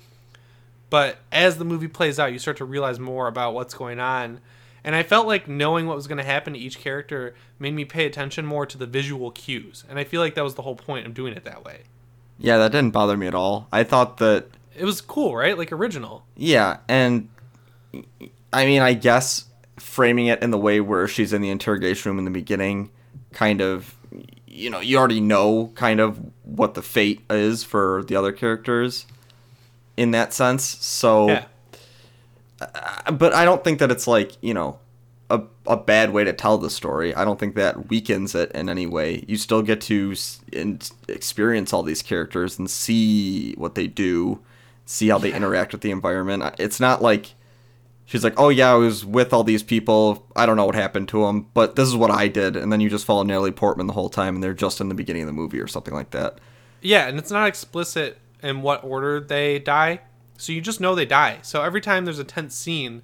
but 0.90 1.18
as 1.32 1.58
the 1.58 1.66
movie 1.66 1.88
plays 1.88 2.20
out 2.20 2.34
you 2.34 2.40
start 2.40 2.58
to 2.58 2.66
realize 2.66 3.00
more 3.00 3.28
about 3.28 3.54
what's 3.54 3.74
going 3.74 4.00
on 4.00 4.40
and 4.84 4.96
i 4.96 5.04
felt 5.04 5.28
like 5.28 5.48
knowing 5.48 5.88
what 5.88 5.96
was 5.96 6.08
going 6.08 6.18
to 6.18 6.24
happen 6.24 6.54
to 6.54 6.60
each 6.60 6.80
character 6.80 7.36
made 7.60 7.74
me 7.74 7.86
pay 7.86 8.06
attention 8.06 8.46
more 8.46 8.66
to 8.66 8.78
the 8.78 8.86
visual 8.86 9.32
cues. 9.32 9.84
And 9.90 10.00
i 10.00 10.04
feel 10.04 10.22
like 10.22 10.36
that 10.36 10.44
was 10.44 10.56
the 10.56 10.62
whole 10.62 10.76
point 10.76 11.06
of 11.06 11.14
doing 11.14 11.34
it 11.34 11.46
that 11.46 11.64
way. 11.64 11.82
Yeah, 12.38 12.58
that 12.58 12.72
didn't 12.72 12.92
bother 12.92 13.16
me 13.16 13.28
at 13.28 13.36
all. 13.36 13.68
I 13.72 13.84
thought 13.84 14.18
that 14.18 14.48
it 14.76 14.86
was 14.86 15.02
cool 15.02 15.36
right? 15.36 15.58
Like 15.58 15.72
original. 15.72 16.26
Yeah, 16.36 16.78
and 16.88 17.30
I 18.54 18.66
mean, 18.66 18.82
I 18.82 18.94
guess 18.94 19.46
framing 19.78 20.28
it 20.28 20.42
in 20.42 20.52
the 20.52 20.58
way 20.58 20.82
where 20.82 21.08
she's 21.08 21.34
in 21.34 21.42
the 21.42 21.50
interrogation 21.50 22.10
room 22.10 22.20
in 22.20 22.26
the 22.26 22.32
beginning, 22.32 22.90
kind 23.34 23.62
of, 23.62 23.96
you 24.48 24.70
know, 24.70 24.80
you 24.80 24.98
already 24.98 25.22
know 25.22 25.72
kind 25.76 26.00
of 26.00 26.20
what 26.44 26.74
the 26.74 26.82
fate 26.82 27.22
is 27.30 27.64
for 27.64 28.04
the 28.08 28.16
other 28.16 28.32
characters 28.32 29.06
in 29.98 30.12
that 30.12 30.34
sense. 30.34 30.64
So, 30.64 31.28
yeah 31.28 31.46
Uh, 32.62 33.12
but 33.12 33.34
I 33.34 33.46
don't 33.46 33.64
think 33.64 33.80
that 33.80 33.92
it's 33.92 34.08
like, 34.08 34.32
you 34.42 34.54
know, 34.54 34.80
a, 35.30 35.42
a 35.66 35.78
bad 35.78 36.12
way 36.12 36.24
to 36.24 36.34
tell 36.34 36.58
the 36.58 36.70
story. 36.70 37.16
I 37.16 37.24
don't 37.26 37.40
think 37.40 37.56
that 37.56 37.90
weakens 37.90 38.36
it 38.36 38.52
in 38.52 38.70
any 38.70 38.86
way. 38.86 39.24
You 39.28 39.38
still 39.38 39.62
get 39.62 39.82
to 39.82 40.12
s- 40.12 40.42
experience 41.08 41.74
all 41.74 41.84
these 41.84 42.02
characters 42.02 42.60
and 42.60 42.70
see 42.70 43.54
what 43.54 43.76
they 43.76 43.88
do, 43.88 44.40
see 44.86 45.08
how 45.08 45.18
they 45.18 45.34
interact 45.34 45.72
with 45.72 45.82
the 45.82 45.92
environment. 45.92 46.44
It's 46.60 46.80
not 46.80 47.02
like 47.02 47.34
she's 48.06 48.24
like, 48.26 48.34
"Oh 48.38 48.50
yeah, 48.50 48.72
I 48.74 48.76
was 48.76 49.06
with 49.06 49.32
all 49.34 49.44
these 49.46 49.64
people. 49.64 50.28
I 50.36 50.46
don't 50.46 50.58
know 50.58 50.66
what 50.66 50.76
happened 50.76 51.08
to 51.10 51.26
them, 51.26 51.48
but 51.54 51.76
this 51.78 51.88
is 51.88 51.96
what 51.96 52.12
I 52.12 52.28
did." 52.28 52.58
And 52.58 52.72
then 52.72 52.82
you 52.82 52.90
just 52.90 53.06
follow 53.06 53.24
Natalie 53.24 53.52
Portman 53.52 53.88
the 53.88 53.94
whole 53.94 54.10
time, 54.10 54.36
and 54.36 54.44
they're 54.44 54.54
just 54.54 54.82
in 54.82 54.90
the 54.90 54.96
beginning 54.96 55.24
of 55.24 55.28
the 55.28 55.34
movie 55.34 55.62
or 55.62 55.68
something 55.68 55.94
like 55.94 56.12
that. 56.12 56.40
yeah 56.82 57.08
and 57.08 57.18
it's 57.20 57.32
not 57.32 57.48
explicit 57.48 58.18
in 58.44 58.62
what 58.64 58.84
order 58.84 59.20
they 59.22 59.60
die 59.60 60.02
so 60.42 60.52
you 60.52 60.62
just 60.62 60.80
know 60.82 60.96
they 60.96 61.06
die. 61.06 61.40
So 61.42 61.62
every 61.62 61.82
time 61.82 62.06
there's 62.06 62.20
a 62.20 62.24
tense 62.24 62.56
scene 62.56 63.02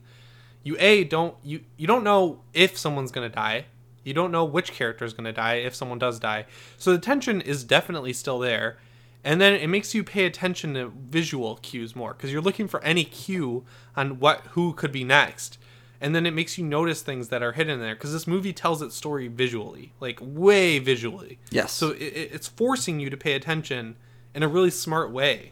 you 0.63 0.75
a 0.79 1.03
don't 1.05 1.35
you 1.43 1.61
you 1.77 1.87
don't 1.87 2.03
know 2.03 2.41
if 2.53 2.77
someone's 2.77 3.11
going 3.11 3.29
to 3.29 3.33
die. 3.35 3.65
You 4.03 4.13
don't 4.13 4.31
know 4.31 4.43
which 4.45 4.71
character 4.71 5.03
is 5.05 5.13
going 5.13 5.25
to 5.25 5.33
die 5.33 5.55
if 5.55 5.75
someone 5.75 5.99
does 5.99 6.19
die. 6.19 6.45
So 6.77 6.91
the 6.91 6.97
tension 6.99 7.41
is 7.41 7.63
definitely 7.63 8.13
still 8.13 8.39
there. 8.39 8.77
And 9.23 9.41
then 9.41 9.53
it 9.53 9.67
makes 9.67 9.93
you 9.93 10.03
pay 10.03 10.25
attention 10.25 10.73
to 10.75 10.93
visual 11.09 11.57
cues 11.61 11.95
more 11.95 12.13
because 12.13 12.31
you're 12.31 12.41
looking 12.41 12.67
for 12.67 12.81
any 12.83 13.03
cue 13.03 13.65
on 13.95 14.19
what 14.19 14.41
who 14.51 14.73
could 14.73 14.91
be 14.91 15.03
next. 15.03 15.57
And 15.99 16.13
then 16.15 16.25
it 16.25 16.31
makes 16.33 16.57
you 16.57 16.63
notice 16.63 17.01
things 17.01 17.29
that 17.29 17.41
are 17.43 17.53
hidden 17.53 17.79
there 17.79 17.95
because 17.95 18.13
this 18.13 18.27
movie 18.27 18.53
tells 18.53 18.81
its 18.81 18.95
story 18.95 19.27
visually 19.27 19.93
like 19.99 20.19
way 20.21 20.79
visually. 20.79 21.39
Yes. 21.51 21.71
so 21.73 21.89
it- 21.91 22.29
it's 22.33 22.47
forcing 22.47 22.99
you 22.99 23.09
to 23.09 23.17
pay 23.17 23.33
attention 23.33 23.95
in 24.35 24.43
a 24.43 24.47
really 24.47 24.69
smart 24.71 25.11
way. 25.11 25.51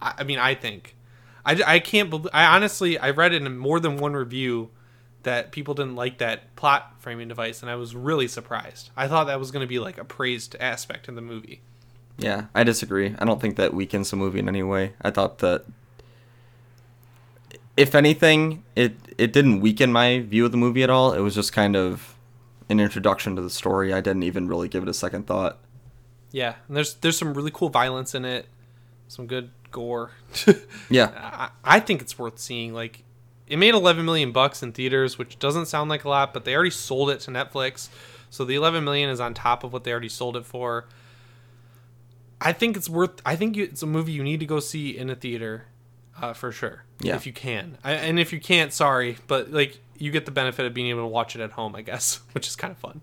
I, 0.00 0.14
I 0.18 0.24
mean, 0.24 0.38
I 0.38 0.54
think. 0.54 0.93
I, 1.44 1.60
I 1.66 1.78
can't 1.78 2.10
believe. 2.10 2.28
I 2.32 2.46
honestly, 2.46 2.98
I 2.98 3.10
read 3.10 3.32
in 3.34 3.56
more 3.58 3.80
than 3.80 3.96
one 3.96 4.14
review 4.14 4.70
that 5.24 5.52
people 5.52 5.74
didn't 5.74 5.96
like 5.96 6.18
that 6.18 6.54
plot 6.56 6.94
framing 6.98 7.28
device, 7.28 7.62
and 7.62 7.70
I 7.70 7.76
was 7.76 7.94
really 7.94 8.28
surprised. 8.28 8.90
I 8.96 9.08
thought 9.08 9.24
that 9.24 9.38
was 9.38 9.50
going 9.50 9.62
to 9.62 9.66
be 9.68 9.78
like 9.78 9.98
a 9.98 10.04
praised 10.04 10.56
aspect 10.60 11.08
in 11.08 11.14
the 11.14 11.22
movie. 11.22 11.60
Yeah, 12.16 12.46
I 12.54 12.62
disagree. 12.62 13.14
I 13.18 13.24
don't 13.24 13.40
think 13.40 13.56
that 13.56 13.74
weakens 13.74 14.10
the 14.10 14.16
movie 14.16 14.38
in 14.38 14.48
any 14.48 14.62
way. 14.62 14.92
I 15.02 15.10
thought 15.10 15.38
that 15.38 15.64
if 17.76 17.94
anything, 17.94 18.62
it 18.76 18.94
it 19.18 19.32
didn't 19.32 19.60
weaken 19.60 19.92
my 19.92 20.20
view 20.20 20.44
of 20.44 20.52
the 20.52 20.56
movie 20.56 20.82
at 20.82 20.90
all. 20.90 21.12
It 21.12 21.20
was 21.20 21.34
just 21.34 21.52
kind 21.52 21.74
of 21.74 22.14
an 22.68 22.80
introduction 22.80 23.36
to 23.36 23.42
the 23.42 23.50
story. 23.50 23.92
I 23.92 24.00
didn't 24.00 24.22
even 24.22 24.48
really 24.48 24.68
give 24.68 24.82
it 24.82 24.88
a 24.88 24.94
second 24.94 25.26
thought. 25.26 25.58
Yeah, 26.30 26.54
and 26.68 26.76
there's 26.76 26.94
there's 26.94 27.18
some 27.18 27.34
really 27.34 27.50
cool 27.50 27.68
violence 27.68 28.14
in 28.14 28.24
it, 28.24 28.46
some 29.08 29.26
good 29.26 29.50
gore. 29.74 30.12
Yeah. 30.90 31.10
I, 31.64 31.76
I 31.76 31.80
think 31.80 32.02
it's 32.02 32.18
worth 32.18 32.38
seeing. 32.38 32.74
Like, 32.74 33.04
it 33.46 33.56
made 33.56 33.74
11 33.74 34.04
million 34.04 34.32
bucks 34.32 34.62
in 34.62 34.72
theaters, 34.72 35.18
which 35.18 35.38
doesn't 35.38 35.66
sound 35.66 35.90
like 35.90 36.04
a 36.04 36.08
lot, 36.08 36.32
but 36.32 36.44
they 36.44 36.54
already 36.54 36.70
sold 36.70 37.10
it 37.10 37.20
to 37.20 37.30
Netflix, 37.30 37.88
so 38.30 38.44
the 38.44 38.54
11 38.54 38.84
million 38.84 39.08
is 39.10 39.18
on 39.18 39.32
top 39.34 39.64
of 39.64 39.72
what 39.72 39.84
they 39.84 39.90
already 39.90 40.08
sold 40.08 40.36
it 40.36 40.44
for. 40.44 40.86
I 42.40 42.52
think 42.52 42.76
it's 42.76 42.88
worth. 42.88 43.22
I 43.24 43.34
think 43.36 43.56
you, 43.56 43.64
it's 43.64 43.82
a 43.82 43.86
movie 43.86 44.12
you 44.12 44.22
need 44.22 44.40
to 44.40 44.46
go 44.46 44.60
see 44.60 44.96
in 44.96 45.08
a 45.08 45.14
theater, 45.14 45.64
uh, 46.20 46.34
for 46.34 46.52
sure. 46.52 46.84
Yeah. 47.00 47.16
If 47.16 47.26
you 47.26 47.32
can, 47.32 47.78
I, 47.82 47.92
and 47.92 48.18
if 48.18 48.32
you 48.32 48.40
can't, 48.40 48.72
sorry, 48.72 49.16
but 49.26 49.50
like 49.50 49.80
you 49.96 50.10
get 50.10 50.26
the 50.26 50.32
benefit 50.32 50.66
of 50.66 50.74
being 50.74 50.88
able 50.88 51.02
to 51.02 51.08
watch 51.08 51.34
it 51.34 51.40
at 51.40 51.52
home, 51.52 51.74
I 51.74 51.82
guess, 51.82 52.20
which 52.32 52.46
is 52.46 52.56
kind 52.56 52.72
of 52.72 52.78
fun. 52.78 53.00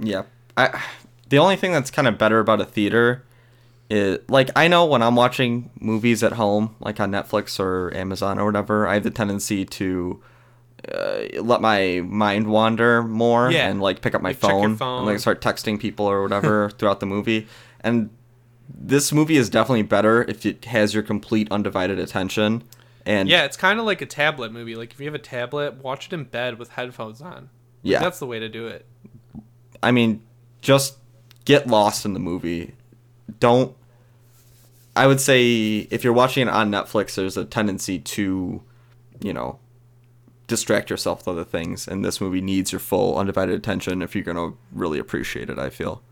Yeah. 0.00 0.22
I 0.56 0.82
the 1.28 1.38
only 1.38 1.56
thing 1.56 1.72
that's 1.72 1.90
kind 1.90 2.08
of 2.08 2.16
better 2.16 2.40
about 2.40 2.60
a 2.60 2.64
theater 2.64 3.22
is 3.90 4.18
like 4.28 4.50
I 4.56 4.68
know 4.68 4.84
when 4.86 5.02
I'm 5.02 5.16
watching 5.16 5.70
movies 5.80 6.22
at 6.22 6.32
home, 6.32 6.74
like 6.80 7.00
on 7.00 7.10
Netflix 7.10 7.58
or 7.58 7.94
Amazon 7.96 8.38
or 8.38 8.44
whatever, 8.44 8.86
I 8.86 8.94
have 8.94 9.02
the 9.04 9.10
tendency 9.10 9.64
to 9.64 10.22
uh, 10.92 11.20
let 11.42 11.60
my 11.60 12.02
mind 12.04 12.46
wander 12.48 13.02
more 13.02 13.50
Yeah. 13.50 13.68
and 13.68 13.80
like 13.80 14.00
pick 14.02 14.14
up 14.14 14.22
my 14.22 14.30
Like, 14.30 14.36
phone, 14.38 14.76
phone. 14.76 14.98
and 14.98 15.06
like 15.06 15.18
start 15.18 15.40
texting 15.40 15.80
people 15.80 16.06
or 16.06 16.22
whatever 16.22 16.70
throughout 16.78 17.00
the 17.00 17.06
movie. 17.06 17.46
And 17.80 18.10
this 18.68 19.12
movie 19.12 19.36
is 19.36 19.48
definitely 19.48 19.82
better 19.82 20.22
if 20.28 20.44
it 20.44 20.66
has 20.66 20.92
your 20.94 21.02
complete 21.02 21.48
undivided 21.50 21.98
attention. 21.98 22.62
And 23.06 23.28
Yeah, 23.28 23.44
it's 23.44 23.56
kind 23.56 23.80
of 23.80 23.86
like 23.86 24.02
a 24.02 24.06
tablet 24.06 24.52
movie. 24.52 24.74
Like 24.76 24.92
if 24.92 25.00
you 25.00 25.06
have 25.06 25.14
a 25.14 25.18
tablet, 25.18 25.82
watch 25.82 26.06
it 26.08 26.12
in 26.12 26.24
bed 26.24 26.58
with 26.58 26.70
headphones 26.70 27.22
on. 27.22 27.32
Like, 27.32 27.48
Yeah. 27.82 28.00
that's 28.00 28.18
the 28.18 28.26
way 28.26 28.38
to 28.38 28.48
do 28.50 28.66
it. 28.66 28.84
I 29.82 29.90
mean, 29.92 30.22
just 30.60 30.98
get 31.46 31.66
lost 31.66 32.04
in 32.04 32.12
the 32.12 32.20
movie. 32.20 32.74
Don't. 33.40 33.74
I 34.98 35.06
would 35.06 35.20
say 35.20 35.86
if 35.92 36.02
you're 36.02 36.12
watching 36.12 36.48
it 36.48 36.50
on 36.50 36.72
Netflix, 36.72 37.14
there's 37.14 37.36
a 37.36 37.44
tendency 37.44 38.00
to, 38.00 38.60
you 39.20 39.32
know, 39.32 39.60
distract 40.48 40.90
yourself 40.90 41.20
with 41.20 41.28
other 41.28 41.44
things, 41.44 41.86
and 41.86 42.04
this 42.04 42.20
movie 42.20 42.40
needs 42.40 42.72
your 42.72 42.80
full 42.80 43.16
undivided 43.16 43.54
attention 43.54 44.02
if 44.02 44.16
you're 44.16 44.24
gonna 44.24 44.54
really 44.72 44.98
appreciate 44.98 45.50
it. 45.50 45.56
I 45.56 45.70
feel. 45.70 46.02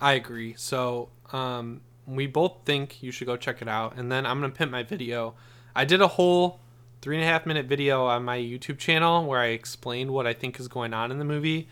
I 0.00 0.14
agree. 0.14 0.54
So, 0.58 1.08
um, 1.32 1.82
we 2.04 2.26
both 2.26 2.64
think 2.64 3.00
you 3.00 3.12
should 3.12 3.28
go 3.28 3.36
check 3.36 3.62
it 3.62 3.68
out, 3.68 3.96
and 3.96 4.10
then 4.10 4.26
I'm 4.26 4.40
gonna 4.40 4.52
pimp 4.52 4.72
my 4.72 4.82
video. 4.82 5.34
I 5.76 5.84
did 5.84 6.00
a 6.00 6.08
whole 6.08 6.58
three 7.02 7.14
and 7.14 7.24
a 7.24 7.28
half 7.28 7.46
minute 7.46 7.66
video 7.66 8.06
on 8.06 8.24
my 8.24 8.38
YouTube 8.38 8.78
channel 8.78 9.24
where 9.24 9.38
I 9.38 9.46
explained 9.46 10.10
what 10.10 10.26
I 10.26 10.32
think 10.32 10.58
is 10.58 10.66
going 10.66 10.92
on 10.92 11.12
in 11.12 11.20
the 11.20 11.24
movie, 11.24 11.68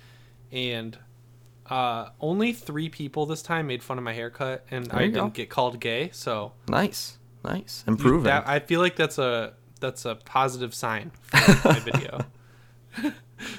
and 0.53 0.97
uh, 1.71 2.11
only 2.21 2.53
three 2.53 2.89
people 2.89 3.27
this 3.27 3.43
time 3.43 3.67
made 3.67 3.83
fun 3.83 3.99
of 3.99 4.05
my 4.05 4.13
haircut, 4.13 4.65
and 4.71 4.87
There 4.87 5.01
I 5.01 5.03
you 5.05 5.13
go. 5.13 5.23
didn't 5.23 5.35
get 5.35 5.51
called 5.51 5.81
gay. 5.81 6.11
So 6.13 6.53
Nice, 6.69 7.19
nice, 7.45 7.85
improving. 7.87 8.25
that, 8.25 8.47
I 8.49 8.59
feel 8.61 8.81
like 8.81 8.97
that's 8.97 9.19
a 9.19 9.55
that's 9.81 10.05
a 10.05 10.15
positive 10.15 10.75
sign 10.75 11.11
for 11.25 11.69
my 11.69 11.79
video. 11.81 12.21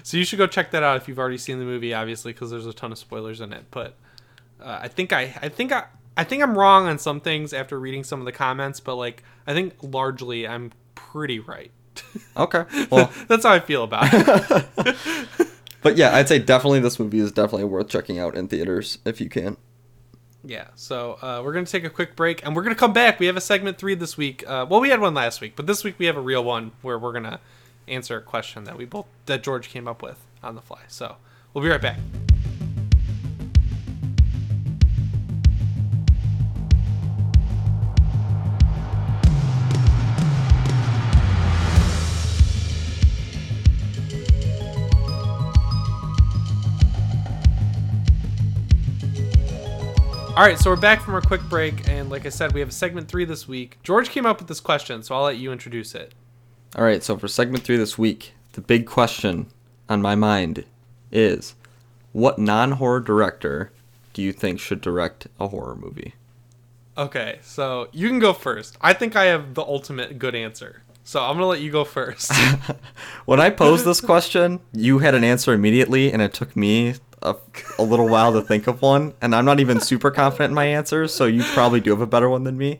so 0.03 0.18
you 0.18 0.24
should 0.26 0.38
go 0.39 0.47
check 0.47 0.72
that 0.72 0.82
out 0.84 0.97
if 0.97 1.08
you've 1.08 1.20
already 1.20 1.38
seen 1.38 1.60
the 1.60 1.66
movie, 1.66 1.93
obviously, 1.93 2.32
because 2.34 2.49
there's 2.51 2.66
a 2.68 2.74
ton 2.74 2.91
of 2.91 2.97
spoilers 2.97 3.41
in 3.41 3.53
it. 3.53 3.66
But 3.72 3.95
uh, 4.62 4.80
I 4.84 4.88
think 4.88 5.12
I 5.14 5.38
I 5.41 5.49
think 5.49 5.72
I 5.72 5.86
I 6.18 6.24
think 6.24 6.41
I'm 6.43 6.58
wrong 6.58 6.88
on 6.88 6.97
some 6.97 7.20
things 7.20 7.53
after 7.53 7.80
reading 7.80 8.03
some 8.03 8.20
of 8.20 8.26
the 8.26 8.32
comments, 8.32 8.80
but 8.80 8.95
like 8.95 9.24
I 9.45 9.53
think 9.53 9.74
largely 9.82 10.47
I'm 10.47 10.72
pretty 10.95 11.39
right. 11.39 11.72
okay, 12.38 12.66
well, 12.91 13.12
that's 13.28 13.45
how 13.45 13.51
I 13.53 13.60
feel 13.62 13.84
about 13.84 14.08
it. 14.12 15.47
But 15.86 15.98
yeah, 15.98 16.16
I'd 16.16 16.28
say 16.28 16.40
definitely 16.40 16.80
this 16.80 17.00
movie 17.00 17.20
is 17.20 17.32
definitely 17.32 17.66
worth 17.66 17.90
checking 17.90 18.18
out 18.18 18.34
in 18.34 18.48
theaters 18.48 18.98
if 19.06 19.22
you 19.22 19.30
can. 19.30 19.56
Yeah, 20.44 20.70
so 20.74 21.20
uh, 21.22 21.44
we're 21.46 21.54
gonna 21.54 21.68
take 21.68 21.84
a 21.84 21.92
quick 21.92 22.16
break, 22.16 22.44
and 22.44 22.56
we're 22.56 22.64
gonna 22.64 22.74
come 22.74 22.92
back. 22.92 23.20
We 23.20 23.28
have 23.28 23.38
a 23.38 23.42
segment 23.42 23.78
three 23.78 23.94
this 23.94 24.18
week. 24.18 24.44
Uh, 24.48 24.66
well, 24.68 24.82
we 24.82 24.90
had 24.90 25.00
one 25.00 25.14
last 25.14 25.42
week, 25.42 25.54
but 25.56 25.68
this 25.68 25.84
week 25.84 26.00
we 26.00 26.08
have 26.08 26.18
a 26.18 26.22
real 26.22 26.44
one 26.44 26.72
where 26.82 26.98
we're 26.98 27.14
gonna 27.14 27.40
answer 27.88 28.18
a 28.18 28.22
question 28.22 28.64
that 28.64 28.80
we 28.80 28.86
both 28.86 29.06
that 29.28 29.44
George 29.44 29.70
came 29.70 29.88
up 29.88 30.02
with 30.02 30.26
on 30.42 30.56
the 30.56 30.62
fly. 30.62 30.82
So 30.88 31.18
we'll 31.54 31.64
be 31.64 31.70
right 31.70 31.80
back. 31.80 32.00
All 50.36 50.44
right, 50.44 50.60
so 50.60 50.70
we're 50.70 50.76
back 50.76 51.00
from 51.00 51.14
our 51.14 51.22
quick 51.22 51.40
break, 51.44 51.88
and 51.88 52.10
like 52.10 52.26
I 52.26 52.30
said, 52.30 52.52
we 52.52 52.60
have 52.60 52.74
segment 52.74 53.08
three 53.08 53.24
this 53.24 53.48
week. 53.48 53.78
George 53.84 54.10
came 54.10 54.26
up 54.26 54.40
with 54.40 54.50
this 54.50 54.60
question, 54.60 55.02
so 55.02 55.16
I'll 55.16 55.24
let 55.24 55.38
you 55.38 55.54
introduce 55.54 55.96
it. 55.96 56.14
All 56.76 56.84
right, 56.84 57.02
so 57.02 57.18
for 57.18 57.30
segment 57.30 57.64
three 57.64 57.78
this 57.78 57.98
week, 57.98 58.34
the 58.52 58.60
big 58.60 58.86
question 58.86 59.48
on 59.88 60.02
my 60.02 60.14
mind 60.14 60.66
is 61.10 61.56
what 62.12 62.38
non 62.38 62.74
horror 62.74 63.00
director 63.00 63.72
do 64.14 64.22
you 64.22 64.34
think 64.34 64.60
should 64.60 64.82
direct 64.82 65.28
a 65.40 65.48
horror 65.48 65.78
movie? 65.78 66.16
Okay, 66.98 67.40
so 67.42 67.88
you 67.94 68.10
can 68.10 68.20
go 68.20 68.34
first. 68.34 68.78
I 68.82 68.92
think 68.92 69.16
I 69.16 69.26
have 69.26 69.54
the 69.54 69.64
ultimate 69.64 70.20
good 70.20 70.36
answer, 70.36 70.82
so 71.06 71.24
I'm 71.24 71.36
gonna 71.36 71.48
let 71.48 71.62
you 71.62 71.72
go 71.72 71.86
first. 71.86 72.34
When 73.26 73.40
I 73.40 73.52
posed 73.52 73.86
this 73.86 74.02
question, 74.02 74.60
you 74.74 75.00
had 75.00 75.16
an 75.16 75.24
answer 75.24 75.54
immediately, 75.54 76.12
and 76.12 76.22
it 76.22 76.34
took 76.34 76.58
me 76.58 76.96
a, 77.26 77.36
a 77.80 77.84
little 77.84 78.08
while 78.08 78.32
to 78.34 78.42
think 78.42 78.68
of 78.68 78.82
one. 78.82 79.14
And 79.22 79.36
I'm 79.36 79.46
not 79.46 79.60
even 79.60 79.80
super 79.80 80.12
confident 80.12 80.52
in 80.52 80.56
my 80.56 80.66
answers, 80.66 81.14
so 81.14 81.26
you 81.26 81.44
probably 81.44 81.80
do 81.82 81.92
have 81.92 82.02
a 82.02 82.08
better 82.08 82.30
one 82.30 82.44
than 82.44 82.58
me. 82.58 82.80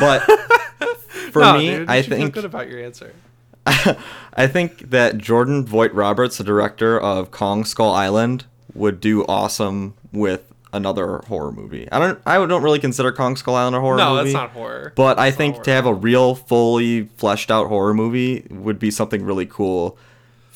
But 0.00 0.20
for 1.32 1.40
No, 1.42 1.54
me, 1.58 1.70
dude, 1.70 1.88
I 1.88 2.02
think 2.02 2.34
good 2.34 2.44
about 2.44 2.68
your 2.68 2.82
answer. 2.82 3.12
I 3.66 4.46
think 4.46 4.90
that 4.90 5.18
Jordan 5.18 5.64
Vogt-Roberts, 5.64 6.38
the 6.38 6.44
director 6.44 6.98
of 7.00 7.30
Kong 7.30 7.64
Skull 7.64 7.90
Island, 7.92 8.44
would 8.74 9.00
do 9.00 9.24
awesome 9.26 9.94
with 10.12 10.42
another 10.72 11.18
horror 11.28 11.52
movie. 11.52 11.86
I 11.92 11.98
don't 11.98 12.18
I 12.26 12.44
don't 12.46 12.62
really 12.62 12.78
consider 12.78 13.12
Kong 13.12 13.36
Skull 13.36 13.54
Island 13.54 13.76
a 13.76 13.80
horror 13.80 13.98
No, 13.98 14.14
movie. 14.14 14.24
that's 14.32 14.34
not 14.34 14.50
horror. 14.50 14.92
But 14.96 15.18
I 15.18 15.26
That's 15.26 15.34
not 15.34 15.38
think 15.38 15.54
horror. 15.56 15.64
to 15.64 15.70
have 15.72 15.86
a 15.86 15.94
real 15.94 16.34
fully 16.34 17.04
fleshed 17.18 17.50
out 17.50 17.68
horror 17.68 17.92
movie 17.94 18.46
would 18.50 18.78
be 18.78 18.90
something 18.90 19.22
really 19.24 19.44
cool 19.46 19.98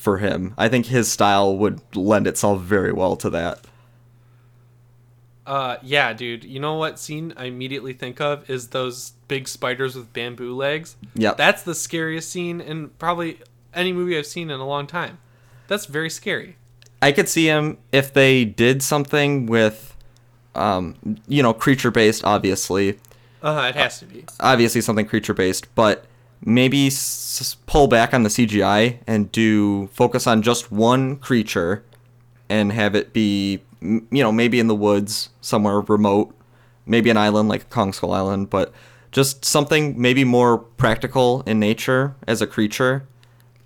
for 0.07 0.19
him. 0.19 0.53
I 0.57 0.69
think 0.69 0.85
his 0.85 1.11
style 1.11 1.57
would 1.57 1.81
lend 1.93 2.27
itself 2.27 2.61
very 2.61 2.93
well 2.93 3.17
to 3.17 3.29
that. 3.31 3.59
Uh, 5.45 5.75
yeah, 5.83 6.13
dude. 6.13 6.45
You 6.45 6.61
know 6.61 6.75
what 6.75 6.97
scene 6.97 7.33
I 7.35 7.45
immediately 7.45 7.91
think 7.91 8.21
of 8.21 8.49
is 8.49 8.69
those 8.69 9.11
big 9.27 9.49
spiders 9.49 9.97
with 9.97 10.13
bamboo 10.13 10.55
legs. 10.55 10.95
Yeah, 11.13 11.33
That's 11.33 11.61
the 11.63 11.75
scariest 11.75 12.29
scene 12.29 12.61
in 12.61 12.87
probably 12.99 13.39
any 13.73 13.91
movie 13.91 14.17
I've 14.17 14.25
seen 14.25 14.49
in 14.49 14.61
a 14.61 14.65
long 14.65 14.87
time. 14.87 15.17
That's 15.67 15.87
very 15.87 16.09
scary. 16.09 16.55
I 17.01 17.11
could 17.11 17.27
see 17.27 17.47
him 17.47 17.77
if 17.91 18.13
they 18.13 18.45
did 18.45 18.81
something 18.81 19.45
with 19.45 19.93
um 20.55 20.95
you 21.27 21.43
know 21.43 21.53
creature 21.53 21.91
based 21.91 22.23
obviously 22.23 22.97
Uh, 23.43 23.67
it 23.69 23.75
has 23.75 23.99
to 23.99 24.05
be. 24.05 24.23
obviously 24.39 24.79
something 24.79 25.05
creature 25.05 25.33
based, 25.33 25.67
but 25.75 26.05
maybe 26.45 26.87
s- 26.87 27.55
pull 27.65 27.87
back 27.87 28.13
on 28.13 28.23
the 28.23 28.29
CGI 28.29 28.99
and 29.07 29.31
do 29.31 29.87
focus 29.87 30.27
on 30.27 30.41
just 30.41 30.71
one 30.71 31.17
creature 31.17 31.83
and 32.49 32.71
have 32.71 32.95
it 32.95 33.13
be 33.13 33.61
you 33.81 34.23
know 34.23 34.31
maybe 34.31 34.59
in 34.59 34.67
the 34.67 34.75
woods 34.75 35.29
somewhere 35.41 35.81
remote, 35.81 36.33
maybe 36.85 37.09
an 37.09 37.17
island 37.17 37.49
like 37.49 37.69
Kong 37.69 37.93
Skull 37.93 38.13
Island, 38.13 38.49
but 38.49 38.73
just 39.11 39.45
something 39.45 39.99
maybe 39.99 40.23
more 40.23 40.57
practical 40.57 41.43
in 41.45 41.59
nature 41.59 42.15
as 42.27 42.41
a 42.41 42.47
creature 42.47 43.07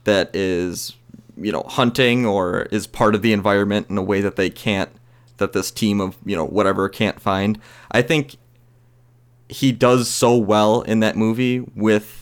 that 0.03 0.35
is 0.35 0.93
you 1.37 1.51
know 1.51 1.63
hunting 1.67 2.25
or 2.25 2.63
is 2.71 2.87
part 2.87 3.15
of 3.15 3.21
the 3.21 3.33
environment 3.33 3.87
in 3.89 3.97
a 3.97 4.03
way 4.03 4.21
that 4.21 4.35
they 4.35 4.49
can't 4.49 4.89
that 5.37 5.53
this 5.53 5.71
team 5.71 5.99
of 5.99 6.17
you 6.25 6.35
know 6.35 6.45
whatever 6.45 6.87
can't 6.89 7.19
find. 7.19 7.59
I 7.91 8.01
think 8.01 8.35
he 9.49 9.71
does 9.71 10.09
so 10.09 10.37
well 10.37 10.81
in 10.81 11.01
that 11.01 11.17
movie 11.17 11.59
with 11.75 12.20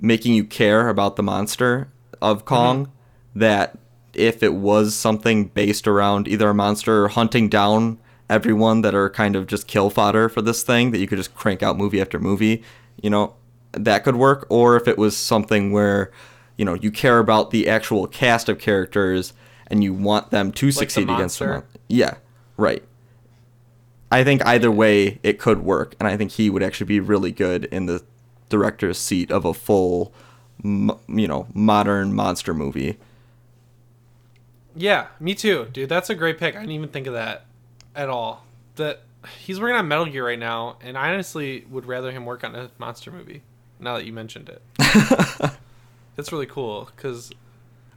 making 0.00 0.34
you 0.34 0.44
care 0.44 0.88
about 0.88 1.16
the 1.16 1.22
monster 1.22 1.88
of 2.20 2.44
Kong 2.44 2.86
mm-hmm. 2.86 3.38
that 3.40 3.78
if 4.14 4.42
it 4.42 4.54
was 4.54 4.94
something 4.94 5.46
based 5.46 5.86
around 5.86 6.28
either 6.28 6.50
a 6.50 6.54
monster 6.54 7.08
hunting 7.08 7.48
down 7.48 7.98
everyone 8.30 8.82
that 8.82 8.94
are 8.94 9.08
kind 9.08 9.36
of 9.36 9.46
just 9.46 9.66
kill 9.66 9.90
fodder 9.90 10.28
for 10.28 10.42
this 10.42 10.62
thing 10.62 10.90
that 10.90 10.98
you 10.98 11.06
could 11.06 11.18
just 11.18 11.34
crank 11.34 11.62
out 11.62 11.76
movie 11.76 12.00
after 12.00 12.18
movie, 12.18 12.62
you 13.02 13.10
know, 13.10 13.34
that 13.72 14.04
could 14.04 14.16
work, 14.16 14.46
or 14.50 14.76
if 14.76 14.88
it 14.88 14.98
was 14.98 15.16
something 15.16 15.72
where, 15.72 16.10
you 16.56 16.64
know, 16.64 16.74
you 16.74 16.90
care 16.90 17.18
about 17.18 17.50
the 17.50 17.68
actual 17.68 18.06
cast 18.06 18.48
of 18.48 18.58
characters 18.58 19.32
and 19.68 19.84
you 19.84 19.92
want 19.94 20.30
them 20.30 20.50
to 20.52 20.70
succeed 20.72 21.04
against 21.04 21.40
monster? 21.40 21.44
someone. 21.44 21.64
Yeah, 21.88 22.14
right. 22.56 22.82
I 24.10 24.24
think 24.24 24.44
either 24.46 24.70
way 24.70 25.20
it 25.22 25.38
could 25.38 25.62
work, 25.62 25.94
and 26.00 26.08
I 26.08 26.16
think 26.16 26.32
he 26.32 26.48
would 26.48 26.62
actually 26.62 26.86
be 26.86 27.00
really 27.00 27.30
good 27.30 27.66
in 27.66 27.86
the 27.86 28.02
director's 28.48 28.98
seat 28.98 29.30
of 29.30 29.44
a 29.44 29.54
full, 29.54 30.12
you 30.62 30.98
know, 31.06 31.46
modern 31.54 32.14
monster 32.14 32.54
movie. 32.54 32.98
Yeah, 34.76 35.06
me 35.18 35.34
too, 35.34 35.68
dude. 35.72 35.88
That's 35.88 36.10
a 36.10 36.14
great 36.14 36.38
pick. 36.38 36.54
I 36.54 36.60
didn't 36.60 36.72
even 36.72 36.88
think 36.88 37.06
of 37.06 37.14
that 37.14 37.46
at 37.96 38.08
all. 38.08 38.44
That 38.76 39.02
he's 39.40 39.60
working 39.60 39.76
on 39.76 39.88
Metal 39.88 40.06
Gear 40.06 40.26
right 40.26 40.38
now, 40.38 40.76
and 40.80 40.96
I 40.96 41.12
honestly 41.12 41.64
would 41.68 41.86
rather 41.86 42.12
him 42.12 42.24
work 42.24 42.44
on 42.44 42.54
a 42.54 42.70
monster 42.78 43.10
movie. 43.10 43.42
Now 43.80 43.96
that 43.96 44.06
you 44.06 44.12
mentioned 44.12 44.48
it, 44.48 44.62
that's 46.16 46.32
really 46.32 46.46
cool 46.46 46.90
because 46.96 47.30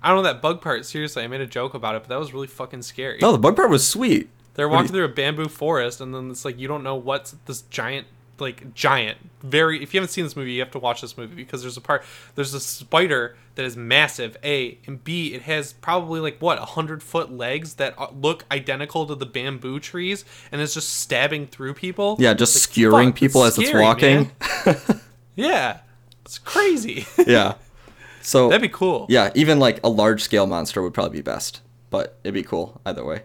I 0.02 0.10
don't 0.10 0.18
know 0.18 0.24
that 0.24 0.41
bug 0.41 0.62
part. 0.62 0.86
Seriously, 0.86 1.24
I 1.24 1.28
made 1.28 1.41
a 1.41 1.47
joke 1.47 1.74
about 1.74 1.95
it, 1.95 2.04
but 2.04 2.10
that 2.10 2.20
was 2.20 2.34
really 2.34 2.47
fucking 2.47 2.82
scary. 2.84 3.20
No, 3.22 3.32
the 3.32 3.39
bug 3.39 3.56
part 3.56 3.70
was 3.70 3.88
sweet. 3.88 4.30
They're 4.56 4.68
walking 4.68 4.91
through 4.91 5.06
a 5.06 5.10
bamboo 5.10 5.47
forest, 5.47 6.02
and 6.02 6.14
then 6.14 6.30
it's 6.30 6.43
like 6.43 6.60
you 6.60 6.68
don't 6.68 6.84
know 6.84 6.95
what's 6.95 7.36
this 7.45 7.62
giant, 7.64 8.08
like 8.42 8.74
giant, 8.74 9.18
very. 9.42 9.82
If 9.82 9.94
you 9.94 10.00
haven't 10.02 10.12
seen 10.12 10.26
this 10.26 10.36
movie, 10.36 10.52
you 10.52 10.60
have 10.60 10.72
to 10.72 10.80
watch 10.80 11.00
this 11.00 11.18
movie 11.18 11.36
because 11.36 11.62
there's 11.62 11.78
a 11.78 11.82
part, 11.82 12.04
there's 12.36 12.54
a 12.54 12.60
spider 12.60 13.38
that 13.56 13.64
is 13.64 13.78
massive. 13.78 14.36
A 14.44 14.78
and 14.88 15.02
B, 15.04 15.34
it 15.34 15.44
has 15.44 15.72
probably 15.74 16.20
like 16.20 16.39
what 16.39 16.58
a 16.58 16.66
hundred 16.66 17.02
foot 17.04 17.32
legs 17.32 17.76
that 17.76 17.94
uh, 17.98 18.08
look 18.20 18.44
identical 18.52 19.06
to 19.06 19.16
the 19.16 19.26
bamboo 19.26 19.80
trees, 19.80 20.26
and 20.52 20.60
it's 20.60 20.74
just 20.74 20.89
stabbing 20.96 21.48
through 21.48 21.76
people. 21.76 22.18
Yeah, 22.20 22.34
just 22.34 22.56
Like, 22.56 22.62
skewering 22.64 23.10
fuck, 23.12 23.16
people 23.16 23.44
as 23.46 23.56
that's 23.56 23.70
it's 23.70 23.80
walking. 23.80 24.32
Yeah, 25.36 25.80
it's 26.26 26.38
crazy. 26.38 27.06
yeah. 27.26 27.56
So 28.22 28.50
That'd 28.50 28.62
be 28.62 28.70
cool. 28.70 29.06
yeah, 29.10 29.32
even 29.34 29.60
like 29.60 29.80
a 29.84 29.89
large 29.89 30.22
scale 30.22 30.46
monster 30.46 30.82
would 30.82 30.94
probably 30.94 31.18
be 31.18 31.22
best, 31.24 31.62
but 31.89 32.20
it'd 32.24 32.34
be 32.34 32.44
cool 32.44 32.80
either 32.86 33.04
way. 33.04 33.24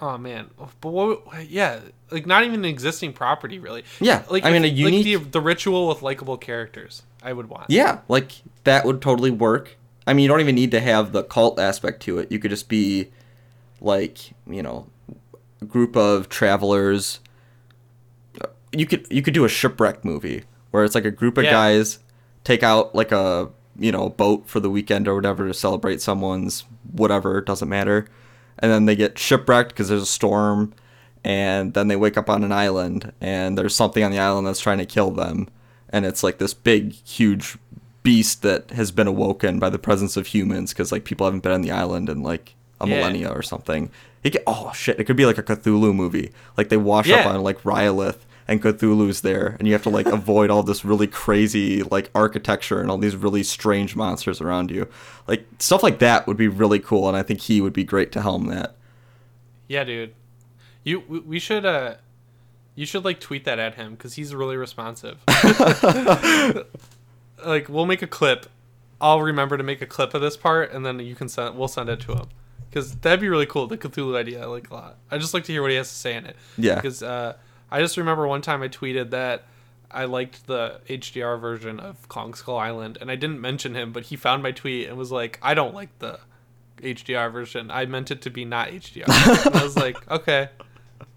Oh 0.00 0.16
man, 0.16 0.48
but 0.80 0.90
what? 0.90 1.48
Yeah, 1.50 1.80
like 2.10 2.26
not 2.26 2.44
even 2.44 2.60
an 2.60 2.64
existing 2.64 3.12
property, 3.12 3.58
really. 3.58 3.84
Yeah, 4.00 4.24
like 4.30 4.44
I 4.44 4.50
mean, 4.52 4.64
a 4.64 4.68
unique- 4.68 5.06
like 5.16 5.24
the, 5.24 5.30
the 5.30 5.40
ritual 5.40 5.88
with 5.88 6.02
likable 6.02 6.36
characters. 6.36 7.02
I 7.22 7.32
would 7.32 7.48
want. 7.48 7.66
Yeah, 7.68 8.00
like 8.08 8.32
that 8.64 8.84
would 8.84 9.02
totally 9.02 9.30
work. 9.30 9.76
I 10.06 10.14
mean, 10.14 10.22
you 10.22 10.28
don't 10.28 10.40
even 10.40 10.54
need 10.54 10.70
to 10.70 10.80
have 10.80 11.12
the 11.12 11.22
cult 11.22 11.58
aspect 11.58 12.02
to 12.04 12.18
it. 12.18 12.32
You 12.32 12.38
could 12.38 12.50
just 12.50 12.68
be 12.68 13.10
like, 13.80 14.18
you 14.48 14.62
know, 14.62 14.86
a 15.60 15.64
group 15.66 15.96
of 15.96 16.28
travelers. 16.28 17.20
You 18.72 18.86
could 18.86 19.06
you 19.10 19.20
could 19.22 19.34
do 19.34 19.44
a 19.44 19.48
shipwreck 19.48 20.04
movie 20.04 20.44
where 20.70 20.84
it's 20.84 20.94
like 20.94 21.04
a 21.04 21.10
group 21.10 21.36
of 21.36 21.44
Yeah. 21.44 21.50
guys 21.50 21.98
take 22.44 22.62
out 22.62 22.94
like 22.94 23.12
a, 23.12 23.50
you 23.78 23.92
know, 23.92 24.08
boat 24.08 24.46
for 24.46 24.60
the 24.60 24.70
weekend 24.70 25.08
or 25.08 25.14
whatever 25.14 25.46
to 25.46 25.52
celebrate 25.54 26.00
someone's 26.00 26.64
whatever, 26.92 27.38
it 27.38 27.44
doesn't 27.46 27.68
matter. 27.68 28.06
And 28.58 28.70
then 28.70 28.86
they 28.86 28.96
get 28.96 29.18
shipwrecked 29.18 29.70
because 29.70 29.88
there's 29.88 30.02
a 30.02 30.06
storm 30.06 30.72
and 31.24 31.74
then 31.74 31.88
they 31.88 31.96
wake 31.96 32.16
up 32.16 32.30
on 32.30 32.42
an 32.44 32.52
island 32.52 33.12
and 33.20 33.56
there's 33.58 33.74
something 33.74 34.02
on 34.02 34.10
the 34.10 34.18
island 34.18 34.46
that's 34.46 34.60
trying 34.60 34.78
to 34.78 34.86
kill 34.86 35.10
them. 35.10 35.48
And 35.90 36.06
it's 36.06 36.22
like 36.22 36.38
this 36.38 36.54
big 36.54 36.92
huge 36.92 37.58
beast 38.02 38.42
that 38.42 38.70
has 38.70 38.90
been 38.90 39.06
awoken 39.06 39.58
by 39.58 39.68
the 39.68 39.78
presence 39.78 40.16
of 40.16 40.28
humans 40.28 40.72
because 40.72 40.90
like 40.92 41.04
people 41.04 41.26
haven't 41.26 41.40
been 41.42 41.52
on 41.52 41.62
the 41.62 41.70
island 41.70 42.08
in 42.08 42.22
like 42.22 42.54
a 42.80 42.86
Yeah. 42.88 42.96
millennia 42.96 43.28
or 43.30 43.42
something. 43.42 43.90
It 44.22 44.30
could, 44.30 44.42
oh 44.46 44.72
shit 44.74 44.98
it 44.98 45.04
could 45.04 45.16
be 45.16 45.26
like 45.26 45.38
a 45.38 45.42
cthulhu 45.42 45.94
movie. 45.94 46.32
Like 46.56 46.68
they 46.70 46.76
wash 46.78 47.10
up 47.10 47.26
on 47.26 47.42
like 47.42 47.60
Rylith 47.62 48.18
and 48.48 48.62
Cthulhu's 48.62 49.20
there 49.20 49.56
and 49.58 49.68
you 49.68 49.74
have 49.74 49.82
to 49.82 49.90
like 49.90 50.06
avoid 50.20 50.48
all 50.50 50.62
this 50.62 50.84
really 50.84 51.06
crazy 51.06 51.82
like 51.82 52.10
architecture 52.14 52.80
and 52.80 52.90
all 52.90 52.98
these 52.98 53.16
really 53.16 53.42
strange 53.42 53.94
monsters 53.94 54.40
around 54.40 54.70
you. 54.70 54.88
Like 55.28 55.44
stuff 55.58 55.82
like 55.82 55.98
that 55.98 56.26
would 56.26 56.36
be 56.38 56.48
really 56.48 56.78
cool 56.78 57.06
and 57.08 57.16
I 57.16 57.22
think 57.22 57.40
he 57.42 57.60
would 57.60 57.74
be 57.74 57.84
great 57.84 58.10
to 58.12 58.22
helm 58.22 58.46
that. 58.46 58.76
Yeah, 59.68 59.84
dude. 59.84 60.14
You 60.90 61.22
we, 61.24 61.38
should 61.38 61.64
uh 61.64 61.94
you 62.74 62.84
should 62.84 63.04
like 63.04 63.20
tweet 63.20 63.44
that 63.44 63.60
at 63.60 63.76
him 63.76 63.96
cuz 63.96 64.14
he's 64.14 64.34
really 64.34 64.56
responsive. 64.56 65.18
like 67.46 67.68
we'll 67.68 67.86
make 67.86 68.02
a 68.02 68.08
clip. 68.08 68.46
I'll 69.00 69.22
remember 69.22 69.56
to 69.56 69.62
make 69.62 69.80
a 69.80 69.86
clip 69.86 70.14
of 70.14 70.20
this 70.20 70.36
part 70.36 70.72
and 70.72 70.84
then 70.84 70.98
you 70.98 71.14
can 71.14 71.28
send 71.28 71.56
we'll 71.56 71.68
send 71.68 71.88
it 71.88 72.00
to 72.00 72.14
him. 72.14 72.26
Cuz 72.72 72.96
that'd 72.96 73.20
be 73.20 73.28
really 73.28 73.46
cool. 73.46 73.68
The 73.68 73.78
Cthulhu 73.78 74.16
idea 74.16 74.42
I 74.42 74.46
like 74.46 74.68
a 74.70 74.74
lot. 74.74 74.98
I 75.12 75.18
just 75.18 75.32
like 75.32 75.44
to 75.44 75.52
hear 75.52 75.62
what 75.62 75.70
he 75.70 75.76
has 75.76 75.88
to 75.88 75.94
say 75.94 76.16
in 76.16 76.26
it. 76.26 76.36
Yeah. 76.58 76.74
Because 76.74 77.04
uh 77.04 77.34
I 77.70 77.78
just 77.80 77.96
remember 77.96 78.26
one 78.26 78.42
time 78.42 78.60
I 78.60 78.68
tweeted 78.68 79.10
that 79.10 79.44
I 79.92 80.06
liked 80.06 80.48
the 80.48 80.80
HDR 80.88 81.40
version 81.40 81.78
of 81.78 82.08
Kong 82.08 82.34
Skull 82.34 82.58
Island 82.58 82.98
and 83.00 83.12
I 83.12 83.14
didn't 83.14 83.40
mention 83.40 83.76
him, 83.76 83.92
but 83.92 84.04
he 84.04 84.16
found 84.16 84.42
my 84.42 84.50
tweet 84.50 84.88
and 84.88 84.96
was 84.96 85.12
like, 85.12 85.38
"I 85.40 85.54
don't 85.54 85.74
like 85.74 85.96
the 86.00 86.18
HDR 86.82 87.30
version. 87.32 87.70
I 87.70 87.86
meant 87.86 88.10
it 88.10 88.22
to 88.22 88.30
be 88.30 88.44
not 88.44 88.68
HDR." 88.68 89.46
and 89.46 89.56
I 89.56 89.62
was 89.62 89.76
like, 89.76 89.96
"Okay, 90.10 90.48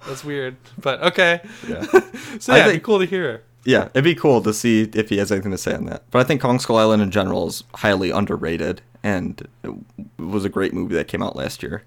that's 0.08 0.24
weird, 0.24 0.56
but 0.80 1.02
okay." 1.04 1.42
Yeah. 1.68 1.82
so 2.40 2.54
I 2.54 2.58
yeah, 2.58 2.64
it'd 2.64 2.72
think- 2.72 2.74
be 2.74 2.80
cool 2.86 3.00
to 3.00 3.06
hear. 3.06 3.44
Yeah, 3.66 3.86
it'd 3.94 4.04
be 4.04 4.14
cool 4.16 4.42
to 4.42 4.54
see 4.54 4.90
if 4.94 5.08
he 5.08 5.18
has 5.20 5.32
anything 5.32 5.52
to 5.52 5.58
say 5.58 5.74
on 5.74 5.86
that. 5.86 6.04
But 6.12 6.20
I 6.20 6.24
think 6.26 6.42
Kong 6.42 6.60
Skull 6.60 6.76
Island 6.78 7.02
in 7.02 7.12
general 7.12 7.48
is 7.48 7.64
highly 7.76 8.12
underrated, 8.12 8.82
and 9.04 9.48
it 9.64 9.72
was 10.18 10.44
a 10.44 10.50
great 10.50 10.74
movie 10.74 10.96
that 10.96 11.08
came 11.08 11.24
out 11.24 11.38
last 11.38 11.64
year. 11.64 11.84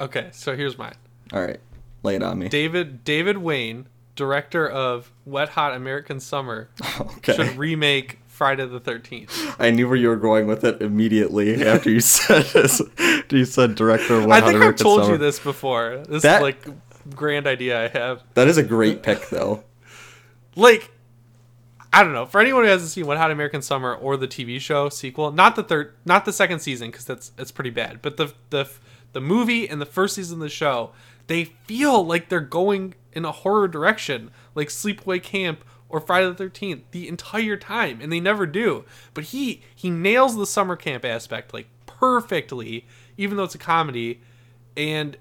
Okay, 0.00 0.30
so 0.32 0.56
here's 0.56 0.76
mine. 0.76 0.96
All 1.32 1.40
right, 1.40 1.60
lay 2.02 2.16
it 2.16 2.22
on 2.24 2.40
me. 2.40 2.48
David 2.48 3.04
David 3.04 3.38
Wain, 3.38 3.86
director 4.16 4.68
of 4.68 5.12
Wet 5.24 5.50
Hot 5.50 5.74
American 5.74 6.18
Summer, 6.18 6.70
Okay, 7.00 7.34
should 7.36 7.56
remake 7.56 8.18
Friday 8.26 8.66
the 8.66 8.80
Thirteenth. 8.80 9.54
I 9.60 9.70
knew 9.70 9.86
where 9.86 9.96
you 9.96 10.08
were 10.08 10.16
going 10.16 10.48
with 10.48 10.64
it 10.64 10.82
immediately 10.82 11.64
after 11.66 11.88
you 11.88 12.00
said 12.00 12.46
this. 12.46 12.82
You 13.30 13.44
said 13.44 13.76
director. 13.76 14.16
Of 14.16 14.28
I 14.28 14.40
Hot 14.40 14.50
think 14.50 14.62
I've 14.62 14.74
told 14.76 15.02
Summer. 15.02 15.12
you 15.12 15.18
this 15.18 15.38
before. 15.38 16.02
This 16.08 16.24
That- 16.24 16.42
like 16.42 16.66
grand 17.14 17.46
idea 17.46 17.84
I 17.84 17.88
have. 17.88 18.22
That 18.34 18.48
is 18.48 18.58
a 18.58 18.62
great 18.62 19.02
pick, 19.02 19.28
though. 19.28 19.64
like 20.54 20.90
I 21.92 22.02
don't 22.02 22.12
know. 22.12 22.26
For 22.26 22.40
anyone 22.42 22.64
who 22.64 22.68
hasn't 22.68 22.90
seen 22.90 23.06
Wet 23.06 23.16
Hot 23.16 23.30
American 23.30 23.62
Summer 23.62 23.94
or 23.94 24.18
the 24.18 24.28
TV 24.28 24.60
show 24.60 24.90
sequel, 24.90 25.32
not 25.32 25.56
the 25.56 25.62
third, 25.62 25.94
not 26.04 26.26
the 26.26 26.32
second 26.32 26.58
season 26.58 26.90
because 26.90 27.06
that's 27.06 27.32
it's 27.38 27.50
pretty 27.50 27.70
bad, 27.70 28.02
but 28.02 28.18
the 28.18 28.34
the 28.50 28.68
the 29.12 29.20
movie 29.22 29.66
and 29.66 29.80
the 29.80 29.86
first 29.86 30.14
season 30.14 30.34
of 30.36 30.40
the 30.40 30.50
show, 30.50 30.90
they 31.26 31.44
feel 31.44 32.04
like 32.04 32.28
they're 32.28 32.40
going 32.40 32.94
in 33.12 33.24
a 33.24 33.32
horror 33.32 33.66
direction, 33.66 34.30
like 34.54 34.68
Sleepaway 34.68 35.22
Camp 35.22 35.64
or 35.88 36.00
Friday 36.00 36.26
the 36.26 36.34
Thirteenth, 36.34 36.82
the 36.90 37.08
entire 37.08 37.56
time, 37.56 38.00
and 38.02 38.12
they 38.12 38.20
never 38.20 38.44
do. 38.44 38.84
But 39.14 39.24
he 39.24 39.62
he 39.74 39.88
nails 39.88 40.36
the 40.36 40.46
summer 40.46 40.76
camp 40.76 41.02
aspect 41.02 41.54
like 41.54 41.68
perfectly, 41.86 42.86
even 43.16 43.38
though 43.38 43.44
it's 43.44 43.54
a 43.54 43.58
comedy, 43.58 44.20
and 44.76 45.16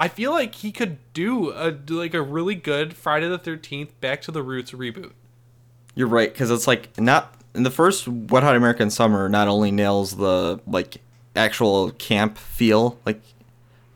I 0.00 0.08
feel 0.08 0.30
like 0.32 0.54
he 0.54 0.72
could 0.72 0.96
do 1.12 1.52
a 1.52 1.76
like 1.88 2.14
a 2.14 2.22
really 2.22 2.54
good 2.54 2.96
Friday 2.96 3.28
the 3.28 3.36
Thirteenth 3.36 4.00
Back 4.00 4.22
to 4.22 4.32
the 4.32 4.42
Roots 4.42 4.72
reboot. 4.72 5.12
You're 5.94 6.08
right, 6.08 6.32
because 6.32 6.50
it's 6.50 6.66
like 6.66 6.98
not 6.98 7.34
in 7.54 7.64
the 7.64 7.70
first 7.70 8.08
Wet 8.08 8.42
Hot 8.42 8.56
American 8.56 8.88
Summer. 8.88 9.28
Not 9.28 9.46
only 9.46 9.70
nails 9.70 10.16
the 10.16 10.58
like 10.66 11.02
actual 11.36 11.90
camp 11.92 12.38
feel, 12.38 12.98
like 13.04 13.20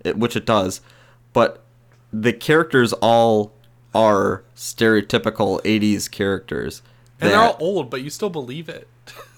it, 0.05 0.18
which 0.18 0.36
it 0.36 0.44
does, 0.44 0.82
but 1.32 1.64
the 2.12 2.34
characters 2.34 2.92
all 2.94 3.52
are 3.94 4.44
stereotypical 4.55 5.62
'80s 5.62 6.11
characters. 6.11 6.82
And 7.18 7.30
they're 7.30 7.40
all 7.40 7.57
old, 7.59 7.88
but 7.88 8.02
you 8.02 8.11
still 8.11 8.28
believe 8.28 8.68
it. 8.68 8.86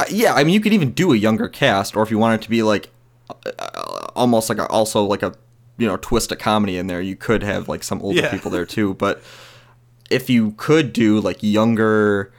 Uh, 0.00 0.04
yeah, 0.10 0.34
I 0.34 0.42
mean, 0.42 0.54
you 0.54 0.60
could 0.60 0.72
even 0.72 0.90
do 0.90 1.12
a 1.12 1.16
younger 1.16 1.48
cast, 1.48 1.94
or 1.94 2.02
if 2.02 2.10
you 2.10 2.18
wanted 2.18 2.42
to 2.42 2.50
be 2.50 2.64
like 2.64 2.90
uh, 3.30 4.08
almost 4.16 4.48
like 4.48 4.58
a, 4.58 4.66
also 4.66 5.04
like 5.04 5.22
a 5.22 5.36
you 5.78 5.86
know 5.86 5.96
twist 5.96 6.32
a 6.32 6.36
comedy 6.36 6.76
in 6.78 6.86
there, 6.86 7.00
you 7.00 7.16
could 7.16 7.42
have 7.42 7.68
like 7.68 7.82
some 7.82 8.00
older 8.02 8.20
Yeah. 8.20 8.30
people 8.30 8.50
there 8.50 8.66
too. 8.66 8.94
But 8.94 9.22
if 10.10 10.30
you 10.30 10.52
could 10.52 10.92
do 10.92 11.20
like 11.20 11.42
younger, 11.42 12.32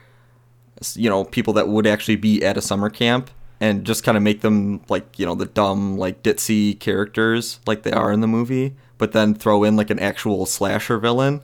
you 0.95 1.09
know, 1.09 1.23
people 1.23 1.53
that 1.53 1.67
would 1.67 1.88
actually 1.88 2.15
be 2.15 2.43
at 2.43 2.57
a 2.57 2.61
summer 2.61 2.89
camp 2.89 3.29
and 3.59 3.85
just 3.85 4.03
kind 4.03 4.15
of 4.15 4.23
make 4.23 4.41
them 4.41 4.81
like 4.89 5.17
you 5.19 5.25
know 5.25 5.35
the 5.35 5.45
dumb 5.45 5.97
like 5.97 6.21
ditzy 6.23 6.79
characters 6.79 7.59
like 7.65 7.83
they 7.83 7.91
are 7.91 8.11
in 8.11 8.21
the 8.21 8.27
movie, 8.27 8.75
but 8.97 9.11
then 9.11 9.33
throw 9.33 9.63
in 9.63 9.75
like 9.75 9.89
an 9.89 9.99
actual 9.99 10.45
slasher 10.45 10.97
villain. 10.97 11.41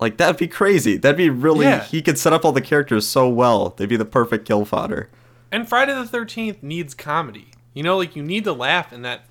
Like 0.00 0.16
that'd 0.16 0.36
be 0.36 0.48
crazy. 0.48 0.96
That'd 0.96 1.16
be 1.16 1.30
really. 1.30 1.66
Yeah. 1.66 1.82
He 1.84 2.02
could 2.02 2.18
set 2.18 2.32
up 2.32 2.44
all 2.44 2.52
the 2.52 2.60
characters 2.60 3.06
so 3.06 3.28
well. 3.28 3.70
They'd 3.70 3.88
be 3.88 3.96
the 3.96 4.04
perfect 4.04 4.44
kill 4.46 4.64
fodder. 4.64 5.08
And 5.52 5.68
Friday 5.68 5.94
the 5.94 6.06
Thirteenth 6.06 6.62
needs 6.62 6.94
comedy. 6.94 7.52
You 7.74 7.82
know, 7.84 7.96
like 7.96 8.14
you 8.16 8.22
need 8.22 8.44
to 8.44 8.52
laugh 8.52 8.92
in 8.92 9.02
that 9.02 9.24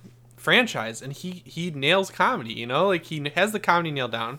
franchise, 0.44 1.02
and 1.02 1.12
he 1.12 1.42
he 1.44 1.70
nails 1.70 2.10
comedy. 2.10 2.52
You 2.52 2.66
know, 2.66 2.86
like 2.88 3.04
he 3.06 3.28
has 3.34 3.50
the 3.52 3.58
comedy 3.60 3.90
nailed 3.90 4.12
down. 4.12 4.38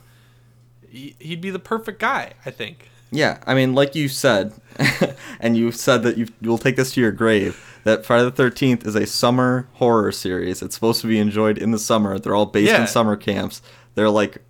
He, 0.88 1.16
he'd 1.20 1.42
be 1.42 1.50
the 1.50 1.60
perfect 1.60 2.00
guy, 2.00 2.34
I 2.46 2.52
think. 2.52 2.90
Yeah, 3.12 3.40
I 3.46 3.54
mean, 3.54 3.74
like 3.76 3.96
you 3.96 4.08
said, 4.08 4.54
and 5.40 5.58
you 5.58 5.72
said 5.72 6.04
that 6.04 6.18
you 6.18 6.28
you'll 6.42 6.58
take 6.58 6.76
this 6.76 6.94
to 6.94 7.02
your 7.02 7.12
grave. 7.12 7.62
That 7.84 8.06
Friday 8.06 8.24
the 8.24 8.32
Thirteenth 8.32 8.86
is 8.86 8.96
a 8.96 9.06
summer 9.06 9.68
horror 9.74 10.12
series. 10.12 10.62
It's 10.62 10.76
supposed 10.76 11.02
to 11.02 11.08
be 11.08 11.20
enjoyed 11.20 11.58
in 11.58 11.72
the 11.72 11.80
summer. 11.80 12.18
They're 12.20 12.36
all 12.36 12.46
based 12.46 12.72
Yeah. 12.72 12.82
in 12.82 12.88
summer 12.88 13.16
camps. 13.16 13.62
They're 13.96 14.10
like, 14.10 14.42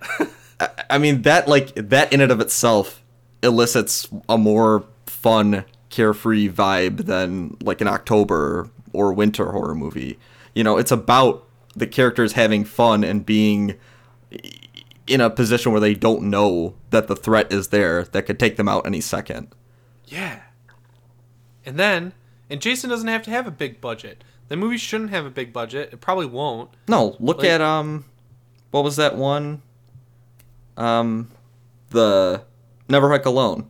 I, 0.60 0.68
I 0.90 0.98
mean, 0.98 1.22
that 1.22 1.48
like 1.48 1.74
that 1.74 2.12
in 2.12 2.20
and 2.20 2.30
of 2.32 2.40
itself 2.40 3.02
elicits 3.42 4.08
a 4.28 4.38
more 4.38 4.84
fun, 5.06 5.64
carefree 5.90 6.48
vibe 6.48 7.04
than 7.06 7.56
like 7.62 7.80
an 7.80 7.88
October 7.88 8.70
or 8.92 9.12
winter 9.12 9.50
horror 9.52 9.74
movie. 9.74 10.18
You 10.56 10.64
know, 10.64 10.78
it's 10.78 10.90
about 10.90 11.46
the 11.76 11.86
characters 11.86 12.32
having 12.32 12.64
fun 12.64 13.04
and 13.04 13.26
being 13.26 13.74
in 15.06 15.20
a 15.20 15.28
position 15.28 15.70
where 15.70 15.80
they 15.82 15.92
don't 15.94 16.22
know 16.22 16.74
that 16.90 17.08
the 17.08 17.14
threat 17.14 17.52
is 17.52 17.68
there 17.68 18.04
that 18.04 18.22
could 18.22 18.38
take 18.40 18.56
them 18.56 18.66
out 18.66 18.86
any 18.86 19.02
second. 19.02 19.48
Yeah. 20.06 20.40
And 21.66 21.76
then, 21.78 22.14
and 22.48 22.60
Jason 22.62 22.88
doesn't 22.88 23.06
have 23.06 23.22
to 23.24 23.30
have 23.30 23.46
a 23.46 23.50
big 23.50 23.82
budget. 23.82 24.24
The 24.48 24.56
movie 24.56 24.78
shouldn't 24.78 25.10
have 25.10 25.26
a 25.26 25.30
big 25.30 25.52
budget. 25.52 25.90
It 25.92 26.00
probably 26.00 26.24
won't. 26.26 26.70
No, 26.88 27.16
look 27.20 27.38
Like- 27.40 27.48
at 27.48 27.60
um 27.60 28.06
what 28.70 28.82
was 28.82 28.96
that 28.96 29.14
one? 29.16 29.60
Um 30.78 31.30
the 31.90 32.42
Never 32.88 33.10
Hike 33.10 33.26
Alone. 33.26 33.68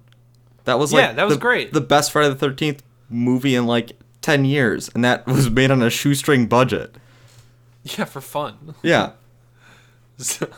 That 0.65 0.79
was 0.79 0.93
like 0.93 1.03
Yeah, 1.03 1.13
that 1.15 1.25
was 1.25 1.35
the, 1.35 1.41
great. 1.41 1.73
The 1.73 1.81
best 1.81 2.13
Friday 2.13 2.29
the 2.29 2.37
Thirteenth 2.37 2.83
movie 3.11 3.57
in 3.57 3.67
like 3.67 3.99
ten 4.27 4.45
years, 4.45 4.89
and 4.95 5.05
that 5.05 5.27
was 5.37 5.49
made 5.51 5.71
on 5.71 5.83
a 5.83 5.91
shoestring 5.91 6.47
budget. 6.47 6.97
Yeah, 7.85 8.05
for 8.05 8.21
fun. 8.21 8.75
Yeah, 8.83 9.13
So, 10.19 10.49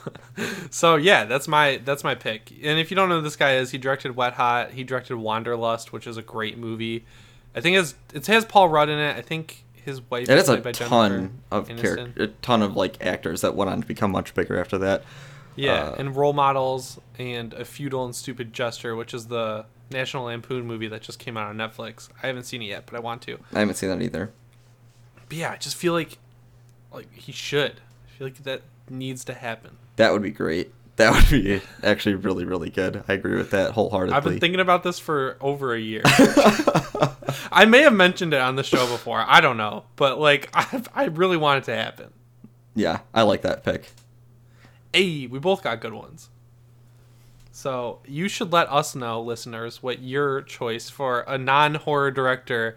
so 0.70 0.96
yeah, 0.96 1.24
that's 1.24 1.48
my 1.48 1.80
that's 1.84 2.04
my 2.04 2.14
pick. 2.14 2.52
And 2.62 2.78
if 2.78 2.90
you 2.90 2.94
don't 2.96 3.08
know 3.08 3.16
who 3.16 3.22
this 3.22 3.36
guy 3.36 3.56
is, 3.56 3.70
he 3.72 3.78
directed 3.78 4.14
Wet 4.16 4.34
Hot. 4.34 4.70
He 4.70 4.84
directed 4.84 5.16
Wanderlust, 5.16 5.92
which 5.92 6.06
is 6.06 6.16
a 6.16 6.22
great 6.22 6.56
movie. 6.56 7.04
I 7.56 7.60
think 7.60 7.76
it's 7.76 7.94
it 8.14 8.26
has 8.28 8.44
Paul 8.44 8.68
Rudd 8.68 8.88
in 8.88 8.98
it. 8.98 9.16
I 9.16 9.20
think 9.20 9.64
his 9.74 10.00
wife. 10.10 10.28
it 10.30 10.38
is 10.38 10.48
a 10.48 10.58
by 10.58 10.72
ton 10.72 11.10
Jennifer 11.10 11.30
of 11.50 11.68
character, 11.76 12.22
a 12.22 12.26
ton 12.28 12.62
of 12.62 12.76
like 12.76 13.04
actors 13.04 13.40
that 13.40 13.56
went 13.56 13.68
on 13.70 13.80
to 13.80 13.86
become 13.86 14.12
much 14.12 14.32
bigger 14.34 14.58
after 14.58 14.78
that. 14.78 15.02
Yeah, 15.56 15.72
Uh, 15.72 15.96
and 15.98 16.14
role 16.14 16.32
models 16.32 17.00
and 17.18 17.52
a 17.52 17.64
futile 17.64 18.04
and 18.04 18.14
stupid 18.14 18.52
gesture, 18.52 18.94
which 18.94 19.12
is 19.12 19.26
the 19.26 19.66
National 19.90 20.24
Lampoon 20.24 20.66
movie 20.66 20.88
that 20.88 21.02
just 21.02 21.18
came 21.18 21.36
out 21.36 21.48
on 21.48 21.56
Netflix. 21.56 22.08
I 22.22 22.26
haven't 22.26 22.44
seen 22.44 22.62
it 22.62 22.66
yet, 22.66 22.84
but 22.86 22.94
I 22.96 23.00
want 23.00 23.22
to. 23.22 23.38
I 23.52 23.60
haven't 23.60 23.76
seen 23.76 23.88
that 23.90 24.02
either. 24.02 24.30
But 25.28 25.36
yeah, 25.36 25.50
I 25.52 25.56
just 25.56 25.76
feel 25.76 25.92
like 25.92 26.18
like 26.92 27.12
he 27.14 27.32
should. 27.32 27.80
I 28.06 28.10
feel 28.18 28.26
like 28.26 28.42
that 28.44 28.62
needs 28.90 29.24
to 29.26 29.34
happen. 29.34 29.76
That 29.96 30.12
would 30.12 30.22
be 30.22 30.30
great. 30.30 30.72
That 30.96 31.12
would 31.12 31.30
be 31.30 31.60
actually 31.82 32.16
really, 32.16 32.44
really 32.44 32.70
good. 32.70 33.04
I 33.06 33.12
agree 33.12 33.36
with 33.36 33.50
that 33.52 33.70
wholeheartedly. 33.72 34.16
I've 34.16 34.24
been 34.24 34.40
thinking 34.40 34.58
about 34.60 34.82
this 34.82 34.98
for 34.98 35.36
over 35.40 35.72
a 35.72 35.78
year. 35.78 36.02
I 37.52 37.66
may 37.68 37.82
have 37.82 37.92
mentioned 37.92 38.34
it 38.34 38.40
on 38.40 38.56
the 38.56 38.64
show 38.64 38.86
before. 38.88 39.24
I 39.26 39.40
don't 39.40 39.56
know, 39.56 39.84
but 39.96 40.18
like 40.18 40.50
I, 40.54 40.82
I 40.94 41.04
really 41.04 41.36
want 41.36 41.58
it 41.62 41.64
to 41.66 41.76
happen. 41.76 42.12
yeah, 42.74 43.00
I 43.14 43.22
like 43.22 43.42
that 43.42 43.64
pick. 43.64 43.90
Hey, 44.92 45.26
we 45.26 45.38
both 45.38 45.62
got 45.62 45.80
good 45.80 45.92
ones. 45.92 46.30
So 47.58 47.98
you 48.06 48.28
should 48.28 48.52
let 48.52 48.70
us 48.70 48.94
know, 48.94 49.20
listeners, 49.20 49.82
what 49.82 50.00
your 50.00 50.42
choice 50.42 50.88
for 50.88 51.22
a 51.22 51.36
non-horror 51.36 52.12
director 52.12 52.76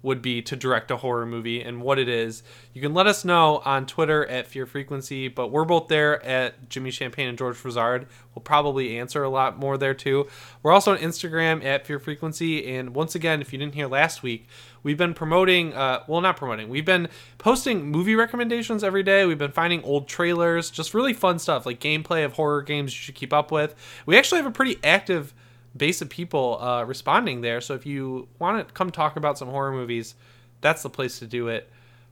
would 0.00 0.22
be 0.22 0.40
to 0.40 0.56
direct 0.56 0.90
a 0.90 0.96
horror 0.96 1.26
movie 1.26 1.60
and 1.60 1.82
what 1.82 1.98
it 1.98 2.08
is. 2.08 2.42
You 2.72 2.80
can 2.80 2.94
let 2.94 3.06
us 3.06 3.26
know 3.26 3.60
on 3.66 3.84
Twitter 3.84 4.24
at 4.26 4.46
Fear 4.46 4.64
Frequency, 4.64 5.28
but 5.28 5.48
we're 5.48 5.66
both 5.66 5.88
there 5.88 6.24
at 6.24 6.70
Jimmy 6.70 6.90
Champagne 6.90 7.28
and 7.28 7.36
George 7.36 7.56
Frizard. 7.56 8.06
We'll 8.34 8.42
probably 8.42 8.98
answer 8.98 9.22
a 9.22 9.28
lot 9.28 9.58
more 9.58 9.76
there 9.76 9.92
too. 9.92 10.28
We're 10.62 10.72
also 10.72 10.92
on 10.92 10.98
Instagram 10.98 11.62
at 11.62 11.86
Fear 11.86 11.98
Frequency, 11.98 12.74
and 12.74 12.94
once 12.94 13.14
again, 13.14 13.42
if 13.42 13.52
you 13.52 13.58
didn't 13.58 13.74
hear 13.74 13.86
last 13.86 14.22
week, 14.22 14.48
we've 14.82 14.96
been 14.96 15.14
promoting. 15.14 15.74
Uh, 15.74 16.02
well, 16.06 16.20
not 16.20 16.36
promoting. 16.36 16.68
We've 16.68 16.84
been 16.84 17.08
posting 17.38 17.90
movie 17.90 18.14
recommendations 18.14 18.82
every 18.84 19.02
day. 19.02 19.24
We've 19.26 19.38
been 19.38 19.52
finding 19.52 19.82
old 19.84 20.08
trailers, 20.08 20.70
just 20.70 20.94
really 20.94 21.12
fun 21.12 21.38
stuff 21.38 21.66
like 21.66 21.80
gameplay 21.80 22.24
of 22.24 22.34
horror 22.34 22.62
games 22.62 22.92
you 22.92 22.98
should 22.98 23.14
keep 23.14 23.32
up 23.32 23.50
with. 23.50 23.74
We 24.06 24.16
actually 24.16 24.38
have 24.38 24.46
a 24.46 24.52
pretty 24.52 24.78
active 24.84 25.34
base 25.76 26.02
of 26.02 26.08
people 26.08 26.60
uh, 26.60 26.84
responding 26.84 27.40
there. 27.40 27.60
So 27.60 27.74
if 27.74 27.86
you 27.86 28.28
want 28.38 28.66
to 28.66 28.74
come 28.74 28.90
talk 28.90 29.16
about 29.16 29.38
some 29.38 29.48
horror 29.48 29.72
movies, 29.72 30.14
that's 30.60 30.82
the 30.82 30.90
place 30.90 31.18
to 31.20 31.26
do 31.26 31.48
it. 31.48 31.70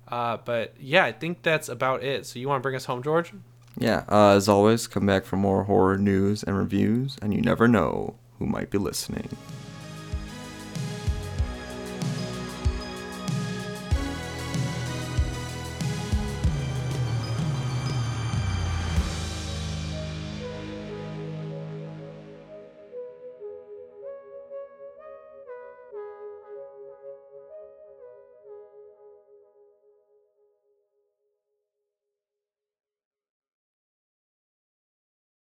Uh, 0.08 0.38
but 0.44 0.74
yeah, 0.80 1.04
I 1.04 1.12
think 1.12 1.42
that's 1.42 1.68
about 1.68 2.02
it. 2.02 2.26
So 2.26 2.38
you 2.38 2.48
want 2.48 2.60
to 2.60 2.62
bring 2.62 2.74
us 2.74 2.84
home, 2.84 3.02
George? 3.02 3.32
Yeah, 3.78 4.04
uh, 4.08 4.30
as 4.30 4.48
always, 4.48 4.86
come 4.86 5.06
back 5.06 5.24
for 5.24 5.36
more 5.36 5.64
horror 5.64 5.96
news 5.96 6.42
and 6.42 6.58
reviews, 6.58 7.16
and 7.22 7.32
you 7.32 7.40
never 7.40 7.68
know 7.68 8.16
who 8.38 8.46
might 8.46 8.70
be 8.70 8.78
listening. 8.78 9.28